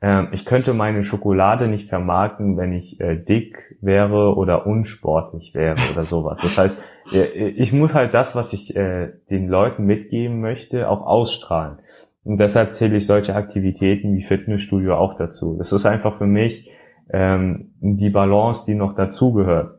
Ähm, 0.00 0.28
ich 0.32 0.44
könnte 0.44 0.74
meine 0.74 1.02
Schokolade 1.02 1.68
nicht 1.68 1.88
vermarkten, 1.88 2.56
wenn 2.56 2.72
ich 2.72 3.00
äh, 3.00 3.16
dick 3.16 3.76
wäre 3.80 4.36
oder 4.36 4.66
unsportlich 4.66 5.54
wäre 5.54 5.76
oder 5.92 6.04
sowas. 6.04 6.40
Das 6.42 6.56
heißt, 6.56 6.82
äh, 7.12 7.48
ich 7.48 7.72
muss 7.72 7.94
halt 7.94 8.14
das, 8.14 8.36
was 8.36 8.52
ich 8.52 8.76
äh, 8.76 9.12
den 9.30 9.48
Leuten 9.48 9.84
mitgeben 9.84 10.40
möchte, 10.40 10.88
auch 10.88 11.04
ausstrahlen. 11.04 11.78
Und 12.24 12.38
deshalb 12.38 12.74
zähle 12.74 12.96
ich 12.96 13.06
solche 13.06 13.34
Aktivitäten 13.34 14.14
wie 14.14 14.22
Fitnessstudio 14.22 14.96
auch 14.96 15.16
dazu. 15.16 15.56
Das 15.56 15.72
ist 15.72 15.86
einfach 15.86 16.18
für 16.18 16.26
mich 16.26 16.70
ähm, 17.10 17.72
die 17.80 18.10
Balance, 18.10 18.64
die 18.66 18.74
noch 18.74 18.94
dazugehört. 18.94 19.78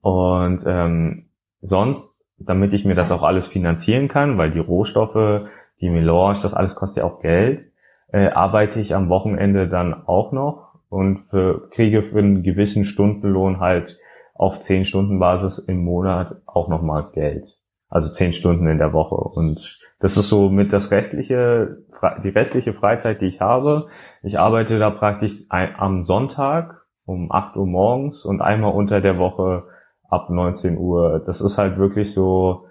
Und 0.00 0.62
ähm, 0.66 1.30
sonst, 1.60 2.22
damit 2.38 2.72
ich 2.72 2.84
mir 2.84 2.94
das 2.94 3.10
auch 3.10 3.22
alles 3.22 3.48
finanzieren 3.48 4.08
kann, 4.08 4.38
weil 4.38 4.50
die 4.50 4.58
Rohstoffe, 4.58 5.48
die 5.80 5.90
Melange, 5.90 6.38
das 6.42 6.54
alles 6.54 6.74
kostet 6.74 6.98
ja 6.98 7.04
auch 7.04 7.20
Geld, 7.20 7.67
äh, 8.12 8.28
arbeite 8.28 8.80
ich 8.80 8.94
am 8.94 9.08
Wochenende 9.08 9.68
dann 9.68 10.06
auch 10.06 10.32
noch 10.32 10.74
und 10.88 11.24
für, 11.30 11.68
kriege 11.70 12.02
für 12.02 12.18
einen 12.18 12.42
gewissen 12.42 12.84
Stundenlohn 12.84 13.60
halt 13.60 13.98
auf 14.34 14.60
10 14.60 14.84
Stunden 14.84 15.18
Basis 15.18 15.58
im 15.58 15.84
Monat 15.84 16.36
auch 16.46 16.68
nochmal 16.68 17.10
Geld. 17.12 17.44
Also 17.88 18.10
10 18.10 18.34
Stunden 18.34 18.68
in 18.68 18.78
der 18.78 18.92
Woche. 18.92 19.16
Und 19.16 19.78
das 19.98 20.16
ist 20.16 20.28
so 20.28 20.48
mit 20.48 20.72
das 20.72 20.90
restliche, 20.90 21.78
die 22.22 22.28
restliche 22.28 22.72
Freizeit, 22.72 23.20
die 23.20 23.26
ich 23.26 23.40
habe. 23.40 23.88
Ich 24.22 24.38
arbeite 24.38 24.78
da 24.78 24.90
praktisch 24.90 25.44
am 25.48 26.04
Sonntag 26.04 26.86
um 27.04 27.32
8 27.32 27.56
Uhr 27.56 27.66
morgens 27.66 28.24
und 28.24 28.40
einmal 28.40 28.72
unter 28.72 29.00
der 29.00 29.18
Woche 29.18 29.64
ab 30.08 30.30
19 30.30 30.78
Uhr. 30.78 31.22
Das 31.26 31.40
ist 31.40 31.58
halt 31.58 31.78
wirklich 31.78 32.12
so 32.14 32.67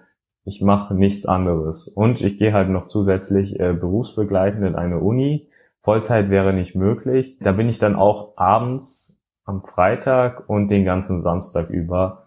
ich 0.48 0.62
mache 0.62 0.94
nichts 0.94 1.26
anderes. 1.26 1.88
Und 1.88 2.22
ich 2.22 2.38
gehe 2.38 2.54
halt 2.54 2.70
noch 2.70 2.86
zusätzlich 2.86 3.60
äh, 3.60 3.74
berufsbegleitend 3.74 4.64
in 4.64 4.74
eine 4.74 4.98
Uni. 4.98 5.48
Vollzeit 5.82 6.30
wäre 6.30 6.54
nicht 6.54 6.74
möglich. 6.74 7.36
Da 7.40 7.52
bin 7.52 7.68
ich 7.68 7.78
dann 7.78 7.94
auch 7.94 8.32
abends 8.36 9.20
am 9.44 9.62
Freitag 9.62 10.48
und 10.48 10.68
den 10.68 10.84
ganzen 10.84 11.22
Samstag 11.22 11.68
über. 11.68 12.24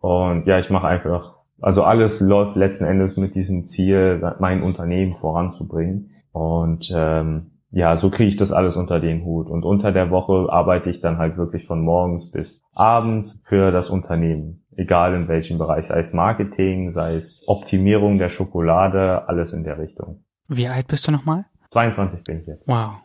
Und 0.00 0.46
ja, 0.46 0.58
ich 0.58 0.70
mache 0.70 0.88
einfach, 0.88 1.36
also 1.60 1.84
alles 1.84 2.20
läuft 2.20 2.56
letzten 2.56 2.84
Endes 2.84 3.16
mit 3.16 3.34
diesem 3.34 3.66
Ziel, 3.66 4.20
mein 4.40 4.62
Unternehmen 4.62 5.16
voranzubringen. 5.16 6.10
Und 6.32 6.92
ähm, 6.94 7.52
ja, 7.70 7.96
so 7.96 8.10
kriege 8.10 8.28
ich 8.28 8.36
das 8.36 8.52
alles 8.52 8.76
unter 8.76 8.98
den 8.98 9.24
Hut. 9.24 9.48
Und 9.48 9.64
unter 9.64 9.92
der 9.92 10.10
Woche 10.10 10.52
arbeite 10.52 10.90
ich 10.90 11.00
dann 11.00 11.18
halt 11.18 11.36
wirklich 11.36 11.66
von 11.66 11.80
morgens 11.80 12.30
bis 12.30 12.60
abends 12.74 13.38
für 13.44 13.70
das 13.70 13.88
Unternehmen 13.88 14.65
egal 14.76 15.14
in 15.14 15.28
welchem 15.28 15.58
Bereich, 15.58 15.86
sei 15.86 16.00
es 16.00 16.12
Marketing, 16.12 16.92
sei 16.92 17.16
es 17.16 17.42
Optimierung 17.46 18.18
der 18.18 18.28
Schokolade, 18.28 19.28
alles 19.28 19.52
in 19.52 19.64
der 19.64 19.78
Richtung. 19.78 20.24
Wie 20.48 20.68
alt 20.68 20.86
bist 20.86 21.06
du 21.08 21.12
nochmal? 21.12 21.46
22 21.70 22.24
bin 22.24 22.40
ich 22.40 22.46
jetzt. 22.46 22.68
Wow. 22.68 23.02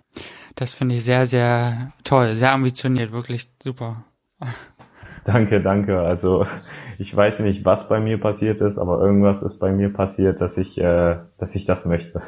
Das 0.55 0.73
finde 0.73 0.95
ich 0.95 1.03
sehr, 1.03 1.25
sehr 1.25 1.91
toll, 2.03 2.35
sehr 2.35 2.53
ambitioniert, 2.53 3.11
wirklich 3.11 3.49
super. 3.61 3.95
Danke, 5.23 5.61
danke. 5.61 5.99
Also 5.99 6.47
ich 6.97 7.15
weiß 7.15 7.39
nicht, 7.41 7.63
was 7.63 7.87
bei 7.87 7.99
mir 7.99 8.19
passiert 8.19 8.59
ist, 8.61 8.77
aber 8.77 8.99
irgendwas 8.99 9.43
ist 9.43 9.59
bei 9.59 9.71
mir 9.71 9.93
passiert, 9.93 10.41
dass 10.41 10.57
ich, 10.57 10.77
äh, 10.77 11.17
dass 11.37 11.55
ich 11.55 11.65
das 11.65 11.85
möchte. 11.85 12.21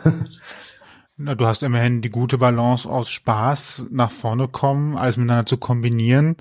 Na, 1.17 1.35
du 1.35 1.45
hast 1.45 1.63
immerhin 1.63 2.01
die 2.01 2.09
gute 2.09 2.37
Balance 2.37 2.89
aus 2.89 3.11
Spaß 3.11 3.89
nach 3.91 4.11
vorne 4.11 4.47
kommen, 4.47 4.97
alles 4.97 5.17
miteinander 5.17 5.45
zu 5.45 5.57
kombinieren. 5.57 6.37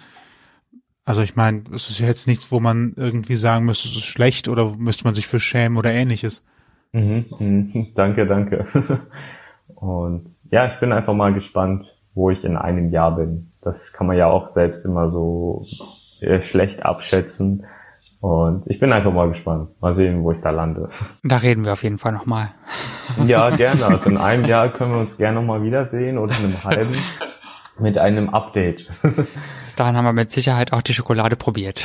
Also 1.05 1.23
ich 1.23 1.35
meine, 1.35 1.65
es 1.75 1.91
ist 1.91 1.99
ja 1.99 2.07
jetzt 2.07 2.29
nichts, 2.29 2.53
wo 2.53 2.61
man 2.61 2.95
irgendwie 2.97 3.35
sagen 3.35 3.65
müsste, 3.65 3.89
es 3.89 3.97
ist 3.97 4.05
schlecht 4.05 4.49
oder 4.49 4.75
müsste 4.77 5.05
man 5.05 5.15
sich 5.15 5.27
für 5.27 5.41
schämen 5.41 5.77
oder 5.77 5.93
ähnliches. 5.93 6.47
Mhm, 6.93 7.27
mh, 7.39 7.87
danke, 7.95 8.27
danke. 8.27 8.67
Und 9.75 10.29
ja, 10.51 10.67
ich 10.67 10.79
bin 10.79 10.93
einfach 10.93 11.15
mal 11.15 11.35
gespannt, 11.35 11.87
wo 12.15 12.31
ich 12.31 12.45
in 12.45 12.57
einem 12.57 12.91
Jahr 12.91 13.17
bin. 13.17 13.51
Das 13.63 13.93
kann 13.93 14.07
man 14.07 14.17
ja 14.17 14.27
auch 14.27 14.49
selbst 14.49 14.85
immer 14.85 15.11
so 15.11 15.67
äh, 16.21 16.43
schlecht 16.43 16.85
abschätzen. 16.85 17.67
Und 18.21 18.69
ich 18.69 18.79
bin 18.79 18.93
einfach 18.93 19.13
mal 19.13 19.29
gespannt. 19.29 19.71
Mal 19.81 19.95
sehen, 19.95 20.23
wo 20.23 20.31
ich 20.31 20.41
da 20.41 20.51
lande. 20.51 20.91
Da 21.25 21.39
reden 21.39 21.65
wir 21.65 21.73
auf 21.73 21.83
jeden 21.83 21.99
Fall 21.99 22.13
nochmal. 22.13 22.51
Ja, 23.27 23.51
gerne. 23.51 23.85
Also 23.87 24.09
in 24.09 24.19
einem 24.19 24.45
Jahr 24.45 24.69
können 24.69 24.93
wir 24.93 25.01
uns 25.01 25.17
gerne 25.17 25.41
nochmal 25.41 25.65
wiedersehen 25.65 26.19
oder 26.19 26.33
in 26.39 26.45
einem 26.45 26.65
halben 26.65 26.95
mit 27.79 27.99
einem 27.99 28.31
Update. 28.31 28.91
Bis 29.65 29.75
dahin 29.75 29.97
haben 29.97 30.05
wir 30.05 30.13
mit 30.13 30.31
Sicherheit 30.31 30.73
auch 30.73 30.83
die 30.83 30.95
Schokolade 30.95 31.37
probiert. 31.37 31.85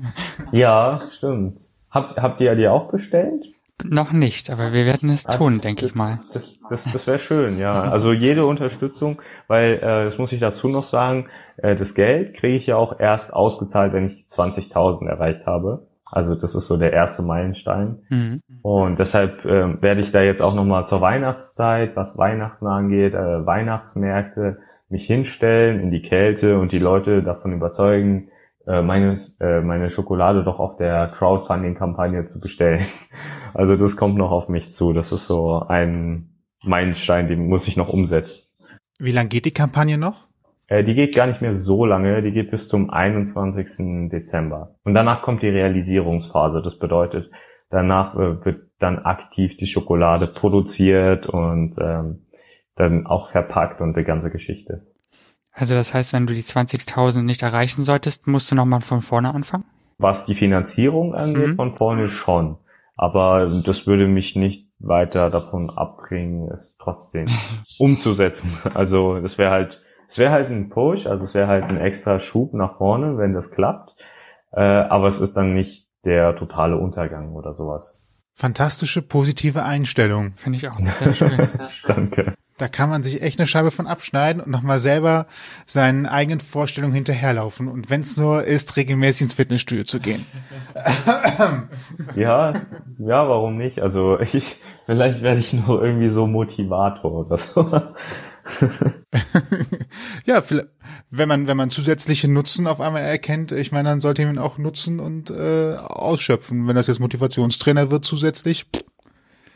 ja, 0.52 1.02
stimmt. 1.10 1.60
Habt, 1.90 2.16
habt 2.20 2.40
ihr 2.40 2.54
die 2.54 2.68
auch 2.68 2.90
bestellt? 2.90 3.46
Noch 3.84 4.12
nicht, 4.12 4.50
aber 4.50 4.72
wir 4.72 4.86
werden 4.86 5.08
es 5.08 5.22
tun, 5.22 5.54
also, 5.54 5.60
denke 5.60 5.86
ich 5.86 5.94
mal. 5.94 6.20
Das, 6.32 6.58
das, 6.68 6.84
das 6.92 7.06
wäre 7.06 7.20
schön, 7.20 7.58
ja. 7.58 7.72
Also 7.72 8.12
jede 8.12 8.44
Unterstützung, 8.44 9.22
weil 9.46 9.74
äh, 9.74 10.04
das 10.04 10.18
muss 10.18 10.32
ich 10.32 10.40
dazu 10.40 10.68
noch 10.68 10.84
sagen, 10.84 11.28
äh, 11.58 11.76
das 11.76 11.94
Geld 11.94 12.36
kriege 12.36 12.56
ich 12.56 12.66
ja 12.66 12.76
auch 12.76 12.98
erst 12.98 13.32
ausgezahlt, 13.32 13.92
wenn 13.92 14.08
ich 14.08 14.26
20.000 14.26 15.06
erreicht 15.08 15.46
habe. 15.46 15.86
Also 16.10 16.34
das 16.34 16.56
ist 16.56 16.66
so 16.66 16.76
der 16.76 16.92
erste 16.92 17.22
Meilenstein. 17.22 17.98
Mhm. 18.08 18.42
Und 18.62 18.98
deshalb 18.98 19.44
äh, 19.44 19.80
werde 19.80 20.00
ich 20.00 20.10
da 20.10 20.22
jetzt 20.22 20.42
auch 20.42 20.54
nochmal 20.54 20.86
zur 20.86 21.00
Weihnachtszeit, 21.00 21.94
was 21.94 22.18
Weihnachten 22.18 22.66
angeht, 22.66 23.14
äh, 23.14 23.46
Weihnachtsmärkte, 23.46 24.58
mich 24.88 25.06
hinstellen 25.06 25.80
in 25.80 25.90
die 25.90 26.02
Kälte 26.02 26.58
und 26.58 26.72
die 26.72 26.78
Leute 26.78 27.22
davon 27.22 27.52
überzeugen, 27.52 28.30
äh, 28.66 28.82
meine, 28.82 29.18
äh, 29.40 29.60
meine 29.60 29.90
Schokolade 29.90 30.44
doch 30.44 30.58
auf 30.58 30.76
der 30.76 31.08
Crowdfunding-Kampagne 31.18 32.26
zu 32.26 32.40
bestellen. 32.40 32.84
Also 33.54 33.76
das 33.76 33.96
kommt 33.96 34.16
noch 34.16 34.30
auf 34.30 34.50
mich 34.50 34.74
zu. 34.74 34.92
Das 34.92 35.10
ist 35.10 35.26
so 35.26 35.64
ein 35.66 36.28
Meilenstein, 36.62 37.28
den 37.28 37.48
muss 37.48 37.66
ich 37.66 37.78
noch 37.78 37.88
umsetzen. 37.88 38.42
Wie 38.98 39.10
lange 39.10 39.30
geht 39.30 39.46
die 39.46 39.52
Kampagne 39.52 39.96
noch? 39.96 40.26
Äh, 40.66 40.84
die 40.84 40.94
geht 40.94 41.14
gar 41.14 41.26
nicht 41.26 41.40
mehr 41.40 41.56
so 41.56 41.86
lange. 41.86 42.22
Die 42.22 42.32
geht 42.32 42.50
bis 42.50 42.68
zum 42.68 42.90
21. 42.90 44.10
Dezember. 44.10 44.74
Und 44.84 44.94
danach 44.94 45.22
kommt 45.22 45.42
die 45.42 45.48
Realisierungsphase. 45.48 46.60
Das 46.62 46.78
bedeutet, 46.78 47.30
danach 47.70 48.14
äh, 48.14 48.44
wird 48.44 48.68
dann 48.78 48.98
aktiv 48.98 49.56
die 49.56 49.66
Schokolade 49.66 50.26
produziert 50.26 51.26
und 51.26 51.74
ähm, 51.80 52.26
dann 52.78 53.06
auch 53.06 53.30
verpackt 53.30 53.80
und 53.80 53.96
die 53.96 54.04
ganze 54.04 54.30
Geschichte. 54.30 54.86
Also 55.52 55.74
das 55.74 55.92
heißt, 55.92 56.12
wenn 56.12 56.26
du 56.26 56.34
die 56.34 56.42
20.000 56.42 57.22
nicht 57.22 57.42
erreichen 57.42 57.82
solltest, 57.82 58.26
musst 58.26 58.50
du 58.50 58.54
nochmal 58.54 58.80
von 58.80 59.00
vorne 59.00 59.34
anfangen? 59.34 59.64
Was 59.98 60.24
die 60.26 60.36
Finanzierung 60.36 61.14
angeht, 61.14 61.48
mhm. 61.48 61.56
von 61.56 61.76
vorne 61.76 62.08
schon. 62.08 62.58
Aber 62.96 63.62
das 63.64 63.86
würde 63.86 64.06
mich 64.06 64.36
nicht 64.36 64.68
weiter 64.78 65.30
davon 65.30 65.70
abbringen, 65.70 66.48
es 66.52 66.76
trotzdem 66.78 67.26
umzusetzen. 67.78 68.56
Also 68.74 69.20
das 69.20 69.38
wäre 69.38 69.50
halt, 69.50 69.82
es 70.08 70.18
wäre 70.18 70.30
halt 70.30 70.50
ein 70.50 70.68
Push, 70.68 71.06
also 71.06 71.24
es 71.24 71.34
wäre 71.34 71.48
halt 71.48 71.64
ein 71.64 71.78
extra 71.78 72.20
Schub 72.20 72.54
nach 72.54 72.78
vorne, 72.78 73.18
wenn 73.18 73.34
das 73.34 73.50
klappt. 73.50 73.96
äh, 74.52 74.60
aber 74.60 75.08
es 75.08 75.20
ist 75.20 75.34
dann 75.34 75.54
nicht 75.54 75.88
der 76.04 76.36
totale 76.36 76.76
Untergang 76.76 77.32
oder 77.32 77.54
sowas. 77.54 78.04
Fantastische 78.32 79.02
positive 79.02 79.64
Einstellung. 79.64 80.34
Finde 80.36 80.58
ich 80.58 80.68
auch. 80.68 80.78
Sehr 80.78 81.12
schön. 81.12 81.48
Sehr 81.48 81.68
schön. 81.68 81.94
Danke. 81.94 82.34
Da 82.58 82.68
kann 82.68 82.90
man 82.90 83.02
sich 83.02 83.22
echt 83.22 83.38
eine 83.38 83.46
Scheibe 83.46 83.70
von 83.70 83.86
abschneiden 83.86 84.42
und 84.42 84.50
nochmal 84.50 84.78
selber 84.78 85.26
seinen 85.66 86.06
eigenen 86.06 86.40
Vorstellungen 86.40 86.92
hinterherlaufen. 86.92 87.68
Und 87.68 87.88
wenn 87.88 88.00
es 88.00 88.16
nur 88.16 88.44
ist, 88.44 88.76
regelmäßig 88.76 89.22
ins 89.22 89.34
Fitnessstudio 89.34 89.84
zu 89.84 90.00
gehen. 90.00 90.26
Ja, 92.16 92.52
ja, 92.98 93.28
warum 93.28 93.56
nicht? 93.56 93.80
Also 93.80 94.18
ich, 94.32 94.56
vielleicht 94.86 95.22
werde 95.22 95.40
ich 95.40 95.52
noch 95.52 95.68
irgendwie 95.80 96.08
so 96.08 96.26
Motivator 96.26 97.26
oder 97.26 97.38
so. 97.38 97.82
ja, 100.26 100.42
wenn 101.10 101.28
man, 101.28 101.48
wenn 101.48 101.56
man 101.56 101.70
zusätzliche 101.70 102.28
Nutzen 102.28 102.66
auf 102.66 102.80
einmal 102.80 103.02
erkennt, 103.02 103.52
ich 103.52 103.72
meine, 103.72 103.88
dann 103.90 104.00
sollte 104.00 104.24
man 104.26 104.38
auch 104.38 104.58
nutzen 104.58 105.00
und 105.00 105.30
äh, 105.30 105.76
ausschöpfen. 105.76 106.66
Wenn 106.66 106.76
das 106.76 106.86
jetzt 106.86 107.00
Motivationstrainer 107.00 107.90
wird 107.90 108.04
zusätzlich, 108.04 108.66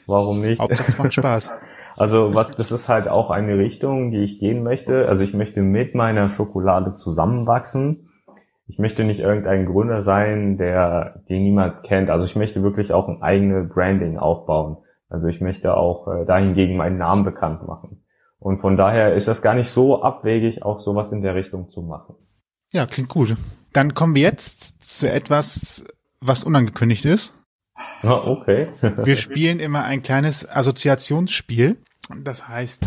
warum 0.06 0.40
nicht? 0.40 0.60
Hauptsache 0.60 0.92
es 0.92 0.98
macht 0.98 1.14
Spaß. 1.14 1.52
Also 1.96 2.34
was, 2.34 2.50
das 2.52 2.72
ist 2.72 2.88
halt 2.88 3.08
auch 3.08 3.30
eine 3.30 3.58
Richtung, 3.58 4.10
die 4.10 4.24
ich 4.24 4.38
gehen 4.38 4.62
möchte. 4.62 5.08
Also 5.08 5.24
ich 5.24 5.34
möchte 5.34 5.62
mit 5.62 5.94
meiner 5.94 6.28
Schokolade 6.28 6.94
zusammenwachsen. 6.94 8.08
Ich 8.66 8.78
möchte 8.78 9.04
nicht 9.04 9.20
irgendein 9.20 9.66
Gründer 9.66 10.02
sein, 10.02 10.56
der 10.56 11.22
den 11.28 11.42
niemand 11.42 11.82
kennt. 11.82 12.10
Also 12.10 12.24
ich 12.24 12.36
möchte 12.36 12.62
wirklich 12.62 12.92
auch 12.92 13.08
ein 13.08 13.22
eigenes 13.22 13.68
Branding 13.68 14.18
aufbauen. 14.18 14.78
Also 15.08 15.28
ich 15.28 15.40
möchte 15.40 15.76
auch 15.76 16.08
äh, 16.08 16.24
dahingegen 16.24 16.76
meinen 16.76 16.96
Namen 16.96 17.24
bekannt 17.24 17.66
machen. 17.66 18.02
Und 18.38 18.60
von 18.60 18.76
daher 18.76 19.14
ist 19.14 19.28
das 19.28 19.42
gar 19.42 19.54
nicht 19.54 19.70
so 19.70 20.02
abwegig, 20.02 20.62
auch 20.62 20.80
sowas 20.80 21.12
in 21.12 21.22
der 21.22 21.34
Richtung 21.34 21.70
zu 21.70 21.82
machen. 21.82 22.16
Ja, 22.72 22.86
klingt 22.86 23.10
gut. 23.10 23.36
Dann 23.72 23.94
kommen 23.94 24.14
wir 24.14 24.22
jetzt 24.22 24.82
zu 24.98 25.08
etwas, 25.10 25.84
was 26.20 26.42
unangekündigt 26.42 27.04
ist. 27.04 27.34
Ah, 28.02 28.26
okay. 28.26 28.68
wir 28.80 29.16
spielen 29.16 29.60
immer 29.60 29.84
ein 29.84 30.02
kleines 30.02 30.48
Assoziationsspiel. 30.48 31.76
Das 32.22 32.48
heißt 32.48 32.84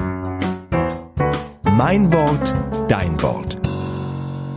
Mein 1.63 2.11
Wort, 2.11 2.53
dein 2.89 3.21
Wort. 3.21 3.57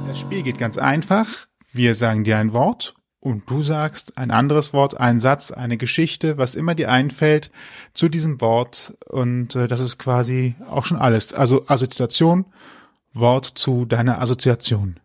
Das 0.06 0.18
Spiel 0.18 0.42
geht 0.42 0.58
ganz 0.58 0.78
einfach. 0.78 1.46
Wir 1.70 1.94
sagen 1.94 2.24
dir 2.24 2.38
ein 2.38 2.52
Wort 2.52 2.94
und 3.20 3.48
du 3.50 3.62
sagst 3.62 4.16
ein 4.16 4.30
anderes 4.30 4.72
Wort, 4.72 4.98
einen 4.98 5.20
Satz, 5.20 5.50
eine 5.50 5.76
Geschichte, 5.76 6.38
was 6.38 6.54
immer 6.54 6.74
dir 6.74 6.90
einfällt 6.90 7.50
zu 7.92 8.08
diesem 8.08 8.40
Wort 8.40 8.96
und 9.06 9.54
äh, 9.54 9.68
das 9.68 9.80
ist 9.80 9.98
quasi 9.98 10.54
auch 10.68 10.84
schon 10.84 10.98
alles. 10.98 11.34
Also 11.34 11.66
Assoziation, 11.66 12.46
Wort 13.12 13.46
zu 13.46 13.84
deiner 13.84 14.20
Assoziation. 14.20 14.98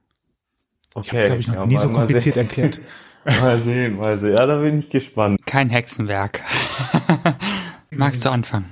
Okay. 0.93 1.05
Ich 1.05 1.13
habe, 1.13 1.23
glaube 1.25 1.41
ich, 1.41 1.47
noch 1.47 1.55
ja, 1.55 1.65
nie 1.65 1.77
so 1.77 1.89
kompliziert 1.89 2.37
erklärt. 2.37 2.81
Mal 3.25 3.57
sehen, 3.57 3.97
mal 3.97 4.19
sehen. 4.19 4.33
Ja, 4.33 4.45
da 4.45 4.59
bin 4.59 4.79
ich 4.79 4.89
gespannt. 4.89 5.39
Kein 5.45 5.69
Hexenwerk. 5.69 6.41
Magst 7.91 8.25
du 8.25 8.29
anfangen? 8.29 8.69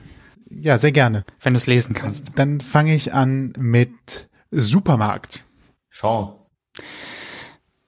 Ja, 0.49 0.77
sehr 0.77 0.91
gerne. 0.91 1.23
Wenn 1.41 1.53
du 1.53 1.57
es 1.57 1.67
lesen 1.67 1.93
kannst. 1.93 2.37
Dann 2.37 2.59
fange 2.59 2.93
ich 2.93 3.13
an 3.13 3.53
mit 3.57 4.29
Supermarkt. 4.51 5.43
Chance. 5.89 6.51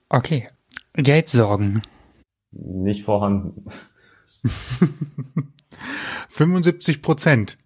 Okay, 0.10 0.48
Geldsorgen. 0.94 1.82
Nicht 2.52 3.04
vorhanden. 3.04 3.66
75 6.30 7.02
Prozent. 7.02 7.58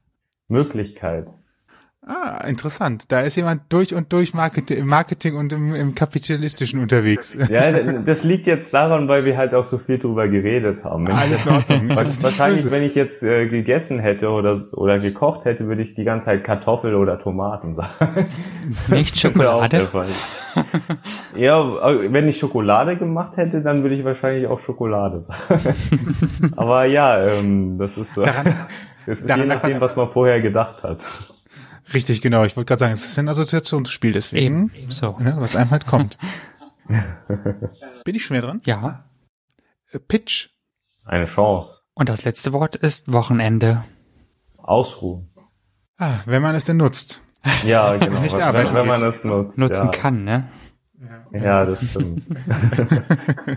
Möglichkeit. 0.47 1.27
Ah, 2.09 2.45
interessant. 2.47 3.11
Da 3.11 3.19
ist 3.19 3.35
jemand 3.35 3.63
durch 3.67 3.93
und 3.93 4.13
durch 4.13 4.33
Marketing, 4.33 4.77
im 4.77 4.87
Marketing 4.87 5.35
und 5.35 5.51
im, 5.51 5.75
im 5.75 5.93
Kapitalistischen 5.93 6.79
unterwegs. 6.79 7.35
Ja, 7.49 7.71
das 7.71 8.23
liegt 8.23 8.45
jetzt 8.45 8.73
daran, 8.73 9.07
weil 9.07 9.25
wir 9.25 9.37
halt 9.37 9.53
auch 9.53 9.63
so 9.63 9.77
viel 9.77 9.97
drüber 9.99 10.27
geredet 10.27 10.83
haben. 10.83 11.07
Alles 11.09 11.45
in 11.45 11.51
Ordnung. 11.51 11.89
Wahrscheinlich, 11.95 12.69
wenn 12.69 12.83
ich 12.83 12.93
jetzt 12.93 13.23
äh, 13.23 13.47
gegessen 13.47 13.99
hätte 13.99 14.29
oder, 14.29 14.61
oder 14.73 14.99
gekocht 14.99 15.45
hätte, 15.45 15.67
würde 15.67 15.81
ich 15.81 15.95
die 15.95 16.03
ganze 16.03 16.25
Zeit 16.25 16.43
Kartoffel 16.43 16.95
oder 16.95 17.19
Tomaten 17.19 17.75
sagen. 17.75 18.27
Nicht 18.89 19.17
Schokolade? 19.17 19.87
ja, 21.35 22.11
wenn 22.11 22.27
ich 22.27 22.37
Schokolade 22.37 22.97
gemacht 22.97 23.37
hätte, 23.37 23.61
dann 23.61 23.83
würde 23.83 23.95
ich 23.95 24.03
wahrscheinlich 24.03 24.47
auch 24.47 24.59
Schokolade 24.59 25.21
sagen. 25.21 25.75
Aber 26.55 26.85
ja, 26.85 27.25
ähm, 27.25 27.77
das 27.77 27.97
ist. 27.97 28.15
Daran, 28.15 28.67
das 29.05 29.19
ist 29.19 29.29
je 29.29 29.45
nachdem, 29.45 29.79
was 29.79 29.95
man 29.95 30.09
vorher 30.09 30.41
gedacht 30.41 30.83
hat. 30.83 30.99
Richtig, 31.93 32.21
genau. 32.21 32.43
Ich 32.43 32.55
wollte 32.55 32.67
gerade 32.67 32.79
sagen, 32.79 32.93
es 32.93 33.05
ist 33.05 33.17
ein 33.17 33.29
Assoziationsspiel, 33.29 34.11
deswegen, 34.11 34.71
Eben, 34.75 34.91
so. 34.91 35.17
ne, 35.19 35.35
was 35.37 35.55
einem 35.55 35.71
halt 35.71 35.87
kommt. 35.87 36.17
Bin 38.05 38.15
ich 38.15 38.25
schon 38.25 38.35
mehr 38.35 38.41
dran? 38.41 38.61
Ja. 38.65 39.05
Äh, 39.91 39.99
Pitch. 39.99 40.49
Eine 41.03 41.25
Chance. 41.25 41.81
Und 41.93 42.09
das 42.09 42.25
letzte 42.25 42.53
Wort 42.53 42.75
ist 42.75 43.11
Wochenende. 43.11 43.83
Ausruhen. 44.57 45.29
Ah, 45.97 46.19
wenn 46.25 46.41
man 46.41 46.55
es 46.55 46.65
denn 46.65 46.77
nutzt. 46.77 47.21
Ja, 47.65 47.95
genau. 47.97 48.19
Nicht 48.21 48.37
wenn, 48.37 48.75
wenn 48.75 48.87
man 48.87 49.03
es 49.03 49.23
nutzt. 49.23 49.57
Nutzen 49.57 49.85
ja. 49.85 49.91
kann, 49.91 50.23
ne? 50.23 50.47
Ja, 51.31 51.63
das 51.63 51.83
stimmt. 51.89 52.23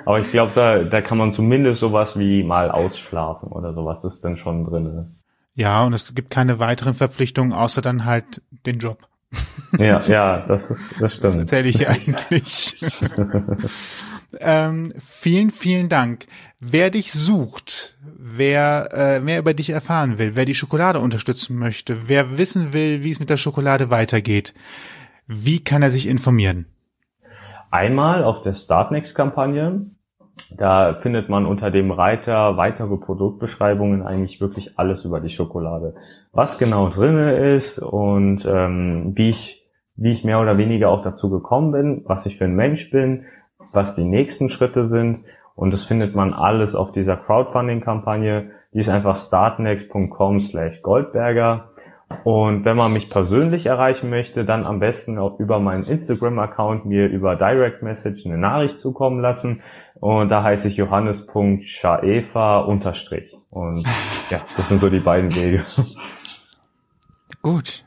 Aber 0.04 0.18
ich 0.18 0.30
glaube, 0.30 0.52
da, 0.54 0.84
da 0.84 1.00
kann 1.00 1.18
man 1.18 1.32
zumindest 1.32 1.80
sowas 1.80 2.18
wie 2.18 2.42
mal 2.42 2.70
ausschlafen 2.70 3.50
oder 3.50 3.72
sowas 3.72 4.04
ist 4.04 4.22
dann 4.22 4.36
schon 4.36 4.64
drin. 4.64 5.19
Ja, 5.54 5.82
und 5.82 5.92
es 5.92 6.14
gibt 6.14 6.30
keine 6.30 6.58
weiteren 6.58 6.94
Verpflichtungen, 6.94 7.52
außer 7.52 7.82
dann 7.82 8.04
halt 8.04 8.42
den 8.66 8.78
Job. 8.78 9.06
Ja, 9.78 10.04
ja, 10.06 10.46
das 10.46 10.70
ist, 10.70 10.80
das 10.98 11.12
stimmt. 11.12 11.24
Das 11.24 11.36
erzähle 11.36 11.68
ich 11.68 11.88
eigentlich. 11.88 13.04
ähm, 14.40 14.92
vielen, 14.98 15.50
vielen 15.50 15.88
Dank. 15.88 16.26
Wer 16.58 16.90
dich 16.90 17.12
sucht, 17.12 17.96
wer 18.02 18.88
äh, 18.92 19.20
mehr 19.20 19.38
über 19.38 19.54
dich 19.54 19.70
erfahren 19.70 20.18
will, 20.18 20.34
wer 20.34 20.44
die 20.44 20.54
Schokolade 20.54 20.98
unterstützen 20.98 21.56
möchte, 21.56 22.08
wer 22.08 22.38
wissen 22.38 22.72
will, 22.72 23.04
wie 23.04 23.10
es 23.10 23.20
mit 23.20 23.30
der 23.30 23.36
Schokolade 23.36 23.90
weitergeht, 23.90 24.54
wie 25.26 25.62
kann 25.62 25.82
er 25.82 25.90
sich 25.90 26.06
informieren? 26.06 26.66
Einmal 27.70 28.24
auf 28.24 28.42
der 28.42 28.54
Startnext-Kampagne. 28.54 29.86
Da 30.56 30.94
findet 30.94 31.28
man 31.28 31.46
unter 31.46 31.70
dem 31.70 31.90
Reiter 31.90 32.56
weitere 32.56 32.96
Produktbeschreibungen 32.96 34.02
eigentlich 34.02 34.40
wirklich 34.40 34.78
alles 34.78 35.04
über 35.04 35.20
die 35.20 35.28
Schokolade. 35.28 35.94
Was 36.32 36.58
genau 36.58 36.88
drinne 36.88 37.54
ist 37.54 37.78
und 37.78 38.44
ähm, 38.46 39.12
wie 39.14 39.30
ich 39.30 39.60
wie 40.00 40.12
ich 40.12 40.24
mehr 40.24 40.40
oder 40.40 40.56
weniger 40.56 40.88
auch 40.88 41.02
dazu 41.02 41.28
gekommen 41.28 41.72
bin, 41.72 42.02
was 42.06 42.24
ich 42.24 42.38
für 42.38 42.44
ein 42.44 42.54
Mensch 42.54 42.90
bin, 42.90 43.26
was 43.72 43.94
die 43.94 44.04
nächsten 44.04 44.48
Schritte 44.48 44.86
sind. 44.86 45.24
Und 45.54 45.72
das 45.72 45.84
findet 45.84 46.14
man 46.14 46.32
alles 46.32 46.74
auf 46.74 46.90
dieser 46.92 47.18
Crowdfunding-Kampagne. 47.18 48.50
Die 48.72 48.78
ist 48.78 48.88
einfach 48.88 49.16
startnext.com 49.16 50.40
slash 50.40 50.80
Goldberger. 50.80 51.68
Und 52.24 52.64
wenn 52.64 52.76
man 52.76 52.92
mich 52.92 53.10
persönlich 53.10 53.66
erreichen 53.66 54.08
möchte, 54.10 54.44
dann 54.44 54.64
am 54.64 54.80
besten 54.80 55.18
auch 55.18 55.38
über 55.38 55.60
meinen 55.60 55.84
Instagram-Account 55.84 56.86
mir 56.86 57.06
über 57.08 57.36
Direct 57.36 57.82
Message 57.82 58.24
eine 58.24 58.38
Nachricht 58.38 58.80
zukommen 58.80 59.20
lassen. 59.20 59.60
Und 60.00 60.30
da 60.30 60.42
heiße 60.42 60.68
ich 60.68 60.76
johannes.schaefer 60.76 62.66
unterstrich. 62.66 63.36
Und 63.50 63.86
ja, 64.30 64.40
das 64.56 64.68
sind 64.68 64.80
so 64.80 64.88
die 64.88 65.00
beiden 65.00 65.34
Wege. 65.34 65.66
Gut. 67.42 67.84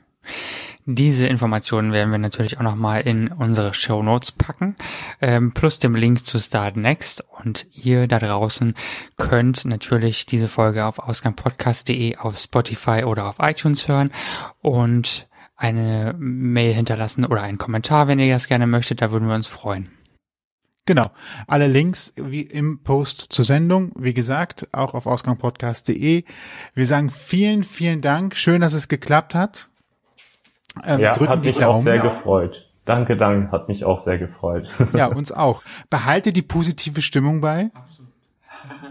Diese 0.86 1.26
Informationen 1.28 1.94
werden 1.94 2.12
wir 2.12 2.18
natürlich 2.18 2.58
auch 2.58 2.64
nochmal 2.64 3.02
in 3.02 3.30
unsere 3.30 3.74
Show 3.74 4.04
Notes 4.04 4.34
packen, 4.34 4.76
ähm, 5.22 5.54
plus 5.54 5.80
dem 5.80 5.96
Link 5.96 6.26
zu 6.26 6.38
Start 6.40 6.76
Next. 6.76 7.24
Und 7.42 7.68
ihr 7.72 8.08
da 8.08 8.20
draußen 8.20 8.74
könnt 9.18 9.64
natürlich 9.64 10.26
diese 10.26 10.50
Folge 10.50 10.86
auf 10.86 11.00
ausgangpodcast.de, 11.00 12.18
auf 12.18 12.38
Spotify 12.38 13.06
oder 13.06 13.30
auf 13.30 13.38
iTunes 13.40 13.88
hören 13.88 14.12
und 14.62 15.30
eine 15.56 16.14
Mail 16.18 16.74
hinterlassen 16.74 17.26
oder 17.26 17.44
einen 17.44 17.58
Kommentar, 17.58 18.10
wenn 18.10 18.20
ihr 18.20 18.34
das 18.34 18.50
gerne 18.50 18.68
möchtet. 18.68 19.02
Da 19.02 19.12
würden 19.12 19.30
wir 19.30 19.36
uns 19.36 19.48
freuen. 19.48 19.90
Genau. 20.86 21.08
Alle 21.48 21.68
Links 21.68 22.14
wie 22.18 22.42
im 22.42 22.84
Post 22.84 23.28
zur 23.30 23.46
Sendung, 23.46 23.94
wie 23.98 24.14
gesagt, 24.14 24.68
auch 24.74 24.94
auf 24.94 25.06
ausgangpodcast.de. 25.06 26.24
Wir 26.74 26.86
sagen 26.86 27.10
vielen, 27.10 27.64
vielen 27.64 28.02
Dank. 28.02 28.36
Schön, 28.36 28.62
dass 28.62 28.74
es 28.74 28.90
geklappt 28.90 29.34
hat. 29.34 29.70
Ähm, 30.86 31.00
ja, 31.00 31.18
hat 31.20 31.46
mich 31.46 31.64
auch 31.64 31.84
sehr 31.84 32.00
gefreut. 32.00 32.70
Danke, 32.86 33.16
danke, 33.16 33.52
hat 33.52 33.70
mich 33.70 33.86
auch 33.86 34.02
sehr 34.04 34.18
gefreut. 34.18 34.70
Ja, 34.94 35.08
uns 35.08 35.32
auch. 35.32 35.64
Behalte 35.90 36.34
die 36.34 36.42
positive 36.42 37.02
Stimmung 37.02 37.40
bei. 37.40 37.72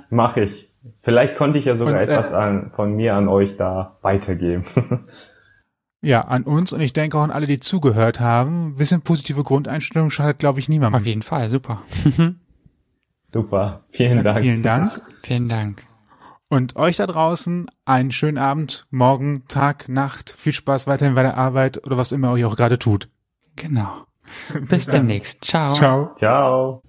Mach 0.08 0.36
ich. 0.36 0.70
Vielleicht 1.02 1.36
konnte 1.36 1.58
ich 1.58 1.66
ja 1.66 1.76
sogar 1.76 1.94
und, 1.94 2.00
äh, 2.00 2.02
etwas 2.04 2.32
an, 2.32 2.72
von 2.74 2.94
mir 2.96 3.14
an 3.14 3.28
euch 3.28 3.56
da 3.56 3.96
weitergeben. 4.02 4.64
Ja, 6.04 6.22
an 6.22 6.42
uns 6.42 6.72
und 6.72 6.80
ich 6.80 6.92
denke 6.92 7.16
auch 7.16 7.22
an 7.22 7.30
alle, 7.30 7.46
die 7.46 7.60
zugehört 7.60 8.18
haben. 8.18 8.70
Ein 8.70 8.74
bisschen 8.74 9.02
positive 9.02 9.44
Grundeinstellung 9.44 10.10
schadet, 10.10 10.40
glaube 10.40 10.58
ich, 10.58 10.68
niemandem. 10.68 11.00
Auf 11.00 11.06
jeden 11.06 11.22
Fall, 11.22 11.48
super. 11.48 11.80
super, 13.28 13.84
vielen 13.90 14.24
Dank. 14.24 14.40
Vielen 14.40 14.62
Dank. 14.62 15.00
Vielen 15.22 15.48
Dank. 15.48 15.84
Und 16.48 16.76
euch 16.76 16.96
da 16.96 17.06
draußen 17.06 17.66
einen 17.86 18.10
schönen 18.10 18.36
Abend, 18.36 18.86
morgen, 18.90 19.44
Tag, 19.48 19.88
Nacht. 19.88 20.34
Viel 20.36 20.52
Spaß 20.52 20.86
weiterhin 20.86 21.14
bei 21.14 21.22
der 21.22 21.38
Arbeit 21.38 21.86
oder 21.86 21.96
was 21.96 22.12
immer 22.12 22.32
euch 22.32 22.44
auch 22.44 22.56
gerade 22.56 22.78
tut. 22.78 23.08
Genau. 23.56 24.04
Bis 24.68 24.86
demnächst. 24.88 25.44
Ciao. 25.44 25.72
Ciao. 25.74 26.14
Ciao. 26.18 26.82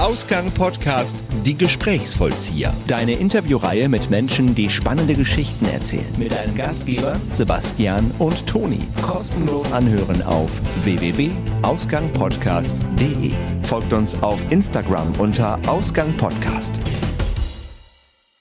Ausgang 0.00 0.50
Podcast 0.52 1.16
Die 1.44 1.58
Gesprächsvollzieher. 1.58 2.72
Deine 2.86 3.12
Interviewreihe 3.12 3.90
mit 3.90 4.08
Menschen, 4.08 4.54
die 4.54 4.70
spannende 4.70 5.12
Geschichten 5.14 5.66
erzählen. 5.66 6.06
Mit 6.16 6.32
deinen 6.32 6.56
Gastgebern 6.56 7.20
Sebastian 7.32 8.10
und 8.18 8.46
Toni. 8.46 8.80
Kostenlos 9.02 9.70
anhören 9.72 10.22
auf 10.22 10.50
www.ausgangpodcast.de. 10.84 13.32
Folgt 13.62 13.92
uns 13.92 14.22
auf 14.22 14.40
Instagram 14.50 15.12
unter 15.18 15.58
Ausgang 15.68 16.16
Podcast. 16.16 16.80